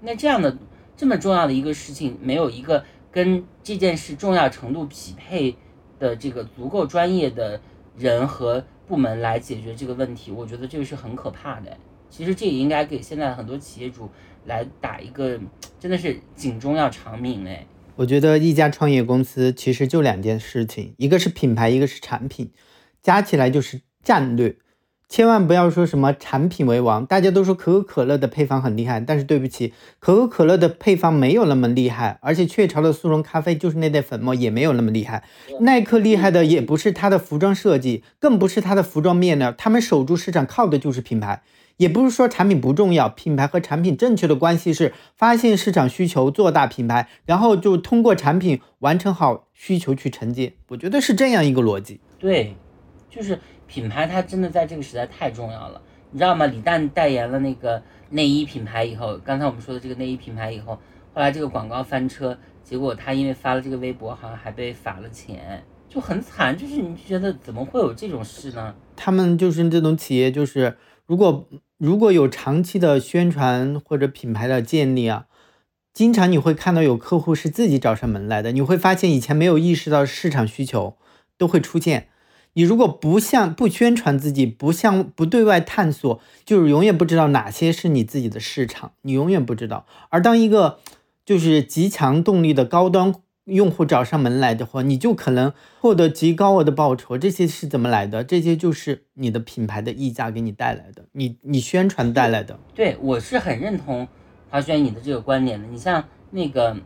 [0.00, 0.58] 那这样的。
[0.98, 5.56] 这么重要的一个事情，没有一个跟这件事重要程度匹配
[6.00, 7.60] 的这个足够专业的
[7.96, 11.76] 人和部门来解决这个问题，我觉得这个是很可怕的。
[12.10, 14.10] 其实这也应该给现在很多企业主
[14.46, 15.38] 来打一个，
[15.78, 17.64] 真的是警钟要长鸣哎。
[17.94, 22.50] 我觉得一家创业公司其实就两件事情，一个是品牌，一个是产品，
[23.00, 24.56] 加起来就是战略。
[25.08, 35.24] 千万不要说什么产品为王，大家都说可口可乐的配方很厉害，但是对不起，可口可乐的配方没有那么厉害，而且雀巢的速溶咖啡就是那袋粉末也没有那么厉害。
[35.60, 41.42] 耐克厉害的也不是它的服装设计，更不是它的服装面料，他们守住市场靠的就是品牌。
[41.78, 50.54] 也不是说产品不重要，品牌和产品正确的关系是发现市场需求，做大品牌，然后就通过产品完成好需求去承接。
[50.70, 52.00] 我觉得是这样一个逻辑。
[52.18, 52.56] 对，
[53.08, 53.38] 就是
[53.68, 55.80] 品牌它真的在这个时代太重要了，
[56.10, 56.46] 你知道吗？
[56.46, 57.80] 李诞代言了那个
[58.10, 60.72] 内衣品牌以后，刚才我们说的这个内衣品牌以后，
[61.14, 66.56] 后来这个广告翻车，结果他因为发了这个微博，好像还被罚了钱，就很惨。
[66.56, 68.74] 就是你觉得怎么会有这种事呢？
[68.96, 70.76] 他们就是这种企业，就是
[71.06, 71.46] 如果。
[71.78, 75.26] 如果有长期的宣传或者品牌的建立啊，
[75.94, 78.50] 经常你会看到有客户是自己找上门来的。
[78.50, 80.96] 你会发现以前没有意识到市场需求
[81.36, 82.08] 都会出现。
[82.54, 89.86] 你如果不向不宣传自己，不向不对外探索，就是永远不知道哪些是你自己的市场，你永远不知道。
[90.08, 90.78] 而当一个
[91.24, 93.14] 就是极强动力的高端。
[93.48, 97.16] 用户找上门来的话，你就可能获得极高额的报酬。
[97.16, 98.22] 这些是怎么来的？
[98.22, 102.58] 这些就是你的品牌的溢价给你带来的，你你宣传带来的。
[102.74, 104.06] 对我是很认同
[104.50, 105.66] 华轩你的这个观点的。
[105.66, 106.76] 你像那个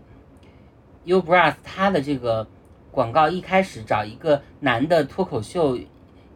[1.05, 2.47] Ubras，它的这个
[2.93, 5.77] 广告一开始找一个男的脱口秀。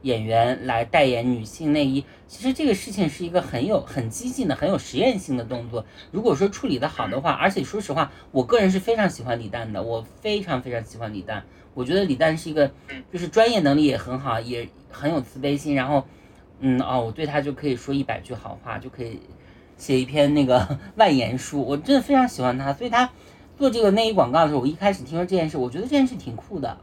[0.02, 5.84] 演员来代言女性内衣，其实这个事情是一个很有很激进的、很有实验性的动作。
[6.12, 11.42] 如果说处理的好的话，而且说实话，我个人是非常喜欢李诞的，我非常非常喜欢李诞。
[11.74, 12.70] 我觉得李诞是一个，
[13.12, 15.74] 就是专业能力也很好，也很有慈悲心。
[15.74, 16.06] 然后，
[16.60, 19.20] 嗯哦，我对他就可以说一百句好话，就可以
[19.76, 21.60] 写一篇那个 万言书。
[21.60, 23.10] 我真的非常喜欢他，所以他
[23.56, 26.76] 做这个内衣广告的时候，我一开始听说这件事，我觉得这件事挺酷的，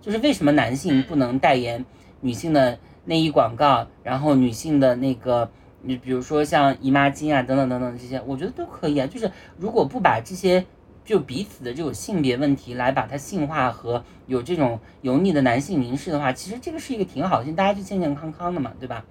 [0.00, 1.84] 就是为什么男性不能代言？
[2.20, 5.50] 女性的内衣广告，然后女性的那个，
[5.82, 9.06] 你比如说像姨妈巾啊，等等等等这些，我觉得都可以啊。
[9.06, 10.66] 就是如果不把这些
[11.04, 19.04] 就彼此的这种性别问题来把它性化和有这种油腻的男性凝视的话，其实这个是一个挺好的，大家就健健康康的嘛，对吧？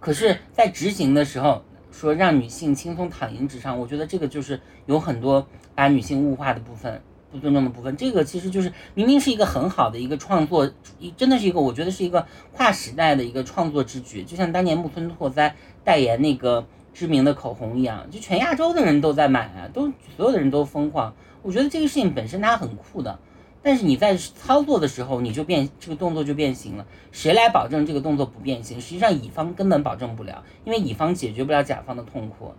[0.00, 1.62] 可是，在执行的时候，
[1.92, 7.00] 说让女性轻松躺赢职场，我觉得这个就是有很多把女性物化的部分。
[7.30, 21.14] 不尊重的部分，这个其实就是明明是一个很好的一个创作，一真的是一个我觉得是一个跨时代的一个创作之举，就像当年木村拓哉代言那个知名的口红一样，就全亚洲的人都在买啊，都所有的人都疯狂。
[21.40, 23.18] 我觉得这个事情本身它很酷的，
[23.62, 28.80] 但是你在操作的时候你就变这个动作就变形了，谁来保证这个动作不变形？
[28.80, 32.52] 实际上乙方根本保证不了，因为乙方解决不了甲方的痛苦。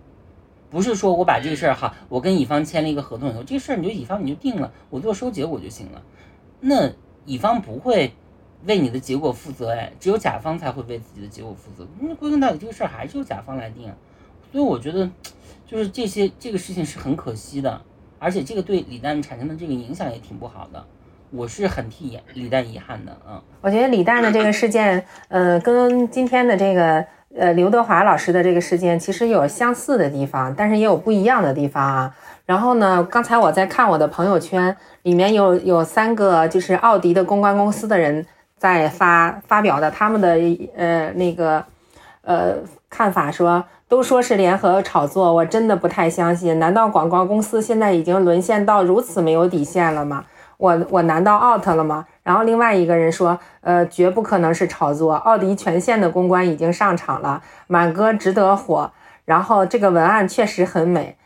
[0.70, 6.02] 不是说我把这个事儿哈，我跟乙方签了一个合同以后，这事儿你就乙方你就定了，我做收结果就行了。
[6.62, 6.92] 那
[7.26, 8.14] 乙方不会
[8.66, 11.86] 为你的结果负责哎，只有甲方才会为自己的结果负责。
[12.00, 13.94] 那归根到底，这个事儿还是由甲方来定。
[14.52, 15.10] 所以我觉得，
[15.68, 17.82] 就是这些这个事情是很可惜的，
[18.18, 20.86] 而且这个对李诞产生的这个影响也挺不好的。
[21.34, 27.06] 我是很替李诞遗憾的嗯，我觉得李诞的这个事件， 呃，跟今天的这个。
[27.36, 32.16] 呃，刘德华老师的这个事件其实有相似的地方，但是也有不一样的地方啊。
[32.46, 38.24] 然后呢，刚才我在看我的朋友圈，里面有有三个就是奥迪的公关公司的人
[38.56, 40.38] 在发发表的他们的
[40.76, 41.66] 呃那个
[42.22, 42.54] 呃
[42.88, 46.60] 看法，说都说是联合炒作，我真的不太相信。
[46.60, 50.24] 难道广告公司现在已经沦陷到如此没有底线了吗？
[50.64, 52.06] 我我难道 out 了吗？
[52.24, 55.16] 然后另外一个人说，呃，绝不可能是炒作。
[55.16, 58.90] 奥迪全线的公关已经上场了，满哥值得火。
[59.26, 61.18] 然后这个文案确实很美。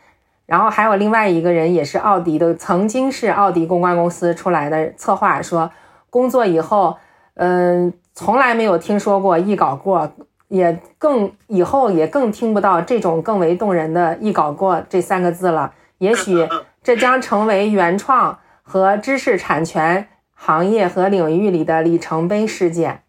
[0.46, 5.70] 然后还有另外一个人也是奥迪的，曾经是奥迪公关公司出来的策划，说
[6.10, 6.96] 工作以后，
[7.34, 10.10] 嗯，从来没有听说过一稿过，
[10.48, 15.72] 也更以后也更听不到这种更为动人的一稿过这三个字了。
[15.98, 16.48] 也许
[16.82, 18.36] 这将成为原创
[18.68, 20.06] 和知识产权。
[20.40, 23.02] 行业和领域里的里程碑事件，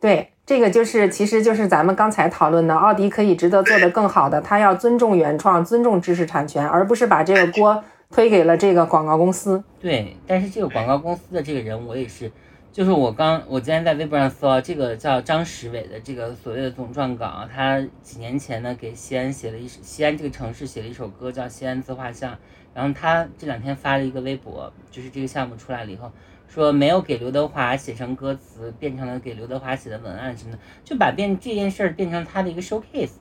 [0.00, 9.62] 对，这个就是，其实就是咱们刚才讨论的，奥迪可以值得做得更好的，他要尊重原创，尊重知识产权，而不是把这个锅推给了这个广告公司。
[9.78, 12.32] 对，但是这个广告公司的这个人，我也是，
[12.72, 22.32] 就是我刚，我今天在微博上搜，这个叫张石伟的这个所谓的总撰稿，他几年前呢给西安写了一西安这个城市写了一首歌，叫《西安自画像》。
[22.74, 26.10] 然后他这两天发了一个微博，就是这个项目出来了以后，
[26.48, 33.12] 说没有给刘德华写成歌词，变成了给刘德华写的文案什么的，就把变这件事儿变成他的一个 showcase。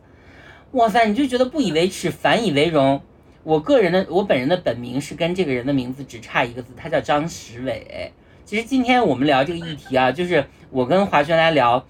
[0.72, 3.02] 哇塞，你就觉得不以为耻，反以为荣。
[3.44, 8.12] 我个人的，我本人的本名是跟这个人的名字只差一个字，他叫张石伟。
[8.46, 11.86] 其实今天我们聊这个议题啊，就是我跟华轩来聊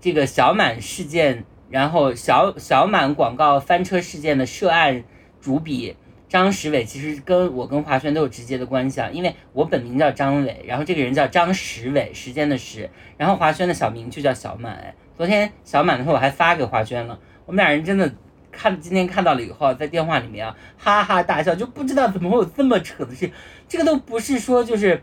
[0.00, 5.04] 这个小满事件，然后小小满广告翻车事件的涉案
[5.40, 5.96] 主笔
[6.32, 12.88] 张石伟，其实跟我跟华轩都有直接的关系啊，因为我本名叫张伟，然后这个人叫张石伟，时间的时，
[13.18, 14.94] 然后华轩的小名就叫小满。
[15.14, 18.10] 昨天小满的时候我还发给华轩了，我们俩人真的。
[18.50, 23.30] 看今天看到了以后，在电话里面啊，哈哈大笑，就不知道怎么会有这么扯的事。
[23.66, 25.02] 这个都不是说就是，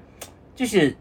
[0.55, 0.95] 就是，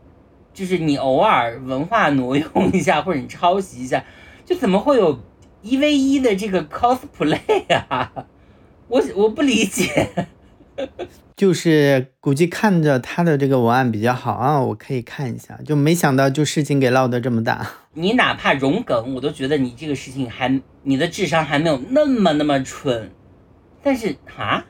[0.55, 4.05] 就是你偶尔文化挪用一下，或者你抄袭一下，
[4.47, 5.23] 就怎么会有
[5.61, 7.41] 一 v 一的这个 cosplay
[7.89, 8.13] 啊？
[8.89, 10.09] 我 我不理解。
[11.37, 15.57] 就是估计看着他的这个文案比较好啊，我可以看一下。
[15.65, 17.65] 就没想到就事情给闹得这么大。
[17.95, 23.11] 你哪怕融梗，我都觉得你这个事情还你的智商还没有那么那么蠢。
[23.83, 24.65] 但是哈，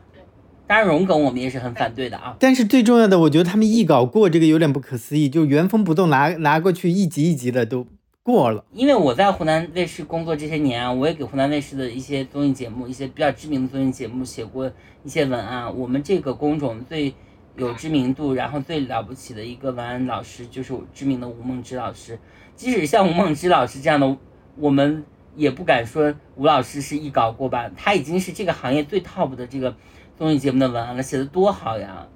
[0.67, 2.37] 当然融梗我们也是很反对的啊。
[2.39, 7.87] 但是最重要的，我觉得他们一稿过这个有点不可思议，就原封不动拿拿过去一集一集的都。
[8.29, 14.71] 过了，因为我在湖南卫视工作这些年啊，我也给湖南卫视的一些综艺节目、一些比较知名的综艺节目写过
[15.03, 15.75] 一些文案。
[15.75, 17.15] 我们这个工种最
[17.57, 22.19] 有知名度，然后最了不起的一个文案老师就是知名的吴梦之老师。
[22.55, 24.15] 即使像吴梦之老师这样的，
[24.57, 25.03] 我们
[25.35, 29.75] 也不敢说吴老师是一稿过吧，他已经是这个行业最 top 的这个
[30.19, 32.07] 综艺节目的文案了，写的多好呀！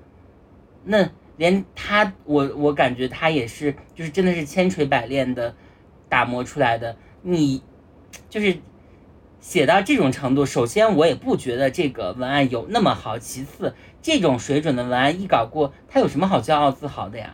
[0.84, 1.08] 那
[1.38, 5.54] 连他，我我感觉他也是，就是真的是千锤百炼的。
[6.12, 7.62] 打磨出来的，你
[8.28, 8.58] 就是
[9.40, 10.44] 写到这种程度。
[10.44, 13.18] 首先，我也不觉得这个文案有那么好。
[13.18, 17.30] 其次，这种水准的文案一稿过，他有什么好骄傲自豪的呀？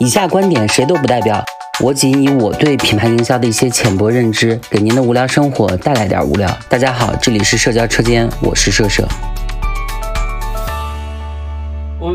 [0.00, 1.44] 以下观点谁都不代表，
[1.84, 6.50] 我仅以我对品牌营销的一些浅薄认知，给您的无聊生活带来点无聊。
[6.68, 9.06] 大家好，这里是社交车间，我是社社。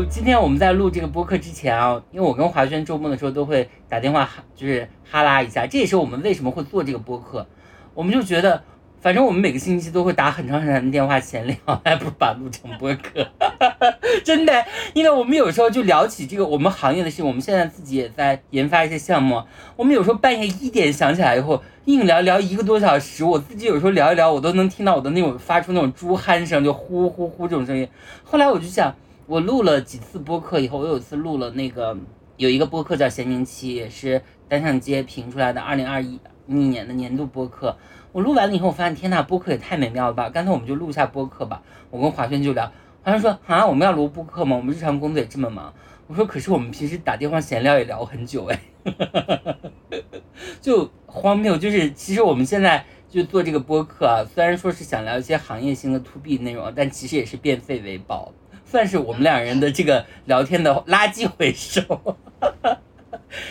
[0.08, 5.66] 今天我们在录这个播客之前啊，因为我跟华轩周末的时候都会打电话，就是哈拉一下。
[5.66, 7.46] 这也是我们为什么会做这个播客。
[7.94, 8.62] 我们就觉得，
[9.00, 13.26] 反正我们每个星期都会打很长很长的电话闲聊，还不如把录成播客。
[14.24, 14.64] 真的，
[14.94, 17.22] 因为我们有时候就聊起这个我们行业的事。
[17.22, 19.42] 我们现在自己也在研发一些项目。
[19.76, 23.24] 我们有时候半夜一点想起来以后，硬聊聊一个多小时。
[23.24, 27.88] 我自己有时候聊一聊，我都能听到我的那种发出那种猪鼾声，就呼呼呼这种声音。
[28.24, 28.94] 后来我就想。
[29.26, 31.96] 我录了几次播客以后，我有一次录了那个
[32.36, 37.76] 有一个播客叫闲宁期，也是单向街评出来的二零二一一年的年度播客。
[38.10, 40.28] 我录完了以后，我发现天呐，播客也太美妙了吧！
[40.28, 41.62] 干脆我们就录一下播客吧。
[41.90, 42.70] 我跟华轩就聊，
[43.02, 44.56] 华轩说啊，我们要录播客吗？
[44.56, 45.72] 我们日常工作也这么忙。
[46.08, 48.60] 我说可是我们平时打电话闲聊也聊很久哎，
[50.60, 51.56] 就荒谬。
[51.56, 58.32] 就是其实我们现在就做这个播客啊，虽然说是想聊一些行业性的 to B 内容，但其实也是变废为宝。
[58.72, 61.82] 算是我们两人的这个聊天的垃圾回收，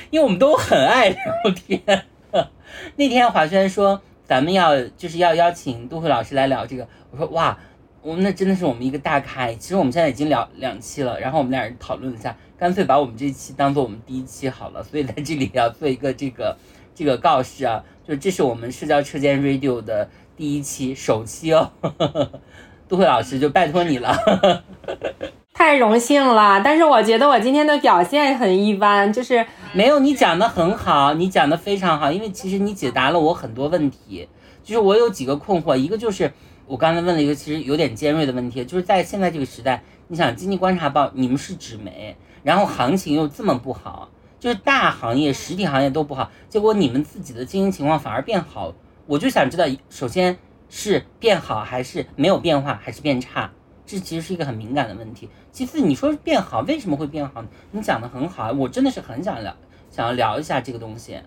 [0.10, 1.22] 因为我们都很爱聊
[1.54, 2.06] 天。
[2.96, 7.56] 那天华轩说咱们要就是要邀请杜慧老师来聊这个，我说哇，
[8.02, 9.48] 我们那真的是我们一个大咖。
[9.54, 14.82] 其实我们现在已经聊两期了，然后我们俩人讨论一下，干脆把我们这期当做我们第一期好了。
[14.82, 16.58] 所以在这里要做一个这个
[16.96, 21.72] 这个告示啊，就这是我们社交车间 Radio 的第一期首期哦。
[22.92, 24.14] 杜慧老师，就拜托你了，
[25.56, 26.60] 太荣幸了。
[26.62, 32.12] 但是我觉得我今天的表现很一般，就是没有你讲的很好，你讲的非常好。
[32.12, 34.28] 因为其实你解答了我很多问题，
[34.62, 36.34] 就是我有几个困惑，一个就是
[36.68, 48.74] 我刚才问了一个其实有点尖锐的问题，就是在现在这个时代，你想经济观察报你们是纸媒，然后行情又这么不好，就是大行业实体行业都不好，结果你们自己的经营情况反而变好，
[49.08, 50.38] 我就想知道，首先。
[50.72, 53.52] 是变好还是没有变化，还是变差？
[53.86, 55.30] 这其实是一个很敏感的问题。
[55.52, 57.44] 其次，你说变好为什么会变好？
[57.72, 59.54] 你讲的很好，我真的是很想聊，
[59.92, 61.20] 想要聊一下这个东西。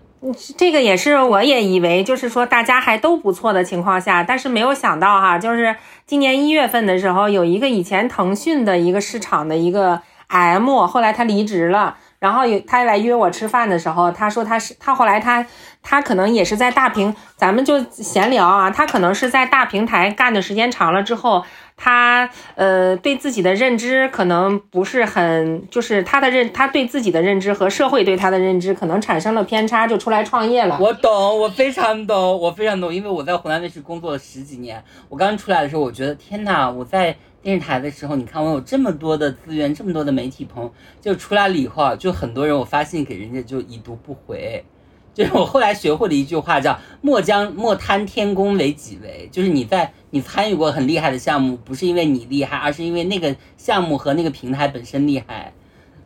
[0.57, 5.75] 这个也是，我也以为就是说大家还都不错的情况下，但是没有想到哈，就是
[6.07, 11.97] 今年一月份的时候，有一个以前腾讯的一个市场的一个 M，后来他离职了。
[12.25, 15.45] 然后有他来约我吃饭的时候，他说他是他后来他
[15.83, 21.45] 他可能也是在大平，咱们就闲聊啊，他可能是在大平台干的时间长了之后，
[21.77, 30.79] 他呃对自己的认知可能不是很，就是他的认他对自己的认知和社会对他的认知可能产生了偏差，就出来创业了。
[30.81, 37.15] 我懂，我非常懂，我非常懂，因为我在湖南卫视工作了十几年，我刚出来的时候，我觉得天哪，我在。
[37.45, 44.65] 电视台的时候，你看我有这么多的资源，这么多的媒体朋友，就出来了以后，就很多人我发信给人家就已读不回。
[45.13, 49.29] 就是我后来学会了一句话，叫莫将莫贪天功为己为。
[49.31, 55.53] 就是你在你参与过很厉害的项目，不是因为你厉害，而是因为那个项目和那个平台本身厉害。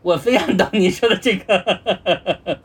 [0.01, 1.63] 我非常懂你说的这个。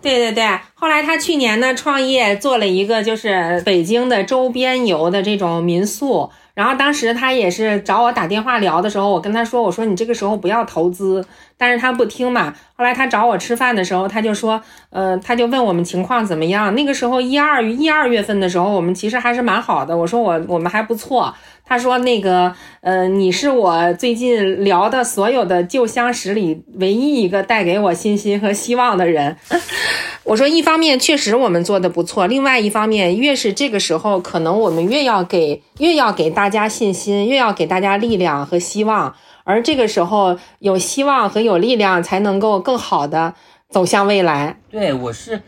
[0.03, 0.45] 对对对，
[0.75, 6.29] 后来他去年呢创业做了一个就是北京的周边游的这种民宿。
[6.55, 11.25] 然后当时他也是找我打电话聊的时候，我跟他说：“我说你这个时候不要投资。”
[11.57, 12.55] 但是他不听嘛。
[12.77, 14.61] 后来他找我吃饭的时候，他就说
[14.91, 19.97] ：“呃，他就问我们情况怎么样。”那个时候一二一二月份的时候，我们其实还是蛮好的。
[19.97, 21.35] 我说我我们还不错。
[21.67, 22.53] 他说：“那个，
[22.83, 29.37] 呃，你是我最近聊的所有的旧相识里唯一一个带给我信心和希望的人。
[30.25, 39.15] ”我说：“一方面确实我们做的不错，另外一方面越是这个时候，可能我们越要给越要给大家信心，越要给大家力量和希望。
[39.45, 43.35] 而这个时候有希望和有力量，才能够更好的
[43.69, 45.43] 走向未来。”对，我是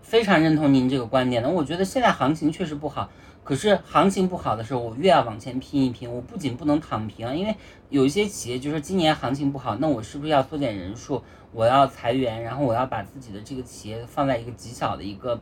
[0.00, 1.50] 非常认同您这个观点的。
[1.50, 3.10] 我觉得现在行情确实不好。
[3.44, 6.08] 可是行情不好的时候，我越要往前拼一拼。
[6.08, 7.52] 我不仅不能躺平，因为
[7.88, 11.20] 有一些企业就是今年行情不好，那我是不是要缩减人数？
[11.50, 15.40] 我要裁员，然后我要把自己的这个企业放在一个极小的一个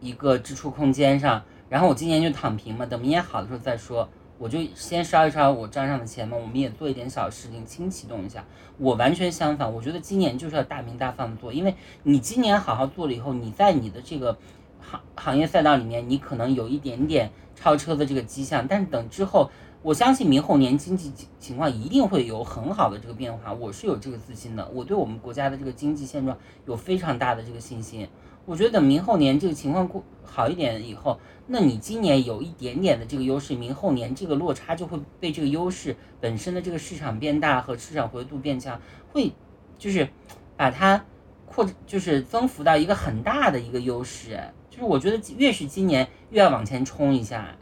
[0.00, 4.08] 一个支出空间上，然后我今年就躺平嘛，等明年好的时候再说。
[4.38, 8.44] 我就先烧一烧我账上的钱嘛，我们也做一点小事情，轻启动一下。
[8.78, 14.36] 我完全相反，我觉得今年就是要大明大放的做，因为你今年好好做了以后，你在你的这个。
[14.78, 19.50] 行行业赛道里面，你可能有一点点超车的这个迹象，但是等之后，
[19.82, 28.06] 我相信明后年经济情况一定会有很好的这个变化，我是有这个自信的，我对我们国家的这个经济现状有非常大的这个信心。
[28.44, 31.18] 我觉得等明后年这个情况过好一点以后，
[31.48, 38.80] 那你今年有一点点的这个优势，明后年这个落差就会被这个优势本身的这个市场变大和市场活跃度变强，
[39.12, 39.32] 会
[39.78, 40.08] 就是
[40.56, 41.04] 把它
[41.46, 44.40] 扩就是增幅到一个很大的一个优势。
[44.68, 47.56] 就是我觉得越是今年越要往前冲一下，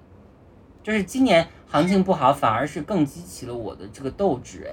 [0.83, 4.67] 就是今年行情不好，反而是更激起了我的这个斗志。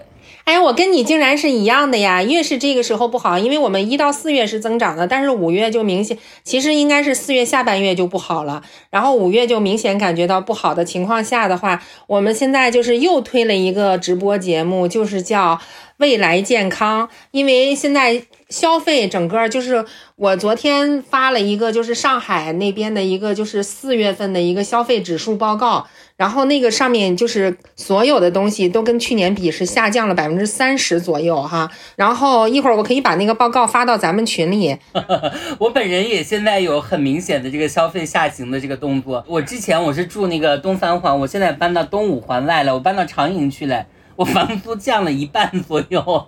[0.46, 2.22] 哎，哎，我跟你竟然是一样的呀！
[2.22, 8.62] 越是这个时候不好，因为我们一到四月是增长的，但是五月就明显，其实应该是四月下半月就不好了，
[8.92, 15.60] 然后五月就明显感觉到不好的情况下的话，我们现在就是又推了一个直播节目，就是叫
[15.98, 18.24] 未来健康，因为现在。
[18.52, 19.86] 消费整个就是
[20.18, 25.88] 我昨天发了一个，就是上海那边的一个，就是四月份的一个消费指数报告，
[26.22, 31.68] 然后那个上面就是所有的东西都跟去年比是下降了百分之三十左右哈。
[31.96, 34.78] 然后一会儿我可以把那个报告发到咱们群里。
[35.58, 39.26] 我本人也现在有很明显的这个消费下行的这个动作。
[39.28, 43.88] 我之前我是住那个东三环，我现在搬到东五环外了，我搬到长营去了。
[44.16, 46.28] 我房租降了一半左右，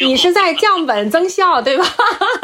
[0.00, 1.84] 你是在降本增效对吧？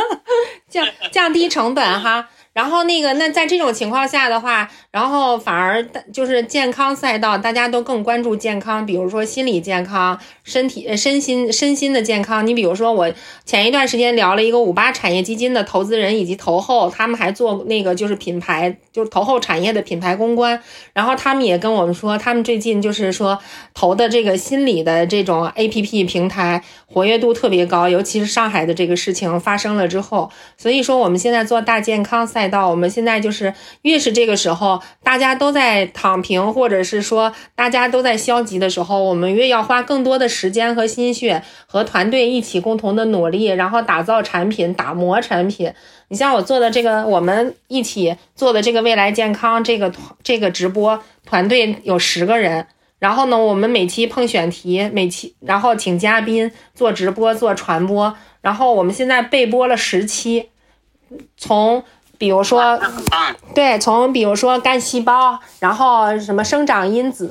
[0.70, 2.28] 降降低成本哈。
[2.54, 12.46] 然后那个，那在这种情况下的话，然后反而就是健康赛道，大家都更关注健康，比如说心理健康、身体、身心、身心的健康。
[12.46, 13.12] 你比如说，我
[13.44, 20.62] 前一段时间聊了一个五八产业基金的投资人以及投后，他们还做那个就是品牌，就是投后产业的品牌公关。
[20.92, 23.36] 然后他们也跟我们说，他们最近就是说
[23.74, 32.43] 投的这个心理的这种 A P P 平台活跃度特别高，尤其是上海的这个事情发生了之后，所以说我们现在做大健康赛。
[32.48, 45.72] 到我们现在就是越是这个时候，大家都在躺平，或者是说大家都在消极的时候，我们越要花更多的时间和心血，和团队一起共同的努力，然后打造产品、打磨产品。
[46.08, 49.92] 你像我做的这个，我们一起做的这个未来健康这个
[50.22, 52.66] 这个直播团队有十个人，
[52.98, 60.50] 然后呢，我们每期碰选题，每期然后请嘉宾做直播做传播，然后我们现在备播了十期，
[61.36, 61.82] 从。
[62.24, 62.80] 比如说，
[63.54, 67.30] 对，从比如说干细胞，然后什么生长因子，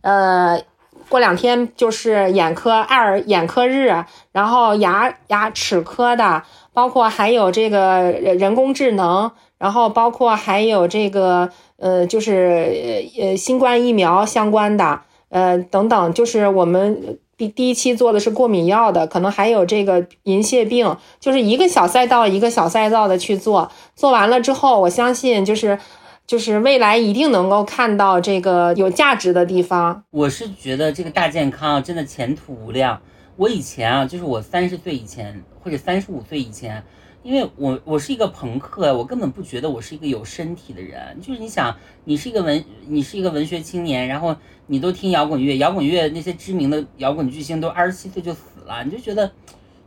[0.00, 0.62] 呃，
[1.08, 15.00] 过两天就是眼科二眼科日，然后牙牙齿科的，包括还有这个人工智能，然后包括还有这个呃，就是呃新冠疫苗相关的，
[15.30, 17.18] 呃等等，就是我们。
[17.38, 25.78] 第第一期做的是过敏药的，可能还有这个银屑病，就是一个小赛道一个小赛道的去做，做完了之后，我相信就是
[26.26, 30.02] 就是未来一定能够看到这个有价值的地方。
[30.10, 33.00] 我是觉得这个大健康真的前途无量。
[33.36, 36.84] 我以前啊，就是我三十岁以前或者三十五岁以前。
[37.22, 41.20] 因为我我是一个朋克，我根本不觉得我是一个有身体的人。
[41.20, 44.34] 就是你想，你是一个文，你是一个文学青年，然后
[44.66, 49.30] 你都听摇滚乐，摇滚乐那些知名的摇滚巨星都二十七岁就死了，你就觉得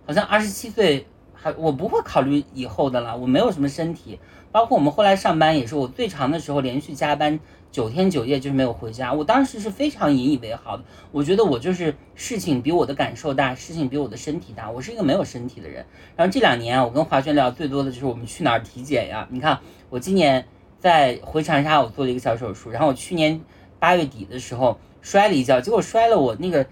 [0.06, 4.20] 好像二十七岁还我不会考虑以后的了，我没有什么身体，
[4.52, 7.40] 包括我们后来上班也是，我最长的时候连续加班
[7.72, 15.86] 九天九夜就是没有回家，我当时是非常引以为豪的，我觉得我就是事情比我的感受大，事情比我的身体大，我是一个没有身体的人。
[16.16, 19.28] 然后这两年，我跟华轩聊最多的就是我们去哪儿体检呀？
[19.32, 20.46] 你看我今年
[20.80, 23.40] 在回长沙，我做了一个小手术，然后我去年
[23.80, 26.66] 八月底的时候摔了一跤，结果摔了我那个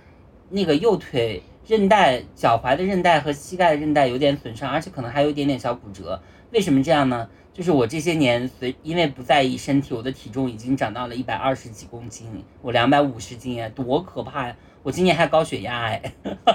[0.50, 1.42] 那个右腿。
[1.68, 6.20] 韧带、脚踝的韧带和膝盖的韧带有点损伤，而且可能还有一点点小骨折。
[6.50, 7.30] 为什么这样呢？
[7.60, 12.26] 就是我这些年随因为不在意身体，我的体重已经长到了一百二十几公斤，
[12.61, 14.56] 我两百五十斤哎，多可怕呀！
[14.81, 16.02] 我今年还高血压哎，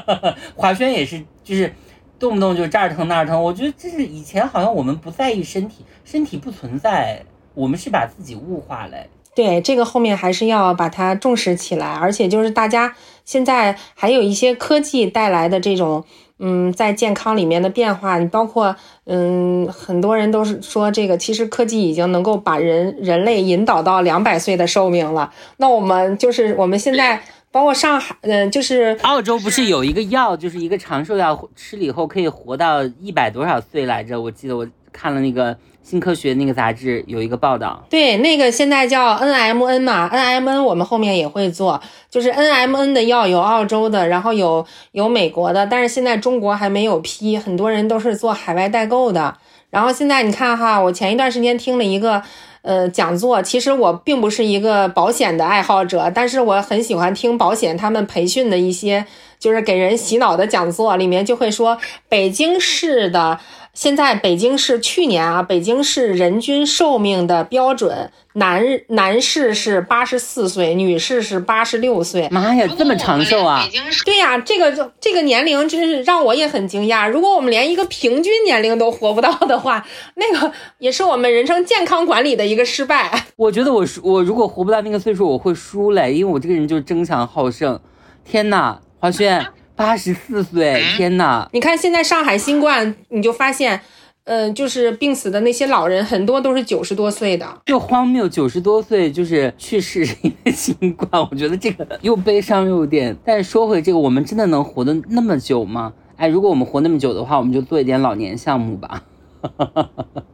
[0.56, 1.70] 华轩也是，就是
[2.18, 3.42] 动不动就这儿疼那儿疼。
[3.42, 7.22] 我觉得这是以前好像我们不在意身体，身体不存在，
[7.52, 8.96] 我们是把自己物化了。
[9.34, 16.06] 对，这个后面还是要把它重视起来，而且就是大家现在还有一些科技带来的这种，
[16.38, 18.74] 嗯，在健康里面的变化，你包括，
[19.04, 25.32] 嗯，很多人都是说这个，其实科技已经能够把人人类引导到两百岁的寿命了。
[25.58, 34.20] 那我们就是我们现在，包括上海，嗯，就是澳洲不是有一个药，就是一个长寿药，吃了以后可以活到一百多少岁来着？
[34.20, 35.56] 我记得我看了那个。
[35.84, 41.78] 新科学那个杂志有一个报道，对，那个现在叫 N M N 嘛，N M N 我们后面也会做，
[42.10, 49.36] 就是 N M N 的药有澳洲的，然后有有美国的，但是现在中国还没有批，很多人都是做海外代购的。
[49.68, 52.22] 然后现在你看哈，我前一段时间听了一个
[52.62, 59.04] 呃讲座，其实我并不是一个保险的爱好者，但是我很喜欢听保险他们培训的一些
[59.44, 61.76] 就是给人洗脑的讲座，里面就会说
[62.08, 63.38] 北京市的。
[63.74, 72.28] 现在北京市去年啊，北京市人均寿命的标准，男男士是八十四岁，女士是八十六岁。
[72.30, 73.68] 妈呀，这么长寿啊！
[74.06, 77.10] 对呀，这个就这个年龄真是让我也很惊讶。
[77.10, 79.84] 如果我们连一个平均年龄都活不到的话，
[80.14, 83.26] 那个也是我们人生健康管理的一个失败。
[83.36, 87.80] 我觉得我我如果活不到那个岁数，我会输嘞，因为我这个人就是争强好胜。
[88.24, 89.46] 天呐，华轩。
[89.76, 91.46] 八十四岁，天呐！
[91.52, 93.78] 你看现在上海新冠，你就发现，
[94.24, 98.26] 嗯，就是病死的那些老人很多都是九十多岁的，就荒谬。
[98.26, 103.14] 九十多岁就是去世因为新冠，我觉得这个又悲伤又有点。
[103.26, 105.92] 但是说回这个，我们真的能活得那么久吗？
[106.16, 109.02] 哎，如果我们活那么久的话，我们就做一点老年项目吧。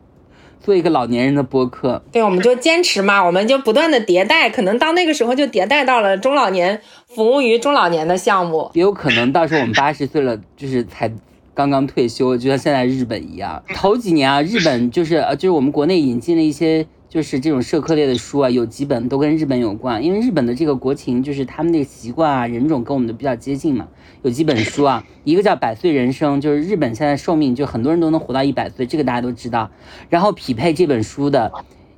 [0.71, 11.11] 做一个老年人的播客，对，我们就坚持嘛，我们就不断的迭代，可能到那个时候就迭代到了中老年服务于中老年的项目，也有可能到时候我们八十岁了， 就是才
[11.55, 13.61] 刚刚退休，就像现在日本一样。
[13.75, 16.87] 头几年啊，日本就是呃，就是我们国内引进了一些。
[17.11, 23.89] 就是这种社科类的书啊，有几本都跟日本有关，因为日本的这个国情就是他们那个习惯啊、人种跟我们的比较接近嘛。
[24.23, 29.73] 有几本书啊，一个叫《百岁人生》，就是日本现在寿命就很多人都能活到一百岁，这个大家都知道。
[30.09, 31.53] 然后匹配这本书的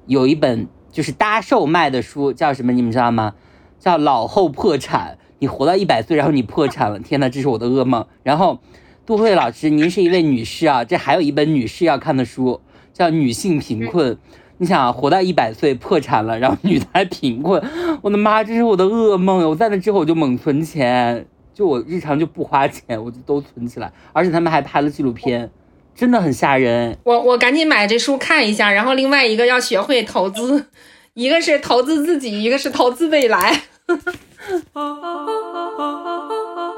[0.07, 2.73] 有一本就是搭售卖的书，叫什么？
[2.73, 3.35] 你们知道吗？
[3.79, 5.19] 叫《老后破产》。
[5.41, 8.07] 你活到一百岁，然后你破产了，天呐，这是我的噩梦。
[8.23, 8.61] 然后
[9.05, 12.61] 杜慧老师，您是一位女士啊，这还有一本女士要看的书，
[12.93, 14.15] 叫《女性贫困》。
[14.63, 17.61] 你想啊活到一百岁破产了，然后女的还贫困，
[18.01, 23.93] 我的妈，这是我的噩梦我在那之后我就猛存钱，就我日常就不花钱，我就都存起来。
[24.13, 25.51] 而且他们还拍了纪录片，
[25.97, 26.97] 真的很吓人。
[27.03, 28.71] 我我赶紧买这书看一下。
[28.71, 30.67] 然后另外一个要学会投资，
[31.15, 33.63] 一个是投资自己，一个是投资未来。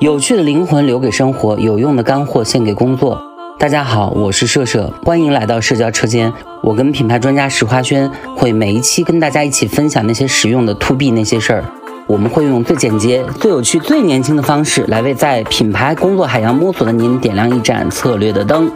[0.01, 3.34] 有趣的灵魂留给生活，有用的干货献给工作。
[3.57, 6.33] 大家好，我是社社，欢迎来到社交车间。
[6.61, 11.65] 我跟品牌专家石花轩会每一期跟大家一起分享那些实用的 to B 那些事儿。
[12.07, 18.71] 我们会用最简洁、最有趣、最年轻的方式来为在品牌工作海洋摸索的您点亮一盏策略的灯。